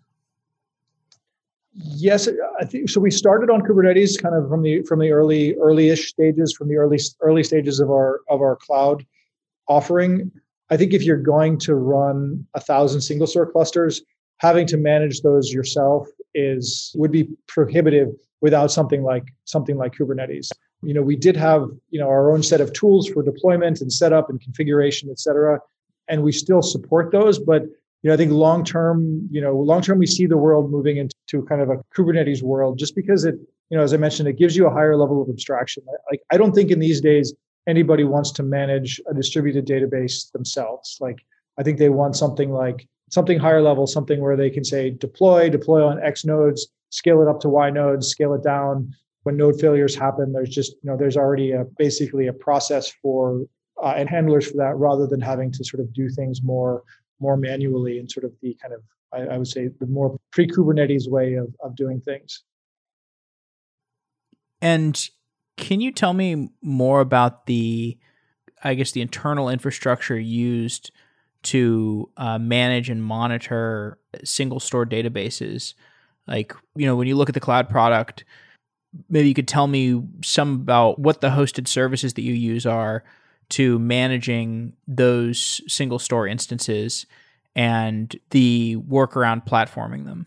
Yes, 1.80 2.28
I 2.60 2.64
think 2.64 2.90
so. 2.90 3.00
We 3.00 3.10
started 3.10 3.50
on 3.50 3.60
Kubernetes 3.60 4.20
kind 4.20 4.34
of 4.34 4.48
from 4.48 4.62
the 4.62 4.82
from 4.82 4.98
the 4.98 5.12
early 5.12 5.54
early-ish 5.56 6.08
stages, 6.08 6.52
from 6.52 6.68
the 6.68 6.76
early 6.76 6.98
early 7.20 7.44
stages 7.44 7.78
of 7.78 7.88
our 7.90 8.20
of 8.28 8.40
our 8.40 8.56
cloud 8.56 9.06
offering. 9.68 10.32
I 10.70 10.76
think 10.76 10.92
if 10.92 11.04
you're 11.04 11.22
going 11.22 11.58
to 11.60 11.76
run 11.76 12.44
a 12.54 12.60
thousand 12.60 13.02
single 13.02 13.28
store 13.28 13.50
clusters, 13.50 14.02
having 14.38 14.66
to 14.66 14.76
manage 14.76 15.20
those 15.20 15.52
yourself 15.52 16.08
is 16.34 16.92
would 16.96 17.12
be 17.12 17.28
prohibitive 17.46 18.08
without 18.40 18.72
something 18.72 19.04
like 19.04 19.24
something 19.44 19.76
like 19.76 19.94
Kubernetes. 19.94 20.50
You 20.82 20.94
know, 20.94 21.02
we 21.02 21.14
did 21.14 21.36
have 21.36 21.68
you 21.90 22.00
know 22.00 22.08
our 22.08 22.32
own 22.32 22.42
set 22.42 22.60
of 22.60 22.72
tools 22.72 23.08
for 23.08 23.22
deployment 23.22 23.80
and 23.80 23.92
setup 23.92 24.30
and 24.30 24.40
configuration, 24.40 25.10
et 25.10 25.20
cetera, 25.20 25.60
and 26.08 26.24
we 26.24 26.32
still 26.32 26.62
support 26.62 27.12
those, 27.12 27.38
but 27.38 27.62
you 28.02 28.08
know, 28.08 28.14
I 28.14 28.16
think 28.16 28.32
long 28.32 28.64
term, 28.64 29.28
you 29.30 29.40
know, 29.40 29.56
long 29.56 29.82
term, 29.82 29.98
we 29.98 30.06
see 30.06 30.26
the 30.26 30.36
world 30.36 30.70
moving 30.70 30.98
into 30.98 31.44
kind 31.48 31.60
of 31.60 31.70
a 31.70 31.78
Kubernetes 31.96 32.42
world 32.42 32.78
just 32.78 32.94
because 32.94 33.24
it, 33.24 33.34
you 33.70 33.76
know, 33.76 33.82
as 33.82 33.92
I 33.92 33.96
mentioned, 33.96 34.28
it 34.28 34.38
gives 34.38 34.56
you 34.56 34.66
a 34.66 34.70
higher 34.70 34.96
level 34.96 35.20
of 35.20 35.28
abstraction. 35.28 35.82
Like, 36.10 36.20
I 36.30 36.36
don't 36.36 36.52
think 36.52 36.70
in 36.70 36.78
these 36.78 37.00
days 37.00 37.34
anybody 37.66 38.04
wants 38.04 38.30
to 38.32 38.42
manage 38.42 39.00
a 39.10 39.14
distributed 39.14 39.66
database 39.66 40.30
themselves. 40.32 40.96
Like, 41.00 41.18
I 41.58 41.62
think 41.62 41.78
they 41.78 41.88
want 41.88 42.16
something 42.16 42.52
like 42.52 42.88
something 43.10 43.38
higher 43.38 43.62
level, 43.62 43.86
something 43.86 44.20
where 44.20 44.36
they 44.36 44.50
can 44.50 44.64
say 44.64 44.90
deploy, 44.90 45.50
deploy 45.50 45.84
on 45.84 46.02
X 46.02 46.24
nodes, 46.24 46.68
scale 46.90 47.20
it 47.20 47.28
up 47.28 47.40
to 47.40 47.48
Y 47.48 47.70
nodes, 47.70 48.08
scale 48.08 48.34
it 48.34 48.44
down. 48.44 48.94
When 49.24 49.36
node 49.36 49.60
failures 49.60 49.94
happen, 49.94 50.32
there's 50.32 50.50
just, 50.50 50.72
you 50.82 50.90
know, 50.90 50.96
there's 50.96 51.16
already 51.16 51.50
a 51.50 51.64
basically 51.76 52.28
a 52.28 52.32
process 52.32 52.92
for 53.02 53.42
uh, 53.82 53.94
and 53.96 54.08
handlers 54.08 54.50
for 54.50 54.56
that 54.58 54.76
rather 54.76 55.06
than 55.06 55.20
having 55.20 55.52
to 55.52 55.64
sort 55.64 55.80
of 55.80 55.92
do 55.92 56.08
things 56.08 56.42
more 56.42 56.82
more 57.20 57.36
manually 57.36 57.98
and 57.98 58.10
sort 58.10 58.24
of 58.24 58.32
the 58.42 58.56
kind 58.60 58.74
of 58.74 58.82
I, 59.12 59.34
I 59.34 59.38
would 59.38 59.48
say 59.48 59.68
the 59.80 59.86
more 59.86 60.18
pre-Kubernetes 60.32 61.08
way 61.08 61.34
of, 61.34 61.54
of 61.60 61.74
doing 61.74 62.00
things. 62.00 62.42
And 64.60 65.08
can 65.56 65.80
you 65.80 65.92
tell 65.92 66.12
me 66.12 66.50
more 66.62 67.00
about 67.00 67.46
the, 67.46 67.96
I 68.62 68.74
guess, 68.74 68.92
the 68.92 69.00
internal 69.00 69.48
infrastructure 69.48 70.18
used 70.18 70.90
to 71.44 72.10
uh, 72.16 72.38
manage 72.38 72.90
and 72.90 73.02
monitor 73.02 73.98
single 74.24 74.60
store 74.60 74.84
databases? 74.84 75.74
Like, 76.26 76.54
you 76.74 76.86
know, 76.86 76.96
when 76.96 77.08
you 77.08 77.16
look 77.16 77.30
at 77.30 77.34
the 77.34 77.40
cloud 77.40 77.70
product, 77.70 78.24
maybe 79.08 79.28
you 79.28 79.34
could 79.34 79.48
tell 79.48 79.66
me 79.66 80.02
some 80.22 80.54
about 80.54 80.98
what 80.98 81.20
the 81.20 81.30
hosted 81.30 81.68
services 81.68 82.14
that 82.14 82.22
you 82.22 82.34
use 82.34 82.66
are 82.66 83.04
to 83.50 83.78
managing 83.78 84.74
those 84.86 85.60
single 85.66 85.98
store 85.98 86.26
instances 86.26 87.06
and 87.54 88.14
the 88.30 88.76
work 88.76 89.16
around 89.16 89.44
platforming 89.44 90.04
them? 90.04 90.26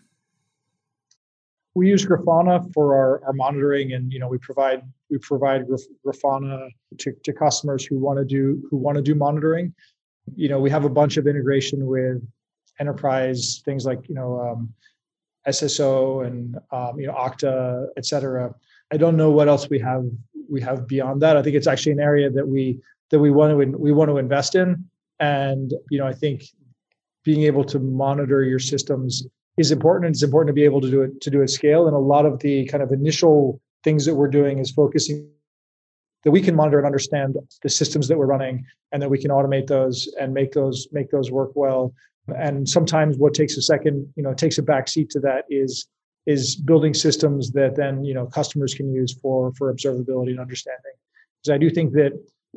We 1.73 1.87
use 1.87 2.05
Grafana 2.05 2.71
for 2.73 2.95
our, 2.95 3.23
our 3.25 3.33
monitoring, 3.33 3.93
and 3.93 4.11
you 4.11 4.19
know 4.19 4.27
we 4.27 4.37
provide 4.39 4.83
we 5.09 5.17
provide 5.19 5.65
Grafana 6.05 6.69
to, 6.97 7.13
to 7.23 7.33
customers 7.33 7.85
who 7.85 7.97
want 7.97 8.19
to 8.19 8.25
do 8.25 8.61
who 8.69 8.77
want 8.77 8.97
to 8.97 9.01
do 9.01 9.15
monitoring. 9.15 9.73
You 10.35 10.49
know 10.49 10.59
we 10.59 10.69
have 10.69 10.83
a 10.83 10.89
bunch 10.89 11.15
of 11.15 11.27
integration 11.27 11.85
with 11.85 12.21
enterprise 12.79 13.61
things 13.63 13.85
like 13.85 14.09
you 14.09 14.15
know 14.15 14.41
um, 14.41 14.73
SSO 15.47 16.27
and 16.27 16.57
um, 16.71 16.99
you 16.99 17.07
know 17.07 17.13
Okta, 17.13 17.87
et 17.95 18.05
cetera. 18.05 18.53
I 18.91 18.97
don't 18.97 19.15
know 19.15 19.31
what 19.31 19.47
else 19.47 19.69
we 19.69 19.79
have 19.79 20.03
we 20.49 20.59
have 20.59 20.87
beyond 20.87 21.21
that. 21.21 21.37
I 21.37 21.41
think 21.41 21.55
it's 21.55 21.67
actually 21.67 21.93
an 21.93 22.01
area 22.01 22.29
that 22.29 22.45
we 22.45 22.81
that 23.11 23.19
we 23.19 23.31
want 23.31 23.51
to 23.51 23.77
we 23.77 23.91
want 23.91 24.09
to 24.09 24.17
invest 24.17 24.55
in. 24.55 24.85
And 25.19 25.73
you 25.89 25.99
know, 25.99 26.07
I 26.07 26.13
think 26.13 26.43
being 27.23 27.43
able 27.43 27.63
to 27.65 27.79
monitor 27.79 28.43
your 28.43 28.59
systems 28.59 29.23
is 29.57 29.71
important. 29.71 30.07
And 30.07 30.15
it's 30.15 30.23
important 30.23 30.49
to 30.49 30.53
be 30.53 30.63
able 30.63 30.81
to 30.81 30.89
do 30.89 31.01
it 31.03 31.21
to 31.21 31.29
do 31.29 31.41
it 31.41 31.49
scale. 31.49 31.87
And 31.87 31.95
a 31.95 31.99
lot 31.99 32.25
of 32.25 32.39
the 32.39 32.65
kind 32.65 32.83
of 32.83 32.91
initial 32.91 33.61
things 33.83 34.05
that 34.05 34.15
we're 34.15 34.29
doing 34.29 34.59
is 34.59 34.71
focusing 34.71 35.27
that 36.23 36.31
we 36.31 36.41
can 36.41 36.55
monitor 36.55 36.77
and 36.77 36.85
understand 36.85 37.35
the 37.63 37.69
systems 37.69 38.07
that 38.07 38.17
we're 38.17 38.27
running 38.27 38.65
and 38.91 39.01
that 39.01 39.09
we 39.09 39.17
can 39.17 39.31
automate 39.31 39.67
those 39.67 40.07
and 40.19 40.33
make 40.33 40.51
those 40.51 40.87
make 40.91 41.09
those 41.09 41.31
work 41.31 41.51
well 41.55 41.93
and 42.27 42.67
sometimes 42.67 43.17
what 43.17 43.33
takes 43.33 43.57
a 43.57 43.61
second 43.61 44.07
you 44.15 44.23
know 44.23 44.33
takes 44.33 44.57
a 44.57 44.63
back 44.63 44.87
seat 44.87 45.09
to 45.09 45.19
that 45.19 45.45
is 45.49 45.87
is 46.27 46.55
building 46.55 46.93
systems 46.93 47.51
that 47.51 47.75
then 47.75 48.03
you 48.03 48.13
know 48.13 48.25
customers 48.27 48.73
can 48.73 48.93
use 48.93 49.13
for 49.21 49.51
for 49.53 49.73
observability 49.73 50.29
and 50.29 50.39
understanding 50.39 50.93
because 51.41 51.53
i 51.53 51.57
do 51.57 51.69
think 51.69 51.93
that 51.93 52.11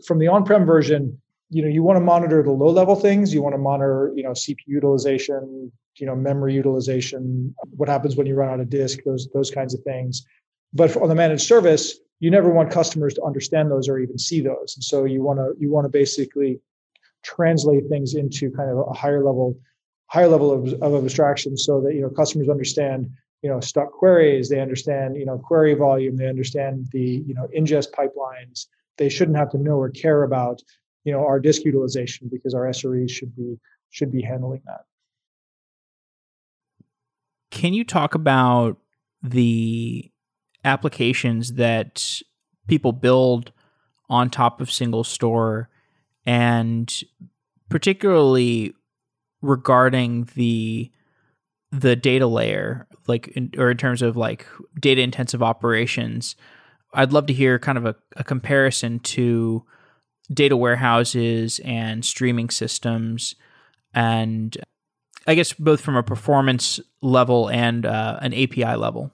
from 0.07 0.19
the 0.19 0.29
on-prem 0.29 0.65
version, 0.65 1.21
you 1.51 1.63
know, 1.63 1.69
you 1.69 1.83
want 1.83 1.97
to 1.97 2.05
monitor 2.05 2.43
the 2.43 2.51
low-level 2.51 2.97
things. 2.97 3.33
You 3.33 3.43
want 3.43 3.55
to 3.55 3.59
monitor, 3.59 4.13
you 4.17 4.23
know, 4.23 4.31
CPU 4.31 4.67
utilization, 4.67 5.71
you 5.97 6.07
know, 6.07 6.17
memory 6.17 6.55
utilization, 6.55 7.55
what 7.77 7.89
happens 7.89 8.17
when 8.17 8.27
you 8.27 8.35
run 8.35 8.49
out 8.49 8.61
of 8.61 8.71
disk, 8.71 9.01
those 9.05 9.29
those 9.33 9.51
kinds 9.51 9.75
of 9.75 9.83
things. 9.83 10.27
But 10.73 10.97
on 10.97 11.09
the 11.09 11.15
managed 11.15 11.47
service, 11.47 11.99
you 12.19 12.31
never 12.31 12.51
want 12.51 12.71
customers 12.71 13.15
to 13.15 13.23
understand 13.23 13.71
those 13.71 13.89
or 13.89 13.99
even 13.99 14.19
see 14.19 14.41
those. 14.41 14.75
And 14.77 14.83
so 14.83 15.05
you 15.05 15.23
want 15.23 15.39
to 15.39 15.55
you 15.59 15.71
want 15.71 15.85
to 15.85 15.91
basically 15.91 16.61
translate 17.23 17.89
things 17.89 18.15
into 18.15 18.51
kind 18.51 18.71
of 18.71 18.79
a 18.79 18.93
higher 18.93 19.25
level 19.25 19.57
higher 20.07 20.29
level 20.29 20.53
of, 20.53 20.75
of 20.83 20.95
abstraction 20.95 21.57
so 21.57 21.81
that 21.81 21.95
you 21.95 22.01
know 22.01 22.11
customers 22.11 22.49
understand 22.49 23.11
you 23.43 23.51
know 23.51 23.61
stuck 23.61 23.91
queries 23.91 24.49
they 24.49 24.61
understand 24.61 25.17
you 25.17 25.25
know 25.25 25.39
query 25.39 25.75
volume 25.75 26.17
they 26.17 26.29
understand 26.29 26.87
the 26.93 27.23
you 27.27 27.35
know 27.35 27.49
ingest 27.57 27.91
pipelines 27.93 28.67
they 28.99 29.09
shouldn't 29.09 29.37
have 29.37 29.51
to 29.51 29.59
know 29.59 29.77
or 29.77 29.91
care 29.91 30.23
about 30.23 30.63
you 31.05 31.13
know 31.13 31.25
our 31.25 31.41
disk 31.41 31.65
utilization 31.65 32.29
because 32.31 32.55
our 32.55 32.63
SREs 32.63 33.11
should 33.11 33.35
be 33.37 33.59
should 33.91 34.13
be 34.13 34.23
handling 34.23 34.63
that. 34.67 34.83
Can 37.51 37.73
you 37.73 37.85
talk 37.85 38.15
about 38.15 38.79
the 39.23 40.11
applications 40.65 41.55
that 41.55 42.21
people 42.67 42.93
build 42.93 43.53
on 44.09 44.31
top 44.31 44.61
of 44.61 44.71
single 44.71 45.05
store 45.05 45.69
and 46.27 47.03
particularly 47.69 48.75
regarding 49.43 50.29
the 50.35 50.91
the 51.71 51.97
data 51.97 52.27
layer 52.27 52.87
like 53.07 53.29
in, 53.29 53.51
or 53.59 53.71
in 53.71 53.77
terms 53.77 54.01
of 54.01 54.17
like 54.17 54.47
data 54.81 55.03
intensive 55.03 55.43
operations 55.43 56.37
I'd 56.95 57.13
love 57.13 57.27
to 57.27 57.33
hear 57.33 57.59
kind 57.59 57.79
of 57.79 57.85
a, 57.85 57.97
a 58.17 58.25
comparison 58.25 59.01
to 59.01 59.65
data 60.33 60.57
warehouses 60.57 61.61
and 61.65 62.05
streaming 62.05 62.51
systems, 62.51 63.35
and 63.93 64.57
I 65.27 65.35
guess 65.35 65.53
both 65.53 65.81
from 65.81 65.97
a 65.97 66.03
performance 66.03 66.81
level 67.03 67.49
and 67.51 67.85
uh, 67.85 68.19
an 68.23 68.33
API 68.33 68.77
level. 68.77 69.11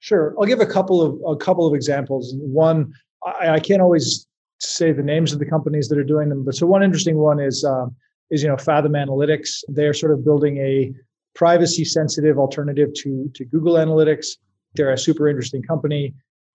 Sure, 0.00 0.34
I'll 0.38 0.46
give 0.46 0.60
a 0.60 0.66
couple 0.66 1.00
of 1.00 1.34
a 1.34 1.36
couple 1.36 1.66
of 1.66 1.74
examples. 1.74 2.34
One, 2.36 2.92
I, 3.24 3.50
I 3.50 3.60
can't 3.60 3.82
always 3.82 4.26
say 4.58 4.92
the 4.92 5.02
names 5.02 5.32
of 5.32 5.38
the 5.38 5.46
companies 5.46 5.88
that 5.88 5.98
are 5.98 6.04
doing 6.04 6.28
them, 6.28 6.44
but 6.44 6.54
so 6.54 6.66
one 6.66 6.82
interesting 6.82 7.18
one 7.18 7.40
is 7.40 7.64
um, 7.64 7.94
is 8.30 8.42
you 8.42 8.48
know 8.48 8.56
Fathom 8.56 8.92
Analytics. 8.92 9.62
They're 9.68 9.94
sort 9.94 10.12
of 10.12 10.24
building 10.24 10.58
a 10.58 10.92
privacy 11.34 11.84
sensitive 11.84 12.38
alternative 12.38 12.92
to 12.94 13.30
to 13.34 13.44
Google 13.44 13.74
Analytics. 13.74 14.26
They're 14.74 14.92
a 14.92 14.98
super 14.98 15.28
interesting 15.28 15.62
company. 15.62 16.14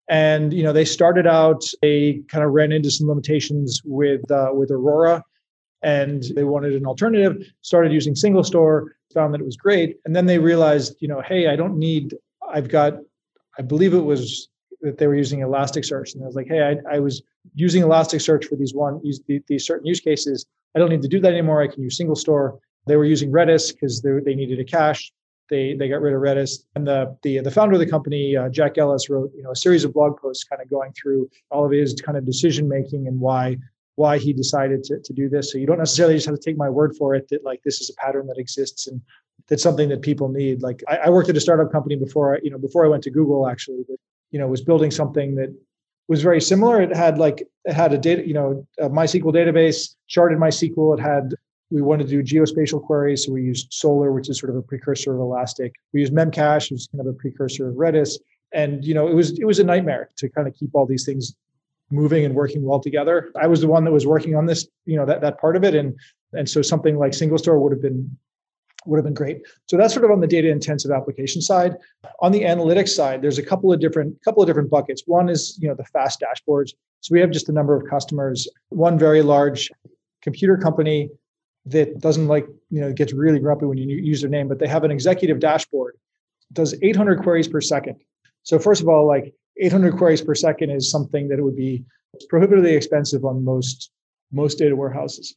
And 0.10 0.54
you 0.54 0.64
know, 0.64 0.74
they 0.74 0.86
started 0.86 1.28
out, 1.28 1.64
they 1.82 2.22
kind 2.30 2.44
of 2.44 2.52
ran 2.52 2.72
into 2.72 2.90
some 2.90 3.08
limitations 3.08 3.82
with 3.84 4.30
uh, 4.32 4.52
with 4.54 4.72
Aurora, 4.72 5.24
and 5.82 6.24
they 6.36 6.46
wanted 6.46 6.74
an 6.74 6.86
alternative. 6.86 7.46
Started 7.62 7.92
using 7.92 8.16
single 8.16 8.44
store, 8.44 8.96
found 9.14 9.34
that 9.34 9.42
it 9.42 9.46
was 9.46 9.58
great, 9.58 9.98
and 10.06 10.16
then 10.16 10.26
they 10.26 10.40
realized, 10.40 10.96
you 11.00 11.08
know, 11.08 11.22
hey, 11.22 11.48
I 11.48 11.56
don't 11.56 11.78
need. 11.78 12.16
I've 12.50 12.70
got, 12.70 12.94
I 13.60 13.62
believe 13.62 13.94
it 13.94 14.06
was 14.06 14.48
that 14.82 14.98
they 14.98 15.08
were 15.08 15.16
using 15.16 15.42
Elasticsearch, 15.42 16.14
and 16.14 16.24
I 16.24 16.28
was 16.28 16.36
like, 16.36 16.48
hey, 16.48 16.62
I, 16.62 16.96
I 16.96 17.00
was 17.00 17.22
using 17.54 17.84
Elasticsearch 17.84 18.46
for 18.46 18.56
these 18.56 18.74
one 18.74 19.02
these, 19.04 19.20
these 19.48 19.66
certain 19.66 19.86
use 19.86 20.00
cases, 20.00 20.46
I 20.76 20.80
don't 20.80 20.90
need 20.90 21.02
to 21.02 21.08
do 21.08 21.20
that 21.20 21.34
anymore. 21.34 21.62
I 21.62 21.68
can 21.68 21.84
use 21.84 21.98
single 21.98 22.16
store. 22.16 22.60
They 22.86 22.96
were 22.96 23.06
using 23.06 23.32
Redis 23.32 23.74
because 23.74 24.02
they 24.02 24.36
needed 24.36 24.60
a 24.60 24.64
cache. 24.64 25.12
They 25.50 25.76
they 25.76 25.88
got 25.88 26.02
rid 26.02 26.14
of 26.14 26.22
Redis. 26.22 26.64
And 26.76 26.88
the 26.88 27.16
the 27.24 27.40
the 27.40 27.52
founder 27.52 27.74
of 27.74 27.80
the 27.80 27.90
company, 27.90 28.36
uh, 28.36 28.50
Jack 28.50 28.78
Ellis, 28.78 29.10
wrote 29.10 29.32
you 29.36 29.44
know 29.44 29.52
a 29.52 29.56
series 29.56 29.84
of 29.84 29.94
blog 29.94 30.20
posts 30.20 30.44
kind 30.44 30.62
of 30.62 30.70
going 30.70 30.94
through 30.94 31.30
all 31.52 31.66
of 31.66 31.72
his 31.72 31.94
kind 32.02 32.18
of 32.18 32.26
decision 32.26 32.68
making 32.68 33.08
and 33.08 33.20
why 33.20 33.58
why 33.96 34.20
he 34.20 34.32
decided 34.32 34.84
to, 34.84 35.00
to 35.00 35.12
do 35.12 35.28
this. 35.28 35.52
So 35.52 35.58
you 35.58 35.66
don't 35.66 35.80
necessarily 35.80 36.16
just 36.16 36.28
have 36.28 36.36
to 36.36 36.42
take 36.42 36.58
my 36.58 36.70
word 36.70 36.96
for 36.96 37.16
it 37.16 37.28
that 37.30 37.44
like 37.44 37.64
this 37.64 37.82
is 37.82 37.90
a 37.90 37.96
pattern 37.96 38.28
that 38.28 38.38
exists 38.38 38.86
and 38.88 39.02
that's 39.48 39.64
something 39.64 39.90
that 39.90 40.04
people 40.04 40.30
need. 40.30 40.62
Like 40.62 40.84
I, 40.88 40.98
I 40.98 41.10
worked 41.10 41.30
at 41.30 41.38
a 41.38 41.42
startup 41.42 41.72
company 41.72 41.96
before 41.96 42.36
I, 42.36 42.40
you 42.44 42.52
know, 42.52 42.60
before 42.60 42.86
I 42.86 42.90
went 42.90 43.04
to 43.04 43.12
Google 43.12 43.48
actually 43.48 43.84
that, 43.88 43.98
you 44.32 44.40
know, 44.40 44.48
was 44.48 44.62
building 44.62 44.92
something 44.92 45.36
that 45.36 45.54
was 46.08 46.22
very 46.22 46.40
similar. 46.40 46.82
It 46.82 46.96
had 46.96 47.18
like 47.18 47.48
it 47.66 47.74
had 47.74 47.94
a 47.94 47.98
data, 47.98 48.26
you 48.26 48.34
know, 48.34 48.68
a 48.80 48.90
MySQL 48.90 49.34
database, 49.34 49.96
sharded 50.10 50.38
MySQL. 50.38 50.98
It 50.98 51.02
had 51.02 51.34
we 51.70 51.82
wanted 51.82 52.08
to 52.08 52.22
do 52.22 52.24
geospatial 52.24 52.82
queries, 52.82 53.26
so 53.26 53.34
we 53.34 53.44
used 53.44 53.72
Solr, 53.72 54.14
which 54.14 54.30
is 54.30 54.40
sort 54.40 54.50
of 54.50 54.56
a 54.56 54.62
precursor 54.62 55.14
of 55.14 55.20
Elastic. 55.20 55.74
We 55.94 56.00
used 56.00 56.14
Memcache, 56.14 56.72
which 56.72 56.82
is 56.82 56.88
kind 56.92 57.02
of 57.02 57.08
a 57.08 57.14
precursor 57.14 57.70
of 57.70 57.76
Redis. 57.76 58.18
And 58.54 58.86
you 58.86 58.94
know, 58.94 59.08
it 59.08 59.14
was 59.14 59.38
it 59.38 59.46
was 59.46 59.60
a 59.60 59.64
nightmare 59.64 60.10
to 60.18 60.30
kind 60.30 60.48
of 60.48 60.54
keep 60.54 60.70
all 60.74 60.86
these 60.86 61.06
things 61.06 61.36
moving 61.90 62.26
and 62.26 62.36
working 62.36 62.64
well 62.64 62.80
together. 62.80 63.32
I 63.40 63.48
was 63.48 63.62
the 63.62 63.68
one 63.68 63.84
that 63.86 63.92
was 63.92 64.06
working 64.06 64.36
on 64.36 64.46
this, 64.46 64.68
you 64.86 64.96
know, 64.96 65.06
that 65.06 65.22
that 65.22 65.40
part 65.40 65.58
of 65.58 65.64
it, 65.64 65.76
and 65.76 65.94
and 66.34 66.50
so 66.50 66.62
something 66.62 66.98
like 66.98 67.12
SingleStore 67.12 67.60
would 67.60 67.74
have 67.74 67.82
been 67.82 68.18
would 68.86 68.98
have 68.98 69.04
been 69.04 69.14
great. 69.14 69.42
So 69.68 69.76
that's 69.76 69.94
sort 69.94 70.06
of 70.06 70.12
on 70.12 70.22
the 70.22 70.28
data 70.28 70.50
intensive 70.50 70.92
application 70.92 71.42
side. 71.42 71.76
On 72.22 72.32
the 72.32 72.44
analytics 72.44 72.90
side, 72.90 73.22
there's 73.22 73.38
a 73.38 73.44
couple 73.44 73.74
of 73.74 73.82
different 73.82 74.16
couple 74.24 74.42
of 74.42 74.48
different 74.48 74.70
buckets. 74.70 75.04
One 75.06 75.28
is 75.28 75.60
you 75.62 75.68
know 75.68 75.76
the 75.76 75.86
fast 75.86 76.22
dashboards. 76.22 76.72
So 77.02 77.14
we 77.14 77.20
have 77.20 77.32
just 77.32 77.50
a 77.50 77.52
number 77.52 77.76
of 77.76 77.88
customers. 77.90 78.48
One 78.70 78.98
very 78.98 79.22
large 79.22 79.70
computer 80.22 80.58
company 80.58 81.10
that 81.70 82.00
doesn't 82.00 82.28
like 82.28 82.48
you 82.70 82.82
know 82.82 82.94
gets 82.94 83.14
really 83.14 83.40
grumpy 83.40 83.66
when 83.66 83.78
you 83.78 83.98
use 83.98 84.22
their 84.22 84.30
name, 84.30 84.48
but 84.48 84.60
they 84.60 84.68
have 84.68 84.84
an 84.84 84.92
executive 84.92 85.40
dashboard 85.40 85.96
does 86.54 86.76
800 86.82 87.22
queries 87.24 87.48
per 87.48 87.62
second. 87.62 87.98
So 88.44 88.60
first 88.60 88.82
of 88.82 88.88
all, 88.88 89.06
like 89.06 89.34
800 89.62 89.98
queries 89.98 90.22
per 90.22 90.36
second 90.36 90.70
is 90.70 90.90
something 90.90 91.28
that 91.30 91.42
would 91.42 91.56
be 91.56 91.84
prohibitively 92.30 92.76
expensive 92.76 93.26
on 93.26 93.44
most 93.44 93.92
most 94.32 94.58
data 94.58 94.76
warehouses. 94.76 95.36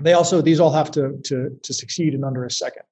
They 0.00 0.12
also 0.12 0.40
these 0.40 0.60
all 0.60 0.72
have 0.72 0.90
to 0.92 1.18
to 1.24 1.58
to 1.62 1.74
succeed 1.74 2.14
in 2.14 2.24
under 2.24 2.44
a 2.44 2.50
second. 2.50 2.82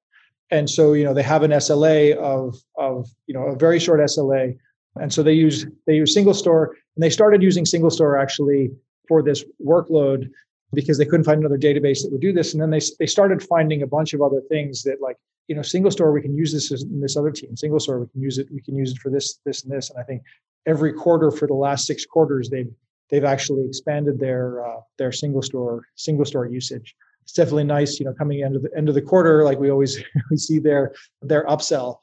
And 0.51 0.71
so 0.71 0.93
you 0.93 1.05
know 1.05 1.15
they 1.15 1.23
have 1.23 1.43
an 1.43 1.51
SLA 1.51 2.17
of 2.17 2.57
of 2.79 3.09
you 3.27 3.35
know 3.35 3.47
a 3.47 3.57
very 3.57 3.79
short 3.79 4.01
SLA, 4.01 4.57
and 4.97 5.13
so 5.13 5.23
they 5.23 5.33
use 5.33 5.67
they 5.87 5.97
use 5.97 6.17
SingleStore 6.17 6.69
and 6.69 7.03
they 7.03 7.11
started 7.11 7.43
using 7.43 7.65
SingleStore 7.65 8.21
actually 8.21 8.71
for 9.09 9.23
this 9.23 9.45
workload 9.65 10.31
because 10.73 10.99
they 10.99 11.05
couldn't 11.05 11.25
find 11.25 11.41
another 11.41 11.59
database 11.59 12.03
that 12.03 12.11
would 12.13 12.21
do 12.21 12.33
this. 12.33 12.53
And 12.53 12.63
then 12.63 12.71
they 12.71 12.81
they 12.99 13.07
started 13.07 13.43
finding 13.43 13.83
a 13.83 13.87
bunch 13.87 14.15
of 14.15 14.23
other 14.23 14.43
things 14.49 14.83
that 14.83 15.01
like 15.01 15.17
you 15.49 15.55
know 15.55 15.63
SingleStore 15.63 16.13
we 16.13 16.23
can 16.23 16.37
use 16.37 16.53
this 16.53 16.71
in 16.71 17.01
this 17.01 17.17
other 17.17 17.31
team 17.31 17.55
SingleStore 17.55 18.01
we 18.01 18.09
can 18.09 18.21
use 18.21 18.39
it 18.39 18.49
we 18.53 18.61
can 18.61 18.77
use 18.77 18.93
it 18.93 18.99
for 18.99 19.11
this 19.11 19.41
this 19.45 19.63
and 19.63 19.73
this. 19.73 19.91
And 19.91 19.99
i 20.01 20.03
think 20.03 20.23
every 20.67 20.93
quarter 20.93 21.31
for 21.31 21.47
the 21.47 21.55
last 21.55 21.87
six 21.87 22.05
quarters 22.05 22.51
they've 22.51 22.71
they've 23.11 23.25
actually 23.25 23.65
expanded 23.67 24.19
their 24.19 24.67
uh, 24.67 24.81
their 24.99 25.11
SingleStore 25.11 25.83
single 25.95 26.25
store 26.25 26.47
usage. 26.47 26.95
It's 27.23 27.33
definitely 27.33 27.65
nice 27.65 27.99
you 27.99 28.07
know 28.07 28.15
coming 28.15 28.41
into 28.41 28.59
the 28.59 28.71
end 28.77 28.89
of 28.89 28.95
the 28.95 29.03
quarter 29.03 29.45
like 29.45 29.59
we 29.59 29.71
always 29.71 30.03
we 30.31 30.37
see 30.37 30.59
their 30.59 30.95
their 31.23 31.45
upsell. 31.47 31.99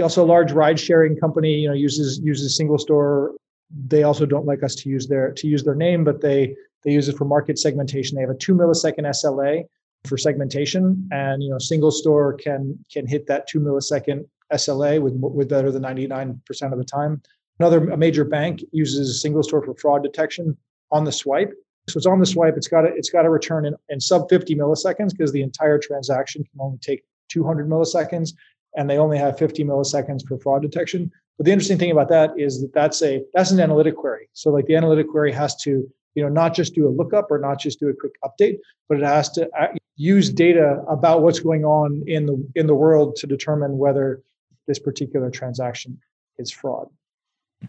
Also 0.00 0.24
a 0.24 0.26
large 0.26 0.50
ride 0.52 0.78
sharing 0.78 1.16
company 1.16 1.54
you 1.54 1.68
know 1.68 1.74
uses 1.74 2.20
uses 2.22 2.58
SingleStore 2.58 3.34
they 3.70 4.02
also 4.02 4.26
don't 4.26 4.46
like 4.46 4.62
us 4.62 4.74
to 4.76 4.88
use 4.88 5.06
their 5.06 5.32
to 5.32 5.46
use 5.46 5.64
their 5.64 5.74
name 5.74 6.04
but 6.04 6.20
they 6.20 6.54
they 6.84 6.92
use 6.92 7.08
it 7.08 7.16
for 7.16 7.24
market 7.24 7.58
segmentation. 7.58 8.16
They 8.16 8.22
have 8.22 8.30
a 8.30 8.34
two 8.34 8.54
millisecond 8.54 9.06
sla 9.06 9.64
for 10.04 10.18
segmentation 10.18 11.08
and 11.10 11.42
you 11.42 11.50
know 11.50 11.56
SingleStore 11.56 12.38
can 12.38 12.78
can 12.92 13.06
hit 13.06 13.26
that 13.26 13.48
two 13.48 13.58
millisecond 13.58 14.26
sla 14.52 15.00
with 15.00 15.14
with 15.16 15.48
better 15.48 15.72
than 15.72 15.82
99% 15.82 16.38
of 16.72 16.78
the 16.78 16.84
time. 16.84 17.22
Another 17.58 17.88
a 17.90 17.96
major 17.96 18.24
bank 18.24 18.62
uses 18.72 19.22
SingleStore 19.24 19.64
for 19.64 19.74
fraud 19.74 20.02
detection 20.02 20.56
on 20.92 21.04
the 21.04 21.12
swipe. 21.12 21.52
So 21.88 21.98
it's 21.98 22.06
on 22.06 22.20
the 22.20 22.26
swipe 22.26 22.56
it's 22.56 22.68
got 22.68 22.82
to 22.82 22.88
it's 22.94 23.10
got 23.10 23.22
to 23.22 23.30
return 23.30 23.64
in, 23.64 23.74
in 23.88 24.00
sub 24.00 24.28
50 24.28 24.54
milliseconds 24.54 25.10
because 25.10 25.32
the 25.32 25.42
entire 25.42 25.78
transaction 25.78 26.44
can 26.44 26.60
only 26.60 26.78
take 26.78 27.02
200 27.30 27.68
milliseconds 27.68 28.34
and 28.76 28.90
they 28.90 28.98
only 28.98 29.18
have 29.18 29.38
50 29.38 29.64
milliseconds 29.64 30.26
for 30.26 30.38
fraud 30.38 30.62
detection 30.62 31.10
but 31.36 31.46
the 31.46 31.52
interesting 31.52 31.78
thing 31.78 31.90
about 31.90 32.08
that 32.08 32.30
is 32.36 32.60
that 32.60 32.72
that's 32.72 33.02
a 33.02 33.22
that's 33.34 33.50
an 33.50 33.60
analytic 33.60 33.96
query 33.96 34.28
so 34.32 34.50
like 34.50 34.66
the 34.66 34.76
analytic 34.76 35.08
query 35.08 35.32
has 35.32 35.54
to 35.56 35.88
you 36.14 36.22
know 36.22 36.28
not 36.28 36.54
just 36.54 36.74
do 36.74 36.86
a 36.86 36.90
lookup 36.90 37.30
or 37.30 37.38
not 37.38 37.58
just 37.58 37.80
do 37.80 37.88
a 37.88 37.94
quick 37.94 38.12
update 38.24 38.58
but 38.88 38.98
it 38.98 39.04
has 39.04 39.30
to 39.30 39.48
use 39.96 40.30
data 40.30 40.82
about 40.88 41.22
what's 41.22 41.40
going 41.40 41.64
on 41.64 42.02
in 42.06 42.26
the 42.26 42.50
in 42.54 42.66
the 42.66 42.74
world 42.74 43.16
to 43.16 43.26
determine 43.26 43.78
whether 43.78 44.22
this 44.66 44.78
particular 44.78 45.30
transaction 45.30 46.00
is 46.38 46.50
fraud. 46.50 46.88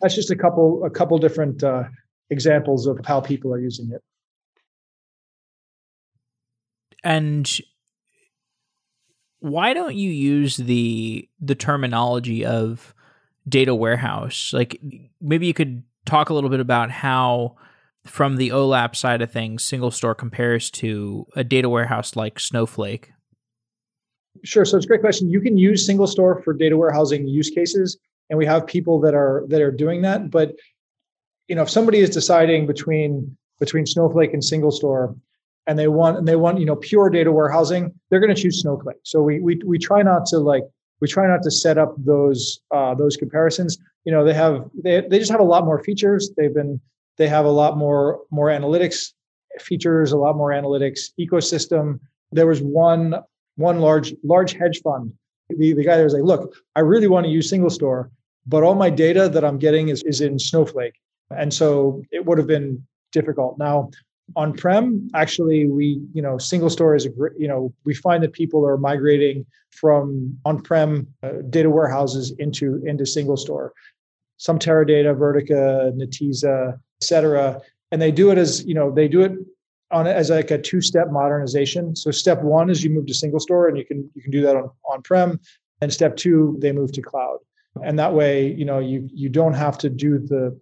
That's 0.01 0.15
just 0.15 0.31
a 0.31 0.35
couple 0.35 0.83
a 0.83 0.89
couple 0.89 1.17
different 1.17 1.63
uh, 1.63 1.83
examples 2.29 2.87
of 2.87 2.99
how 3.05 3.21
people 3.21 3.53
are 3.53 3.59
using 3.59 3.91
it. 3.91 4.01
And 7.03 7.49
why 9.39 9.73
don't 9.73 9.95
you 9.95 10.09
use 10.09 10.57
the 10.57 11.29
the 11.39 11.55
terminology 11.55 12.43
of 12.43 12.94
data 13.47 13.75
warehouse? 13.75 14.51
Like 14.53 14.79
maybe 15.21 15.47
you 15.47 15.53
could 15.53 15.83
talk 16.05 16.29
a 16.29 16.33
little 16.33 16.49
bit 16.49 16.59
about 16.59 16.91
how 16.91 17.55
from 18.05 18.35
the 18.37 18.49
OLAP 18.49 18.95
side 18.95 19.21
of 19.21 19.31
things, 19.31 19.67
SingleStore 19.67 20.17
compares 20.17 20.69
to 20.69 21.25
a 21.35 21.43
data 21.43 21.69
warehouse 21.69 22.15
like 22.15 22.39
Snowflake? 22.39 23.11
Sure. 24.43 24.65
So 24.65 24.77
it's 24.77 24.85
a 24.85 24.87
great 24.87 25.01
question. 25.01 25.29
You 25.29 25.41
can 25.41 25.57
use 25.57 25.87
SingleStore 25.87 26.43
for 26.43 26.53
data 26.53 26.77
warehousing 26.77 27.27
use 27.27 27.49
cases, 27.49 27.97
and 28.29 28.37
we 28.37 28.45
have 28.45 28.67
people 28.67 28.99
that 29.01 29.15
are 29.15 29.43
that 29.47 29.61
are 29.61 29.71
doing 29.71 30.01
that. 30.03 30.29
But 30.29 30.55
you 31.47 31.55
know, 31.55 31.63
if 31.63 31.69
somebody 31.69 31.99
is 31.99 32.09
deciding 32.09 32.67
between 32.67 33.35
between 33.59 33.85
Snowflake 33.85 34.33
and 34.33 34.43
SingleStore, 34.43 35.17
and 35.67 35.79
they 35.79 35.87
want 35.87 36.17
and 36.17 36.27
they 36.27 36.35
want 36.35 36.59
you 36.59 36.65
know 36.65 36.75
pure 36.75 37.09
data 37.09 37.31
warehousing, 37.31 37.93
they're 38.09 38.19
going 38.19 38.33
to 38.33 38.39
choose 38.39 38.61
Snowflake. 38.61 38.97
So 39.03 39.21
we 39.21 39.39
we 39.39 39.59
we 39.65 39.79
try 39.79 40.03
not 40.03 40.25
to 40.27 40.39
like 40.39 40.63
we 41.01 41.07
try 41.07 41.27
not 41.27 41.43
to 41.43 41.51
set 41.51 41.77
up 41.77 41.95
those 41.97 42.59
uh, 42.71 42.95
those 42.95 43.17
comparisons. 43.17 43.77
You 44.05 44.11
know, 44.11 44.23
they 44.23 44.33
have 44.33 44.69
they 44.83 45.01
they 45.01 45.19
just 45.19 45.31
have 45.31 45.39
a 45.39 45.43
lot 45.43 45.65
more 45.65 45.83
features. 45.83 46.31
They've 46.37 46.53
been 46.53 46.79
they 47.17 47.27
have 47.27 47.45
a 47.45 47.51
lot 47.51 47.77
more 47.77 48.21
more 48.31 48.47
analytics 48.47 49.13
features, 49.59 50.11
a 50.11 50.17
lot 50.17 50.35
more 50.35 50.51
analytics 50.51 51.11
ecosystem. 51.19 51.99
There 52.31 52.47
was 52.47 52.61
one 52.61 53.15
one 53.55 53.79
large 53.79 54.13
large 54.23 54.53
hedge 54.53 54.81
fund. 54.81 55.13
The, 55.49 55.73
the 55.73 55.83
guy 55.83 55.95
there 55.95 56.05
was 56.05 56.13
like, 56.13 56.23
look, 56.23 56.55
I 56.75 56.79
really 56.79 57.07
want 57.07 57.25
to 57.25 57.31
use 57.31 57.51
SingleStore, 57.51 58.09
but 58.47 58.63
all 58.63 58.73
my 58.73 58.89
data 58.89 59.29
that 59.29 59.45
I'm 59.45 59.59
getting 59.59 59.89
is, 59.89 60.01
is 60.03 60.21
in 60.21 60.39
Snowflake. 60.39 60.95
And 61.29 61.53
so 61.53 62.01
it 62.11 62.25
would 62.25 62.39
have 62.39 62.47
been 62.47 62.83
difficult. 63.11 63.59
Now, 63.59 63.91
on-prem, 64.35 65.09
actually, 65.13 65.67
we, 65.67 66.01
you 66.13 66.21
know, 66.21 66.35
SingleStore 66.35 66.95
is 66.95 67.05
a 67.05 67.09
great, 67.09 67.33
you 67.37 67.47
know, 67.47 67.73
we 67.85 67.93
find 67.93 68.23
that 68.23 68.33
people 68.33 68.65
are 68.65 68.77
migrating 68.77 69.45
from 69.71 70.37
on-prem 70.45 71.07
uh, 71.21 71.41
data 71.49 71.69
warehouses 71.69 72.33
into 72.39 72.81
into 72.85 73.03
SingleStore. 73.03 73.69
Some 74.37 74.59
Teradata, 74.59 75.15
Vertica, 75.15 75.91
Netezza, 75.95 76.79
cetera. 77.01 77.61
And 77.91 78.01
they 78.01 78.11
do 78.11 78.31
it 78.31 78.37
as, 78.37 78.65
you 78.65 78.73
know, 78.73 78.91
they 78.91 79.07
do 79.07 79.21
it 79.21 79.33
on 79.91 80.07
as 80.07 80.29
like 80.29 80.51
a 80.51 80.57
two-step 80.57 81.07
modernization. 81.11 81.95
So 81.95 82.11
step 82.11 82.41
one 82.41 82.69
is 82.69 82.83
you 82.83 82.89
move 82.89 83.05
to 83.05 83.13
SingleStore 83.13 83.69
and 83.69 83.77
you 83.77 83.85
can 83.85 84.09
you 84.15 84.21
can 84.21 84.31
do 84.31 84.41
that 84.41 84.55
on 84.55 84.69
on-prem. 84.91 85.39
And 85.81 85.93
step 85.93 86.15
two, 86.17 86.57
they 86.59 86.71
move 86.71 86.91
to 86.93 87.01
cloud. 87.01 87.37
And 87.83 87.99
that 87.99 88.13
way, 88.13 88.51
you 88.53 88.65
know, 88.65 88.79
you 88.79 89.07
you 89.13 89.29
don't 89.29 89.53
have 89.53 89.77
to 89.79 89.89
do 89.89 90.17
the 90.17 90.59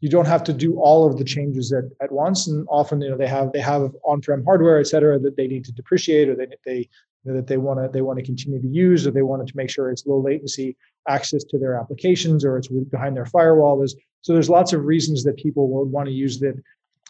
you 0.00 0.08
don't 0.08 0.26
have 0.26 0.44
to 0.44 0.52
do 0.52 0.78
all 0.78 1.06
of 1.06 1.18
the 1.18 1.24
changes 1.24 1.72
at, 1.72 1.84
at 2.00 2.12
once. 2.12 2.46
And 2.46 2.66
often, 2.70 3.00
you 3.00 3.10
know, 3.10 3.16
they 3.16 3.26
have 3.26 3.52
they 3.52 3.60
have 3.60 3.92
on-prem 4.04 4.44
hardware, 4.44 4.78
et 4.78 4.86
cetera, 4.86 5.18
that 5.18 5.36
they 5.36 5.46
need 5.46 5.64
to 5.64 5.72
depreciate 5.72 6.28
or 6.28 6.36
they 6.36 6.46
they 6.64 6.88
you 7.24 7.32
know, 7.32 7.34
that 7.34 7.46
they 7.46 7.56
want 7.56 7.80
to 7.80 7.88
they 7.92 8.02
want 8.02 8.18
to 8.18 8.24
continue 8.24 8.60
to 8.60 8.68
use 8.68 9.06
or 9.06 9.10
they 9.10 9.22
wanted 9.22 9.46
to 9.48 9.56
make 9.56 9.70
sure 9.70 9.90
it's 9.90 10.06
low 10.06 10.20
latency 10.20 10.76
access 11.08 11.44
to 11.44 11.58
their 11.58 11.78
applications 11.78 12.44
or 12.44 12.56
it's 12.56 12.68
behind 12.68 13.16
their 13.16 13.26
firewall. 13.26 13.78
There's 13.78 13.96
so 14.20 14.32
there's 14.32 14.50
lots 14.50 14.72
of 14.72 14.84
reasons 14.84 15.24
that 15.24 15.36
people 15.36 15.68
would 15.68 15.90
want 15.90 16.06
to 16.06 16.12
use 16.12 16.38
that 16.40 16.54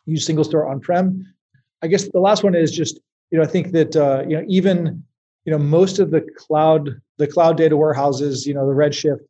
use 0.07 0.27
SingleStore 0.27 0.69
on-prem. 0.71 1.35
I 1.83 1.87
guess 1.87 2.09
the 2.11 2.21
last 2.21 2.45
one 2.45 2.55
is 2.55 2.73
just, 2.73 2.99
you 3.31 3.39
know, 3.39 3.45
I 3.45 3.47
think 3.47 3.73
that 3.73 3.95
uh, 3.97 4.25
you 4.29 4.37
know, 4.37 4.45
even 4.49 5.05
you 5.45 5.53
know, 5.53 5.59
most 5.59 5.99
of 5.99 6.11
the 6.11 6.23
cloud, 6.37 7.01
the 7.19 7.27
cloud 7.27 7.57
data 7.59 7.77
warehouses, 7.77 8.47
you 8.47 8.55
know, 8.55 8.67
the 8.67 8.73
Redshift, 8.73 9.21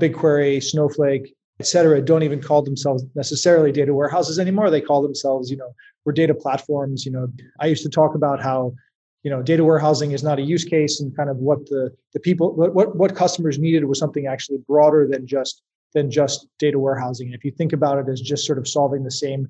BigQuery, 0.00 0.62
Snowflake, 0.62 1.34
et 1.58 1.66
cetera, 1.66 2.00
don't 2.02 2.22
even 2.22 2.40
call 2.40 2.62
themselves 2.62 3.04
necessarily 3.14 3.72
data 3.72 3.94
warehouses 3.94 4.38
anymore. 4.38 4.70
They 4.70 4.80
call 4.80 5.02
themselves, 5.02 5.50
you 5.50 5.56
know, 5.56 5.74
we're 6.04 6.12
data 6.12 6.34
platforms. 6.34 7.06
You 7.06 7.12
know, 7.12 7.28
I 7.60 7.66
used 7.66 7.82
to 7.82 7.88
talk 7.88 8.14
about 8.14 8.42
how, 8.42 8.74
you 9.22 9.30
know, 9.30 9.42
data 9.42 9.64
warehousing 9.64 10.12
is 10.12 10.22
not 10.22 10.38
a 10.38 10.42
use 10.42 10.64
case 10.64 11.00
and 11.00 11.16
kind 11.16 11.30
of 11.30 11.38
what 11.38 11.66
the 11.66 11.90
the 12.12 12.20
people 12.20 12.54
what 12.54 12.74
what, 12.74 12.96
what 12.96 13.16
customers 13.16 13.58
needed 13.58 13.84
was 13.84 13.98
something 13.98 14.26
actually 14.26 14.58
broader 14.68 15.08
than 15.10 15.26
just 15.26 15.62
than 15.94 16.10
just 16.10 16.46
data 16.58 16.78
warehousing. 16.78 17.28
And 17.28 17.34
if 17.34 17.44
you 17.44 17.50
think 17.50 17.72
about 17.72 17.98
it 17.98 18.10
as 18.10 18.20
just 18.20 18.46
sort 18.46 18.58
of 18.58 18.68
solving 18.68 19.02
the 19.02 19.10
same 19.10 19.48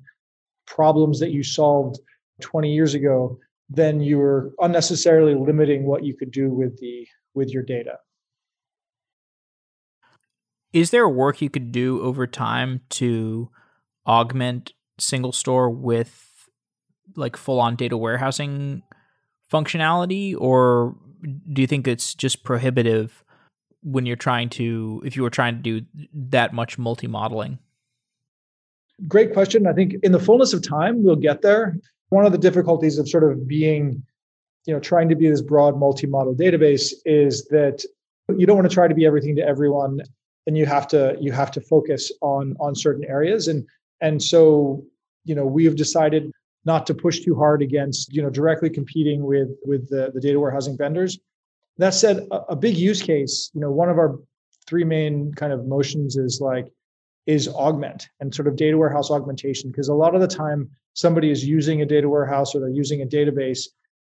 problems 0.65 1.19
that 1.19 1.31
you 1.31 1.43
solved 1.43 1.99
20 2.41 2.73
years 2.73 2.93
ago, 2.93 3.37
then 3.69 3.99
you 3.99 4.17
were 4.17 4.53
unnecessarily 4.59 5.35
limiting 5.35 5.83
what 5.83 6.05
you 6.05 6.15
could 6.15 6.31
do 6.31 6.49
with 6.49 6.79
the 6.79 7.05
with 7.33 7.49
your 7.49 7.63
data. 7.63 7.99
Is 10.73 10.91
there 10.91 11.07
work 11.07 11.41
you 11.41 11.49
could 11.49 11.71
do 11.71 12.01
over 12.01 12.27
time 12.27 12.81
to 12.91 13.49
augment 14.05 14.73
SingleStore 14.99 15.73
with 15.73 16.23
like 17.15 17.37
full 17.37 17.59
on 17.59 17.75
data 17.75 17.97
warehousing 17.97 18.83
functionality 19.51 20.35
or 20.37 20.95
do 21.51 21.61
you 21.61 21.67
think 21.67 21.87
it's 21.87 22.13
just 22.13 22.43
prohibitive 22.43 23.23
when 23.81 24.05
you're 24.05 24.15
trying 24.15 24.49
to 24.49 25.01
if 25.05 25.15
you 25.15 25.23
were 25.23 25.29
trying 25.29 25.55
to 25.55 25.61
do 25.61 25.85
that 26.13 26.53
much 26.53 26.77
multi-modeling? 26.77 27.57
Great 29.07 29.33
question. 29.33 29.67
I 29.67 29.73
think 29.73 29.95
in 30.03 30.11
the 30.11 30.19
fullness 30.19 30.53
of 30.53 30.61
time 30.67 31.03
we'll 31.03 31.15
get 31.15 31.41
there. 31.41 31.77
One 32.09 32.25
of 32.25 32.31
the 32.31 32.37
difficulties 32.37 32.97
of 32.97 33.07
sort 33.07 33.23
of 33.23 33.47
being 33.47 34.03
you 34.65 34.73
know 34.73 34.79
trying 34.79 35.09
to 35.09 35.15
be 35.15 35.29
this 35.29 35.41
broad 35.41 35.77
multi-model 35.77 36.35
database 36.35 36.93
is 37.05 37.45
that 37.45 37.83
you 38.35 38.45
don't 38.45 38.57
want 38.57 38.69
to 38.69 38.73
try 38.73 38.87
to 38.87 38.95
be 38.95 39.05
everything 39.05 39.35
to 39.37 39.41
everyone 39.41 40.01
and 40.47 40.57
you 40.57 40.65
have 40.65 40.87
to 40.87 41.15
you 41.19 41.31
have 41.31 41.51
to 41.51 41.61
focus 41.61 42.11
on 42.21 42.55
on 42.59 42.73
certain 42.73 43.05
areas. 43.05 43.47
And 43.47 43.67
and 44.01 44.23
so 44.23 44.83
you 45.25 45.35
know 45.35 45.45
we 45.45 45.65
have 45.65 45.75
decided 45.75 46.31
not 46.65 46.87
to 46.87 46.93
push 46.93 47.19
too 47.19 47.35
hard 47.35 47.61
against 47.61 48.13
you 48.13 48.21
know 48.21 48.29
directly 48.29 48.69
competing 48.69 49.23
with 49.23 49.49
with 49.65 49.89
the, 49.89 50.11
the 50.13 50.21
data 50.21 50.39
warehousing 50.39 50.77
vendors. 50.77 51.19
That 51.77 51.93
said 51.93 52.25
a, 52.31 52.53
a 52.53 52.55
big 52.55 52.77
use 52.77 53.03
case 53.03 53.51
you 53.53 53.61
know 53.61 53.69
one 53.69 53.89
of 53.89 53.97
our 53.97 54.17
three 54.65 54.83
main 54.83 55.33
kind 55.33 55.53
of 55.53 55.67
motions 55.67 56.15
is 56.15 56.41
like 56.41 56.67
is 57.27 57.49
augment 57.49 58.07
and 58.21 58.33
sort 58.33 58.47
of 58.47 58.55
data 58.55 58.77
warehouse 58.77 59.11
augmentation 59.11 59.69
because 59.69 59.89
a 59.89 59.93
lot 59.93 60.15
of 60.15 60.21
the 60.21 60.27
time 60.27 60.69
somebody 60.93 61.29
is 61.29 61.45
using 61.45 61.81
a 61.81 61.85
data 61.85 62.07
warehouse 62.07 62.55
or 62.55 62.59
they're 62.59 62.69
using 62.69 63.01
a 63.01 63.05
database 63.05 63.67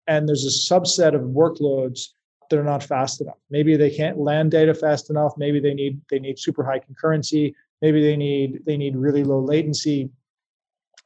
and 0.07 0.28
there's 0.28 0.47
a 0.47 0.74
subset 0.74 1.14
of 1.14 1.20
workloads 1.22 2.09
that 2.53 2.61
are 2.61 2.65
not 2.65 2.85
fast 2.85 3.21
enough. 3.21 3.39
Maybe 3.51 3.77
they 3.77 3.91
can't 3.91 4.19
land 4.19 4.53
data 4.53 4.73
fast 4.75 5.11
enough. 5.11 5.33
Maybe 5.37 5.59
they 5.59 5.75
need 5.75 6.01
they 6.11 6.21
need 6.21 6.39
super 6.39 6.65
high 6.65 6.81
concurrency. 6.81 7.55
Maybe 7.81 8.01
they 8.01 8.17
need 8.17 8.61
they 8.65 8.77
need 8.77 8.95
really 8.95 9.25
low 9.25 9.41
latency. 9.41 10.09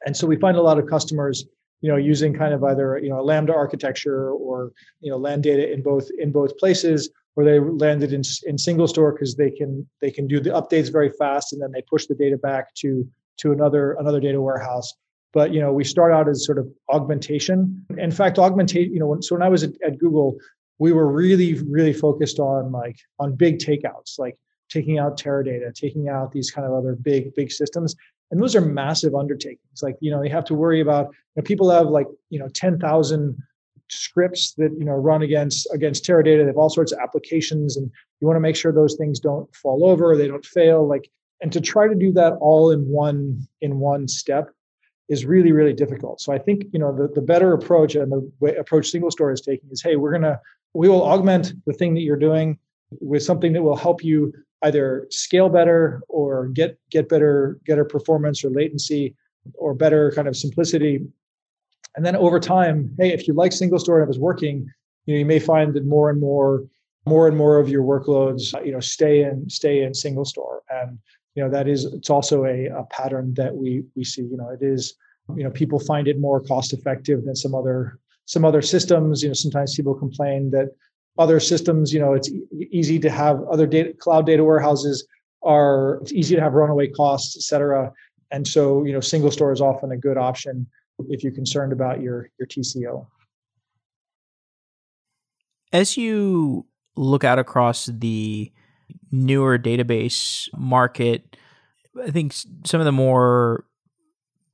And 0.05 0.15
so 0.15 0.27
we 0.27 0.35
find 0.35 0.57
a 0.57 0.61
lot 0.61 0.77
of 0.77 0.87
customers 0.87 1.45
you 1.81 1.89
know 1.89 1.97
using 1.97 2.33
kind 2.33 2.53
of 2.53 2.63
either 2.63 2.97
you 2.97 3.09
know 3.09 3.19
a 3.19 3.21
lambda 3.21 3.53
architecture 3.53 4.31
or 4.31 4.71
you 4.99 5.11
know 5.11 5.17
land 5.17 5.43
data 5.43 5.71
in 5.71 5.81
both 5.81 6.09
in 6.19 6.31
both 6.31 6.57
places 6.57 7.09
or 7.35 7.43
they 7.43 7.59
landed 7.59 8.13
in, 8.13 8.23
in 8.45 8.55
SingleStore 8.55 9.13
because 9.13 9.35
they 9.35 9.51
can 9.51 9.87
they 10.01 10.11
can 10.11 10.27
do 10.27 10.39
the 10.39 10.49
updates 10.49 10.91
very 10.91 11.11
fast 11.11 11.53
and 11.53 11.61
then 11.61 11.71
they 11.71 11.83
push 11.83 12.07
the 12.07 12.15
data 12.15 12.37
back 12.37 12.73
to 12.75 13.07
to 13.37 13.51
another 13.51 13.93
another 13.99 14.19
data 14.19 14.41
warehouse. 14.41 14.93
But 15.33 15.53
you 15.53 15.59
know 15.59 15.71
we 15.71 15.83
start 15.83 16.11
out 16.11 16.27
as 16.27 16.45
sort 16.45 16.57
of 16.57 16.67
augmentation. 16.89 17.85
In 17.97 18.11
fact 18.11 18.39
augmentation 18.39 18.93
you 18.93 18.99
know 18.99 19.19
so 19.21 19.35
when 19.35 19.43
i 19.43 19.49
was 19.49 19.63
at, 19.63 19.73
at 19.85 19.99
google 19.99 20.37
we 20.79 20.91
were 20.91 21.11
really 21.11 21.55
really 21.63 21.93
focused 21.93 22.39
on 22.39 22.71
like 22.71 22.97
on 23.19 23.35
big 23.35 23.59
takeouts 23.59 24.19
like 24.19 24.37
taking 24.69 24.99
out 24.99 25.19
Teradata, 25.19 25.73
taking 25.73 26.09
out 26.09 26.31
these 26.31 26.51
kind 26.51 26.67
of 26.67 26.73
other 26.73 26.95
big, 26.95 27.33
big 27.35 27.51
systems. 27.51 27.95
And 28.31 28.41
those 28.41 28.55
are 28.55 28.61
massive 28.61 29.15
undertakings. 29.15 29.81
Like, 29.81 29.95
you 30.01 30.11
know, 30.11 30.21
you 30.21 30.29
have 30.31 30.45
to 30.45 30.53
worry 30.53 30.81
about, 30.81 31.07
you 31.07 31.41
know, 31.41 31.43
people 31.43 31.69
have 31.69 31.87
like, 31.87 32.07
you 32.29 32.39
know, 32.39 32.49
10,000 32.49 33.37
scripts 33.89 34.53
that, 34.55 34.71
you 34.77 34.85
know, 34.85 34.93
run 34.93 35.21
against, 35.21 35.67
against 35.73 36.05
Teradata. 36.05 36.39
They 36.39 36.47
have 36.47 36.57
all 36.57 36.69
sorts 36.69 36.91
of 36.91 36.99
applications 36.99 37.77
and 37.77 37.89
you 38.19 38.27
want 38.27 38.35
to 38.35 38.41
make 38.41 38.55
sure 38.55 38.73
those 38.73 38.95
things 38.95 39.19
don't 39.19 39.53
fall 39.55 39.85
over, 39.85 40.17
they 40.17 40.27
don't 40.27 40.45
fail. 40.45 40.85
Like, 40.85 41.09
and 41.41 41.53
to 41.53 41.61
try 41.61 41.87
to 41.87 41.95
do 41.95 42.11
that 42.13 42.33
all 42.41 42.71
in 42.71 42.81
one, 42.87 43.47
in 43.61 43.79
one 43.79 44.07
step 44.07 44.49
is 45.09 45.25
really, 45.25 45.51
really 45.51 45.73
difficult. 45.73 46.19
So 46.21 46.33
I 46.33 46.37
think, 46.37 46.65
you 46.71 46.79
know, 46.79 46.95
the, 46.95 47.07
the 47.07 47.21
better 47.21 47.53
approach 47.53 47.95
and 47.95 48.11
the 48.11 48.29
way, 48.39 48.55
approach 48.55 48.91
SingleStore 48.91 49.33
is 49.33 49.41
taking 49.41 49.69
is, 49.71 49.81
hey, 49.81 49.95
we're 49.95 50.17
to, 50.19 50.39
we 50.73 50.89
will 50.89 51.03
augment 51.03 51.53
the 51.65 51.73
thing 51.73 51.93
that 51.93 52.01
you're 52.01 52.17
doing 52.17 52.57
with 52.99 53.23
something 53.23 53.53
that 53.53 53.63
will 53.63 53.75
help 53.75 54.03
you 54.03 54.33
either 54.63 55.07
scale 55.09 55.49
better 55.49 56.01
or 56.07 56.47
get 56.47 56.79
get 56.89 57.09
better 57.09 57.59
better 57.67 57.85
performance 57.85 58.43
or 58.43 58.49
latency 58.49 59.15
or 59.53 59.73
better 59.73 60.11
kind 60.15 60.27
of 60.27 60.35
simplicity 60.35 61.05
and 61.95 62.05
then 62.05 62.15
over 62.15 62.39
time 62.39 62.93
hey 62.97 63.13
if 63.13 63.27
you 63.27 63.33
like 63.33 63.51
SingleStore 63.51 63.95
and 63.95 64.03
it 64.03 64.07
was 64.07 64.19
working 64.19 64.67
you 65.05 65.13
know 65.13 65.19
you 65.19 65.25
may 65.25 65.39
find 65.39 65.73
that 65.73 65.85
more 65.85 66.09
and 66.09 66.19
more 66.19 66.63
more 67.05 67.27
and 67.27 67.37
more 67.37 67.59
of 67.59 67.69
your 67.69 67.83
workloads 67.83 68.53
you 68.65 68.71
know 68.71 68.79
stay 68.79 69.23
in 69.23 69.47
stay 69.49 69.83
in 69.83 69.91
SingleStore 69.91 70.59
and 70.69 70.97
you 71.37 71.43
know 71.43 71.51
that 71.51 71.67
is 71.67 71.85
it's 71.85 72.09
also 72.09 72.45
a, 72.45 72.65
a 72.65 72.83
pattern 72.89 73.35
that 73.35 73.55
we 73.55 73.83
we 73.95 74.03
see 74.03 74.23
you 74.23 74.35
know 74.35 74.49
it 74.49 74.63
is 74.63 74.95
you 75.35 75.43
know 75.43 75.51
people 75.51 75.79
find 75.79 76.07
it 76.07 76.19
more 76.19 76.41
cost 76.41 76.73
effective 76.73 77.23
than 77.25 77.35
some 77.35 77.53
other 77.53 77.99
some 78.25 78.43
other 78.43 78.61
systems. 78.61 79.21
You 79.21 79.29
know 79.29 79.33
sometimes 79.33 79.75
people 79.75 79.93
complain 79.93 80.49
that 80.51 80.69
other 81.19 81.39
systems 81.39 81.93
you 81.93 81.99
know 81.99 82.13
it's 82.13 82.29
e- 82.31 82.67
easy 82.71 82.97
to 82.99 83.09
have 83.11 83.43
other 83.51 83.67
data 83.67 83.93
cloud 83.93 84.25
data 84.25 84.43
warehouses 84.43 85.07
are 85.43 85.99
it's 86.01 86.11
easy 86.11 86.35
to 86.35 86.41
have 86.41 86.53
runaway 86.53 86.87
costs 86.87 87.37
et 87.37 87.43
cetera. 87.43 87.93
And 88.31 88.47
so 88.47 88.83
you 88.83 88.91
know 88.91 88.99
SingleStore 88.99 89.53
is 89.53 89.61
often 89.61 89.91
a 89.91 89.97
good 89.97 90.17
option 90.17 90.65
if 91.09 91.23
you're 91.23 91.33
concerned 91.41 91.71
about 91.71 92.01
your 92.01 92.31
your 92.39 92.47
tco 92.47 93.05
as 95.71 95.97
you 95.97 96.65
look 96.95 97.23
out 97.23 97.37
across 97.37 97.85
the 97.93 98.51
newer 99.11 99.57
database 99.57 100.49
market 100.57 101.37
i 102.05 102.11
think 102.11 102.33
some 102.65 102.81
of 102.81 102.85
the 102.85 102.91
more 102.91 103.65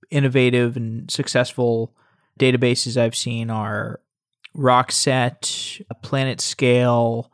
innovative 0.10 0.78
and 0.78 1.10
successful 1.10 1.94
databases 2.40 2.98
i've 2.98 3.16
seen 3.16 3.50
are 3.50 4.00
Rockset, 4.56 5.82
PlanetScale, 6.04 7.28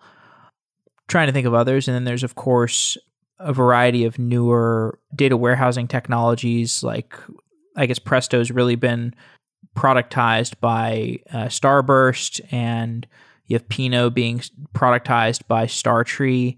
trying 1.07 1.27
to 1.27 1.33
think 1.33 1.47
of 1.47 1.53
others. 1.53 1.87
And 1.87 1.95
then 1.95 2.05
there's, 2.05 2.23
of 2.23 2.35
course, 2.35 2.97
a 3.39 3.53
variety 3.53 4.05
of 4.05 4.19
newer 4.19 4.99
data 5.15 5.35
warehousing 5.37 5.87
technologies 5.87 6.83
like 6.83 7.15
I 7.75 7.85
guess 7.85 7.99
Presto's 7.99 8.51
really 8.51 8.75
been 8.75 9.13
productized 9.75 10.59
by 10.59 11.19
uh, 11.31 11.45
Starburst, 11.45 12.41
and 12.51 13.07
you 13.45 13.55
have 13.55 13.69
Pinot 13.69 14.13
being 14.13 14.41
productized 14.73 15.47
by 15.47 15.65
StarTree. 15.65 16.57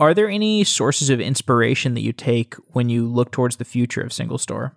Are 0.00 0.14
there 0.14 0.28
any 0.28 0.64
sources 0.64 1.10
of 1.10 1.20
inspiration 1.20 1.94
that 1.94 2.00
you 2.00 2.12
take 2.12 2.54
when 2.72 2.88
you 2.88 3.06
look 3.06 3.30
towards 3.30 3.56
the 3.56 3.64
future 3.64 4.00
of 4.00 4.10
SingleStore? 4.10 4.72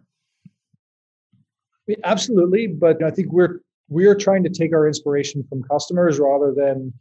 Absolutely, 2.04 2.68
but 2.68 3.04
I 3.04 3.12
think 3.12 3.32
we're 3.32 3.60
we 3.90 4.08
are 4.08 4.16
trying 4.16 4.44
to 4.44 4.50
take 4.50 4.74
our 4.74 4.88
inspiration 4.88 5.44
from 5.48 5.64
customers 5.64 6.20
rather 6.20 6.54
than 6.56 6.94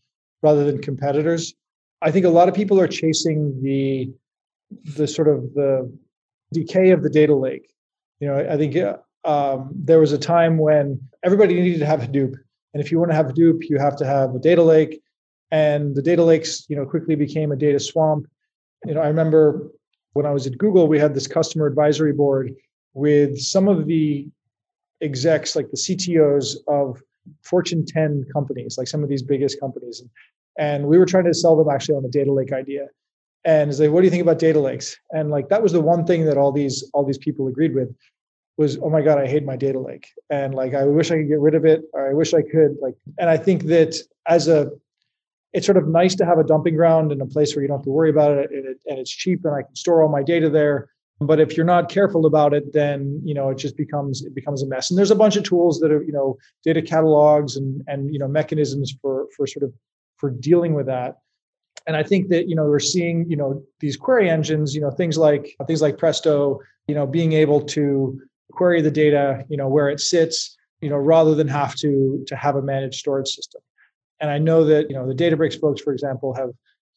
rather 0.43 0.65
than 0.65 0.81
competitors. 0.83 1.55
I 2.03 2.11
think 2.11 2.27
a 2.27 2.31
lot 2.31 2.49
of 2.49 2.55
people 2.55 2.81
are 2.81 2.89
chasing 2.89 3.61
the 3.62 4.12
the 4.97 5.07
sort 5.07 5.29
of 5.29 5.55
the 5.55 5.91
decay 6.53 6.91
of 6.91 7.03
the 7.03 7.11
data 7.11 7.35
lake. 7.35 7.73
You 8.21 8.29
know, 8.29 8.47
I 8.49 8.57
think 8.57 8.77
um, 9.25 9.71
there 9.75 9.99
was 9.99 10.12
a 10.12 10.19
time 10.19 10.59
when 10.59 11.01
everybody 11.25 11.61
needed 11.61 11.79
to 11.79 11.87
have 11.87 12.01
Hadoop, 12.01 12.35
and 12.75 12.83
if 12.83 12.93
you 12.93 12.99
want 12.99 13.11
to 13.11 13.17
have 13.17 13.27
Hadoop, 13.27 13.69
you 13.69 13.79
have 13.79 13.97
to 13.97 14.07
have 14.07 14.35
a 14.35 14.39
data 14.39 14.62
lake, 14.62 15.01
and 15.51 15.95
the 15.95 16.03
data 16.03 16.24
lakes, 16.24 16.66
you 16.68 16.76
know, 16.76 16.86
quickly 16.86 17.14
became 17.14 17.53
a 17.53 17.57
data 17.57 17.78
swamp. 17.78 18.26
You 18.86 18.95
know, 18.95 19.01
I 19.01 19.09
remember 19.09 19.70
when 20.14 20.26
I 20.26 20.30
was 20.30 20.47
at 20.47 20.59
Google, 20.59 20.88
we 20.88 20.99
had 20.99 21.14
this 21.14 21.26
customer 21.26 21.66
advisory 21.66 22.12
board 22.12 22.55
with 22.95 23.38
some 23.38 23.68
of 23.68 23.86
the 23.86 24.26
execs, 25.01 25.57
like 25.57 25.70
the 25.70 25.76
CTOs 25.76 26.57
of 26.68 27.03
Fortune 27.42 27.84
10 27.84 28.26
companies, 28.32 28.78
like 28.78 28.88
some 28.88 29.03
of 29.03 29.09
these 29.09 29.22
biggest 29.22 29.59
companies. 29.61 30.03
And 30.59 30.86
we 30.86 30.99
were 30.99 31.07
trying 31.07 31.24
to 31.24 31.34
sell 31.34 31.57
them 31.57 31.68
actually 31.68 31.97
on 31.97 32.03
the 32.03 32.09
data 32.09 32.32
lake 32.32 32.53
idea. 32.53 32.86
And 33.45 33.70
it's 33.70 33.80
like, 33.80 33.90
what 33.90 34.01
do 34.01 34.05
you 34.07 34.11
think 34.11 34.22
about 34.22 34.38
data 34.38 34.61
lakes? 34.61 34.97
And 35.11 35.30
like 35.30 35.49
that 35.49 35.62
was 35.62 35.72
the 35.72 35.80
one 35.80 36.07
thing 36.07 36.24
that 36.26 36.38
all 36.38 36.53
these 36.53 36.88
all 36.95 37.05
these 37.05 37.18
people 37.18 37.49
agreed 37.49 37.74
with 37.74 37.95
was, 38.57 38.78
oh 38.78 38.88
my 38.88 39.03
God, 39.03 39.18
I 39.18 39.26
hate 39.26 39.45
my 39.45 39.57
data 39.57 39.80
lake. 39.80 40.09
And 40.30 40.55
like 40.55 40.74
I 40.74 40.84
wish 40.84 41.11
I 41.11 41.16
could 41.16 41.28
get 41.28 41.40
rid 41.40 41.55
of 41.55 41.64
it, 41.64 41.82
or 41.92 42.09
I 42.09 42.14
wish 42.14 42.32
I 42.32 42.42
could. 42.42 42.76
Like, 42.80 42.95
and 43.18 43.28
I 43.28 43.36
think 43.36 43.64
that 43.64 43.97
as 44.26 44.49
a 44.49 44.70
it's 45.55 45.66
sort 45.66 45.78
of 45.78 45.86
nice 45.86 46.16
to 46.16 46.26
have 46.26 46.38
a 46.38 46.44
dumping 46.44 46.74
ground 46.74 47.12
and 47.12 47.22
a 47.22 47.26
place 47.26 47.55
where 47.55 47.62
you 47.62 47.68
don't 47.68 47.78
have 47.78 47.84
to 47.84 47.90
worry 47.90 48.11
about 48.11 48.32
it 48.36 48.50
and, 48.50 48.66
it, 48.66 48.78
and 48.86 48.98
it's 48.98 49.11
cheap 49.11 49.44
and 49.44 49.55
I 49.55 49.62
can 49.62 49.74
store 49.76 50.02
all 50.02 50.11
my 50.11 50.22
data 50.22 50.50
there. 50.50 50.90
But 51.20 51.38
if 51.38 51.57
you're 51.57 51.64
not 51.64 51.88
careful 51.88 52.26
about 52.26 52.52
it 52.52 52.72
then 52.72 53.22
you 53.24 53.34
know 53.34 53.48
it 53.50 53.59
just 53.59 53.76
becomes 53.76 54.22
it 54.22 54.34
becomes 54.34 54.62
a 54.62 54.66
mess. 54.66 54.90
And 54.90 54.98
there's 54.98 55.12
a 55.12 55.16
bunch 55.16 55.36
of 55.36 55.44
tools 55.44 55.78
that 55.78 55.92
are 55.92 56.02
you 56.02 56.12
know 56.12 56.36
data 56.64 56.82
catalogs 56.82 57.57
and 57.57 57.82
and 57.86 58.12
you 58.12 58.18
know 58.18 58.26
mechanisms 58.28 58.94
for 59.00 59.26
for 59.36 59.46
sort 59.46 59.62
of 59.62 59.72
for 60.16 60.28
dealing 60.28 60.74
with 60.74 60.86
that. 60.86 61.18
And 61.86 61.96
i 61.96 62.02
think 62.02 62.30
that 62.30 62.48
you 62.48 62.57
know 62.57 62.64
we're 62.64 62.80
seeing 62.80 63.30
you 63.30 63.36
know 63.36 63.62
these 63.80 63.96
query 63.96 64.28
engines 64.28 64.74
you 64.74 64.80
know 64.80 64.90
things 64.90 65.16
like 65.18 65.55
things 65.66 65.82
like 65.82 65.98
presto 65.98 66.59
you 66.88 66.94
know 66.94 67.07
being 67.07 67.32
able 67.34 67.61
to 67.76 68.20
query 68.52 68.80
the 68.80 68.90
data 68.90 69.44
you 69.48 69.57
know 69.57 69.68
where 69.68 69.88
it 69.88 70.00
sits 70.00 70.57
you 70.80 70.88
know 70.88 70.96
rather 70.96 71.34
than 71.34 71.46
have 71.46 71.74
to 71.76 72.24
to 72.26 72.36
have 72.36 72.57
a 72.57 72.62
managed 72.62 72.98
storage 72.98 73.28
system 73.28 73.61
and 74.21 74.31
i 74.31 74.39
know 74.39 74.65
that 74.65 74.89
you 74.89 74.97
know 74.97 75.07
the 75.07 75.15
databricks 75.15 75.59
folks 75.61 75.81
for 75.81 75.93
example 75.93 76.35
have 76.35 76.51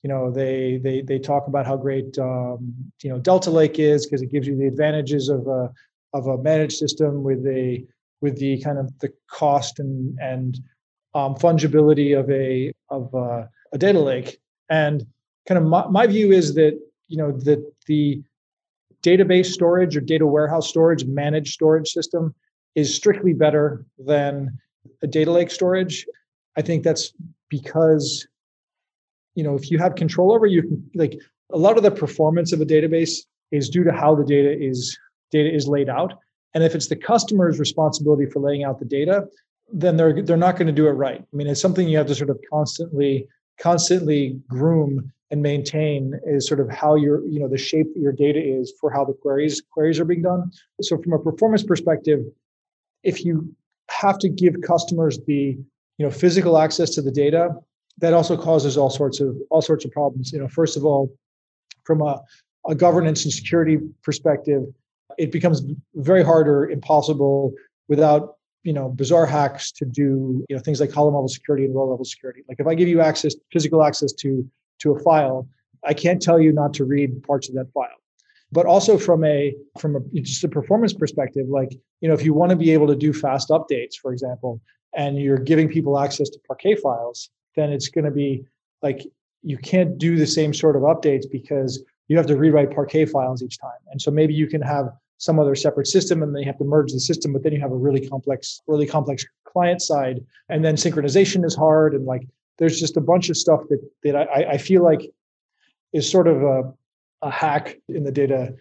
you 0.04 0.10
know 0.10 0.32
they 0.32 0.80
they 0.84 1.02
they 1.02 1.20
talk 1.20 1.48
about 1.48 1.66
how 1.66 1.76
great 1.76 2.18
um, 2.20 2.74
you 3.04 3.10
know 3.10 3.20
delta 3.20 3.50
lake 3.50 3.80
is 3.80 4.06
because 4.06 4.22
it 4.22 4.32
gives 4.32 4.48
you 4.48 4.56
the 4.56 4.68
advantages 4.68 5.30
of 5.30 5.48
a 5.48 5.72
of 6.14 6.28
a 6.28 6.38
managed 6.38 6.78
system 6.78 7.24
with 7.24 7.46
a 7.46 7.84
with 8.22 8.38
the 8.38 8.62
kind 8.62 8.78
of 8.78 8.98
the 9.00 9.12
cost 9.30 9.80
and 9.80 10.18
and 10.20 10.60
um, 11.14 11.36
fungibility 11.36 12.18
of 12.18 12.30
a 12.30 12.72
of 12.90 13.14
a, 13.14 13.50
a, 13.74 13.78
data 13.78 14.00
lake. 14.00 14.40
And 14.70 15.06
kind 15.48 15.58
of 15.58 15.64
my, 15.66 15.88
my 15.88 16.08
view 16.08 16.32
is 16.32 16.54
that 16.56 16.80
you 17.08 17.18
know 17.18 17.32
that 17.32 17.64
the 17.88 18.22
database 19.02 19.48
storage 19.48 19.96
or 19.96 20.02
data 20.02 20.26
warehouse 20.26 20.68
storage 20.70 21.06
managed 21.06 21.54
storage 21.54 21.90
system 21.90 22.36
is 22.76 22.94
strictly 22.94 23.34
better 23.34 23.86
than 23.98 24.58
a 25.02 25.08
data 25.08 25.32
lake 25.32 25.52
storage. 25.52 26.06
I 26.58 26.62
think 26.62 26.84
that's 26.84 27.14
because 27.50 28.28
you 29.36 29.44
know 29.44 29.56
if 29.56 29.72
you 29.72 29.78
have 29.78 29.96
control 29.96 30.34
over 30.34 30.46
you 30.46 30.84
like 30.96 31.18
a 31.54 31.58
lot 31.58 31.78
of 31.78 31.84
the 31.84 31.92
performance 31.92 32.52
of 32.52 32.60
a 32.60 32.66
database 32.66 33.20
is 33.52 33.70
due 33.70 33.84
to 33.84 33.94
how 33.94 34.16
the 34.16 34.26
data 34.26 34.52
is 34.60 34.98
data 35.32 35.54
is 35.54 35.68
laid 35.68 35.90
out. 35.90 36.14
And 36.54 36.64
if 36.64 36.74
it's 36.74 36.88
the 36.88 36.96
customer's 36.96 37.60
responsibility 37.60 38.26
for 38.26 38.40
laying 38.40 38.64
out 38.64 38.80
the 38.80 38.86
data 38.86 39.28
then 39.72 39.98
they're 39.98 40.22
they're 40.24 40.38
not 40.38 40.56
going 40.56 40.68
to 40.68 40.74
do 40.74 40.88
it 40.88 40.92
right. 40.92 41.22
I 41.22 41.36
mean 41.36 41.48
it's 41.48 41.62
something 41.62 41.88
you 41.88 41.98
have 41.98 42.08
to 42.08 42.16
sort 42.16 42.30
of 42.30 42.40
constantly 42.50 43.28
constantly 43.60 44.40
groom 44.48 45.12
and 45.30 45.42
maintain 45.42 46.18
is 46.26 46.48
sort 46.48 46.62
of 46.62 46.70
how 46.70 46.96
your 46.96 47.26
you 47.26 47.40
know 47.40 47.48
the 47.48 47.58
shape 47.58 47.94
that 47.94 48.00
your 48.00 48.14
data 48.14 48.42
is 48.42 48.74
for 48.80 48.90
how 48.90 49.06
the 49.06 49.14
queries 49.14 49.62
queries 49.72 50.00
are 50.00 50.06
being 50.06 50.24
done. 50.24 50.52
So 50.82 50.98
from 50.98 51.14
a 51.14 51.20
performance 51.20 51.64
perspective 51.64 52.22
if 53.04 53.24
you 53.24 53.54
have 53.90 54.18
to 54.20 54.30
give 54.30 54.56
customers 54.62 55.20
the 55.28 55.58
you 55.98 56.06
know 56.06 56.12
physical 56.12 56.58
access 56.58 56.92
to 56.92 57.02
the 57.02 57.12
data 57.12 57.50
that 58.00 58.14
also 58.14 58.38
causes 58.38 58.78
all 58.78 58.90
sorts 58.90 59.20
of 59.20 59.36
all 59.50 59.62
sorts 59.62 59.86
of 59.86 59.92
problems. 59.92 60.32
You 60.32 60.40
know 60.40 60.48
first 60.48 60.78
of 60.78 60.86
all 60.86 61.12
from 61.84 62.02
a, 62.02 62.22
a 62.68 62.76
governance 62.76 63.24
and 63.24 63.34
security 63.34 63.80
perspective 64.04 64.64
it 65.18 65.32
becomes 65.32 65.64
very 65.96 66.24
hard 66.24 66.48
or 66.48 66.70
impossible 66.70 67.54
without 67.88 68.36
you 68.64 68.74
know 68.74 68.90
bizarre 68.90 69.26
hacks 69.26 69.72
to 69.72 69.86
do 69.86 70.46
you 70.50 70.56
know 70.56 70.62
things 70.62 70.80
like 70.80 70.92
column 70.92 71.14
level 71.14 71.28
security 71.28 71.66
and 71.66 71.76
row 71.76 71.90
level 71.90 72.06
security. 72.06 72.44
Like 72.48 72.60
if 72.60 72.68
i 72.68 72.76
give 72.76 72.88
you 72.88 73.02
access 73.02 73.36
physical 73.52 73.84
access 73.84 74.14
to 74.14 74.48
to 74.80 74.92
a 74.92 75.00
file 75.00 75.48
i 75.86 75.94
can't 75.94 76.22
tell 76.22 76.40
you 76.40 76.52
not 76.52 76.74
to 76.76 76.86
read 76.86 77.24
parts 77.24 77.50
of 77.50 77.56
that 77.56 77.72
file. 77.74 78.02
But 78.52 78.66
also 78.66 78.98
from 78.98 79.26
a 79.26 79.54
from 79.80 79.96
a 79.96 80.00
just 80.22 80.44
a 80.44 80.48
performance 80.48 80.94
perspective 80.94 81.48
like 81.50 81.72
you 82.02 82.08
know 82.08 82.14
if 82.14 82.24
you 82.24 82.34
want 82.34 82.52
to 82.52 82.56
be 82.56 82.72
able 82.72 82.88
to 82.88 82.96
do 82.96 83.12
fast 83.14 83.50
updates 83.50 83.96
for 83.96 84.12
example 84.14 84.62
and 84.96 85.18
you're 85.20 85.38
giving 85.38 85.68
people 85.68 86.00
access 86.00 86.30
to 86.30 86.40
parquet 86.48 86.76
files 86.76 87.30
then 87.56 87.72
it's 87.72 87.90
going 87.90 88.06
to 88.06 88.12
be 88.12 88.46
like 88.82 89.02
you 89.44 89.58
can't 89.58 89.98
do 89.98 90.18
the 90.18 90.28
same 90.28 90.54
sort 90.54 90.76
of 90.76 90.84
updates 90.84 91.26
because 91.30 91.84
you 92.08 92.18
have 92.18 92.28
to 92.28 92.38
rewrite 92.38 92.74
parquet 92.74 93.06
files 93.06 93.44
each 93.44 93.60
time. 93.60 93.80
And 93.92 94.02
so 94.02 94.12
maybe 94.12 94.34
you 94.34 94.48
can 94.48 94.62
have 94.62 94.90
some 95.18 95.40
other 95.40 95.56
separate 95.56 95.88
system 95.88 96.22
and 96.22 96.34
then 96.34 96.42
you 96.42 96.46
have 96.46 96.60
to 96.60 96.64
merge 96.64 96.92
the 96.92 97.00
system 97.00 97.34
but 97.34 97.44
then 97.44 97.52
you 97.52 97.60
have 97.60 97.72
a 97.72 97.76
really 97.76 98.08
complex 98.08 98.62
really 98.68 98.86
complex 98.86 99.26
client 99.46 99.82
side. 99.82 100.24
And 100.50 100.64
then 100.64 100.76
synchronization 100.76 101.44
is 101.44 101.56
hard 101.56 101.94
and 101.94 102.06
like 102.06 102.28
there's 102.60 102.80
just 102.80 102.98
a 102.98 103.02
bunch 103.02 103.30
of 103.30 103.38
stuff 103.38 103.62
that 103.70 103.80
that 104.04 104.16
i, 104.16 104.52
I 104.52 104.58
feel 104.58 104.84
like 104.84 105.12
is 105.94 106.10
sort 106.10 106.28
of 106.28 106.44
a, 106.44 106.74
a 107.24 107.32
hack 107.32 107.78
in 107.88 108.04
the 108.04 108.12
data 108.12 108.54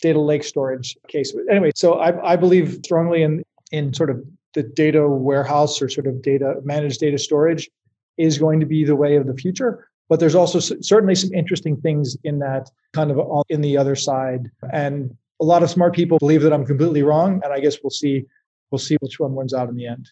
data 0.00 0.20
lake 0.20 0.42
storage 0.42 0.96
case. 1.06 1.30
But 1.32 1.44
anyway 1.48 1.70
so 1.76 1.94
i, 1.94 2.32
I 2.32 2.36
believe 2.36 2.80
strongly 2.84 3.22
in 3.22 3.44
in 3.70 3.94
sort 3.94 4.10
of 4.10 4.24
the 4.54 4.62
data 4.62 5.08
warehouse 5.08 5.80
or 5.80 5.88
sort 5.88 6.06
of 6.06 6.22
data 6.22 6.56
managed 6.64 7.00
data 7.00 7.18
storage 7.18 7.70
is 8.18 8.38
going 8.38 8.60
to 8.60 8.66
be 8.66 8.84
the 8.84 8.96
way 8.96 9.16
of 9.16 9.26
the 9.26 9.34
future. 9.34 9.88
But 10.08 10.20
there's 10.20 10.34
also 10.34 10.58
certainly 10.60 11.14
some 11.14 11.32
interesting 11.32 11.76
things 11.76 12.16
in 12.24 12.38
that 12.40 12.70
kind 12.92 13.10
of 13.10 13.44
in 13.48 13.62
the 13.62 13.78
other 13.78 13.94
side. 13.94 14.50
And 14.72 15.16
a 15.40 15.44
lot 15.44 15.62
of 15.62 15.70
smart 15.70 15.94
people 15.94 16.18
believe 16.18 16.42
that 16.42 16.52
i'm 16.52 16.64
completely 16.64 17.02
wrong 17.02 17.40
and 17.42 17.52
i 17.52 17.58
guess 17.58 17.78
we'll 17.82 17.90
see 17.90 18.24
we'll 18.70 18.78
see 18.78 18.96
which 19.00 19.18
one 19.18 19.34
wins 19.34 19.52
out 19.52 19.68
in 19.68 19.74
the 19.74 19.86
end. 19.86 20.10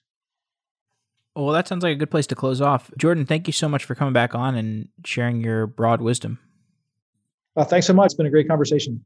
Well 1.37 1.53
that 1.53 1.69
sounds 1.69 1.85
like 1.85 1.93
a 1.93 1.97
good 1.97 2.11
place 2.11 2.27
to 2.29 2.35
close 2.35 2.61
off. 2.61 2.91
Jordan 2.99 3.25
thank 3.25 3.47
you 3.47 3.53
so 3.53 3.69
much 3.69 3.85
for 3.85 3.95
coming 3.95 4.13
back 4.13 4.35
on 4.35 4.57
and 4.57 4.89
sharing 5.05 5.41
your 5.41 5.67
broad 5.67 6.01
wisdom. 6.01 6.39
Uh, 7.57 7.65
thanks 7.65 7.87
so 7.87 7.93
much. 7.93 8.07
It's 8.07 8.15
been 8.15 8.27
a 8.27 8.31
great 8.31 8.49
conversation 8.49 9.05